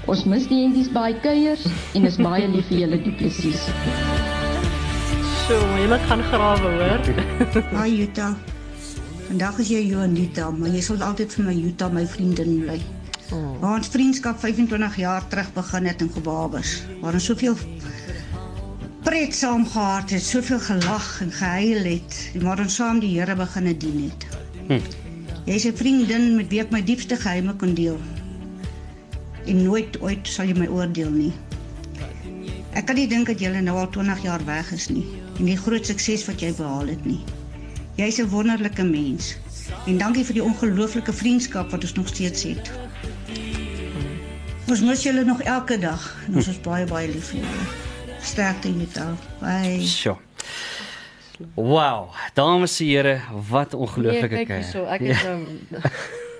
Ons 0.03 0.25
mis 0.27 0.43
die 0.51 0.65
endies 0.65 0.89
baie 0.91 1.13
kuiers 1.23 1.61
en 1.95 2.03
is 2.03 2.17
baie 2.19 2.43
lief 2.51 2.67
vir 2.67 2.81
julle 2.81 2.97
Du 3.05 3.11
Plessis. 3.15 3.61
So, 5.45 5.55
jy 5.79 5.85
moet 5.91 6.03
gaan 6.09 6.23
grawe, 6.27 6.71
hoor. 6.75 7.05
Hi 7.77 7.85
Jutta. 7.87 8.33
Vandag 9.29 9.61
is 9.63 9.69
jy 9.71 9.79
Jonita, 9.93 10.49
maar 10.51 10.73
jy 10.75 10.81
sal 10.83 11.05
altyd 11.07 11.31
vir 11.37 11.47
my 11.47 11.55
Jutta, 11.55 11.87
my 11.95 12.03
vriendin 12.15 12.57
bly. 12.65 12.75
Oh. 13.31 13.53
Waar 13.61 13.77
ons 13.77 13.91
vriendskap 13.93 14.41
25 14.41 14.97
jaar 14.99 15.23
terug 15.31 15.53
begin 15.55 15.87
het 15.87 16.03
in 16.03 16.11
Gebabers, 16.11 16.73
waar 16.99 17.15
ons 17.15 17.29
soveel 17.31 17.55
pret 19.07 19.31
saam 19.35 19.63
gehad 19.71 20.11
het, 20.11 20.23
soveel 20.23 20.59
gelag 20.67 21.07
en 21.23 21.31
gehuil 21.31 21.87
het, 21.93 22.17
en 22.35 22.43
waar 22.49 22.59
ons 22.65 22.75
saam 22.75 22.99
die 22.99 23.13
Here 23.15 23.37
begin 23.39 23.71
dien 23.71 24.03
het. 24.09 24.27
Hm. 24.67 24.83
Jy's 25.47 25.63
'n 25.71 25.79
vriendin 25.79 26.35
met 26.35 26.51
wie 26.51 26.59
ek 26.59 26.75
my 26.75 26.83
diepste 26.83 27.15
geheime 27.15 27.55
kon 27.55 27.73
deel. 27.73 27.99
En 29.45 29.63
nooit 29.63 30.01
ooit 30.01 30.27
sal 30.27 30.47
jy 30.47 30.55
my 30.57 30.67
oordeel 30.71 31.11
nie. 31.11 31.33
Ek 32.73 32.87
kan 32.89 32.97
nie 32.97 33.07
dink 33.07 33.27
dat 33.29 33.41
jy 33.43 33.51
nou 33.61 33.75
al 33.77 33.89
20 33.93 34.23
jaar 34.25 34.43
weg 34.47 34.71
is 34.73 34.89
nie 34.89 35.05
en 35.39 35.45
die 35.49 35.57
groot 35.57 35.85
sukses 35.85 36.25
wat 36.27 36.41
jy 36.41 36.51
behaal 36.57 36.87
het 36.93 37.05
nie. 37.05 37.19
Jy's 37.97 38.19
'n 38.21 38.29
wonderlike 38.29 38.83
mens. 38.83 39.35
En 39.87 39.97
dankie 39.97 40.23
vir 40.25 40.33
die 40.33 40.43
ongelooflike 40.43 41.13
vriendskap 41.13 41.71
wat 41.71 41.83
ons 41.83 41.93
nog 41.93 42.07
steeds 42.07 42.43
het. 42.43 42.71
Ons 44.69 44.81
mis 44.81 45.03
julle 45.03 45.23
nog 45.23 45.41
elke 45.41 45.77
dag 45.79 46.01
en 46.27 46.35
ons 46.35 46.47
is 46.47 46.59
baie 46.61 46.85
baie 46.85 47.07
lief 47.07 47.33
vir 47.33 47.39
julle. 47.39 47.65
Sterkte 48.21 48.71
Jutta. 48.71 49.15
Bye. 49.41 49.81
Sjoe. 49.81 50.17
Wow, 51.55 52.13
dames 52.33 52.79
en 52.79 52.87
here, 52.87 53.19
wat 53.49 53.73
ongelooflike 53.73 54.35
Nee, 54.35 54.45
kyk 54.45 54.55
hierso, 54.61 54.85
ek 54.85 55.01
is 55.01 55.23
nou 55.27 55.39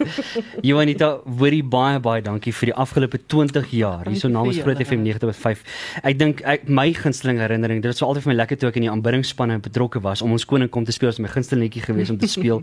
Joanita, 0.70 1.10
hoorie 1.40 1.64
baie 1.64 2.00
baie 2.04 2.22
dankie 2.26 2.54
vir 2.56 2.72
die 2.72 2.76
afgelope 2.84 3.20
20 3.32 3.70
jaar 3.78 4.08
hierso 4.10 4.30
namens 4.32 4.58
vir 4.62 4.74
Groot. 4.76 4.84
FM 4.88 5.04
90.5. 5.06 5.64
Ek 6.04 6.18
dink 6.20 6.42
ek 6.48 6.68
my 6.70 6.88
gunsteling 6.98 7.40
herinnering, 7.44 7.82
dit 7.84 7.90
was 7.92 8.00
so 8.02 8.08
altyd 8.08 8.26
vir 8.26 8.34
my 8.34 8.38
lekker 8.40 8.60
toe 8.62 8.70
ek 8.72 8.80
in 8.82 8.88
die 8.88 8.92
aanbiddingspanne 8.94 9.60
betrokke 9.66 10.02
was 10.04 10.24
om 10.26 10.32
ons 10.36 10.46
koning 10.50 10.70
kom 10.74 10.86
te 10.88 10.96
speel, 10.96 11.12
was 11.12 11.20
my 11.24 11.32
gunsteling 11.32 11.66
liedjie 11.68 11.84
geweest 11.86 12.14
om 12.16 12.18
te 12.22 12.30
speel. 12.38 12.62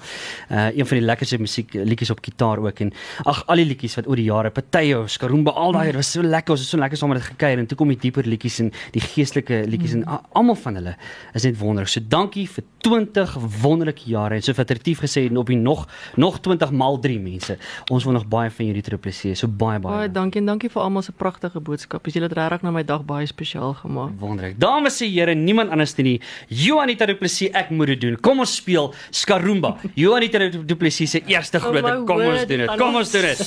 Uh 0.51 0.69
een 0.81 0.87
van 0.89 1.01
die 1.01 1.05
lekkerste 1.07 1.39
musiek 1.43 1.75
liedjies 1.75 2.11
op 2.15 2.21
gitaar 2.25 2.61
ook 2.65 2.81
en 2.85 2.93
ag 3.29 3.43
al 3.51 3.61
die 3.63 3.69
liedjies 3.71 3.97
wat 4.01 4.09
oor 4.09 4.17
die 4.21 4.29
jare, 4.31 4.51
Pateo, 4.55 5.05
Skarumba, 5.11 5.53
al 5.59 5.73
daai, 5.77 5.87
dit 5.91 5.99
was 6.01 6.11
so 6.15 6.23
lekker, 6.25 6.55
ons 6.57 6.65
het 6.65 6.71
so 6.73 6.79
lekker 6.81 6.99
saam 7.01 7.11
met 7.15 7.21
dit 7.21 7.29
gekuier 7.33 7.59
en 7.63 7.67
toe 7.71 7.79
kom 7.81 7.91
die 7.93 7.99
dieper 8.01 8.27
liedjies 8.29 8.61
en 8.65 8.71
die 8.95 9.03
geestelike 9.05 9.63
liedjies 9.71 9.97
en 9.99 10.05
a- 10.09 10.21
almal 10.39 10.57
van 10.61 10.79
hulle 10.81 10.97
is 11.35 11.45
net 11.47 11.59
wonderlik. 11.61 11.91
So 11.93 12.01
dankie 12.09 12.47
vir 12.49 12.65
20 12.87 13.35
wonderlike 13.63 14.07
jare 14.09 14.39
en 14.39 14.43
so 14.47 14.55
Retief 14.71 15.01
gesê 15.03 15.25
en 15.27 15.37
op 15.41 15.49
die 15.51 15.57
nog 15.59 15.87
nog 16.17 16.39
20 16.45 16.71
maal 16.71 16.99
3 17.03 17.19
mense. 17.31 17.57
Ons 17.91 18.05
wil 18.05 18.13
nog 18.19 18.27
baie 18.29 18.51
van 18.51 18.67
julle 18.71 18.83
terugpleseer. 18.83 19.37
So 19.37 19.49
baie 19.49 19.79
baie. 19.79 19.97
Baie 19.97 20.11
dankie 20.13 20.41
en 20.41 20.47
dankie 20.51 20.71
vir 20.71 20.83
almal 20.83 21.03
se 21.07 21.13
pragtige 21.13 21.61
boodskappe. 21.61 22.11
Julle 22.11 22.27
het 22.29 22.37
regtig 22.39 22.63
na 22.67 22.71
my 22.75 22.83
dag 22.85 23.05
baie 23.07 23.27
spesiaal 23.31 23.75
gemaak. 23.83 24.11
Wonderlik. 24.21 24.59
Dames 24.61 25.01
en 25.01 25.13
here, 25.13 25.35
niemand 25.35 25.71
anders 25.71 25.95
nie. 25.97 26.21
Joanita 26.49 27.07
Du 27.07 27.15
Plessis, 27.15 27.51
ek 27.53 27.71
moet 27.71 27.87
dit 27.95 28.01
doen. 28.01 28.21
Kom 28.21 28.39
ons 28.43 28.55
speel 28.57 28.93
Skarumba. 29.11 29.77
Joanita 29.95 30.39
Du 30.51 30.77
Plessis 30.77 31.11
se 31.11 31.23
eerste 31.27 31.59
Oh 31.59 31.71
groot. 31.71 31.83
my 31.83 32.05
Kom 32.05 32.21
ons 32.27 32.47
doen 32.47 32.59
dit. 32.67 32.77
Kom 32.79 32.95
ons- 32.95 33.11
doen 33.11 33.23
dit. 33.23 33.39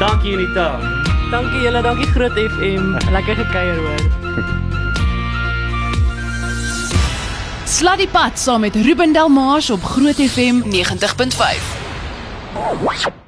dankie 0.00 0.32
Unita. 0.32 0.66
Dankie 1.30 1.60
julle, 1.62 1.82
dankie 1.82 2.06
Groot 2.06 2.32
FM. 2.32 2.96
Lekker 3.12 3.34
gekuier 3.36 3.76
hoor. 3.76 4.08
Sluddy 7.70 8.08
Pad 8.08 8.38
saam 8.38 8.60
met 8.60 8.74
Ruben 8.76 9.12
Delmars 9.12 9.70
op 9.70 9.82
Groot 9.82 10.14
FM 10.18 10.62
90.5. 10.68 11.89
Oh, 12.52 12.84
wow. 12.84 13.19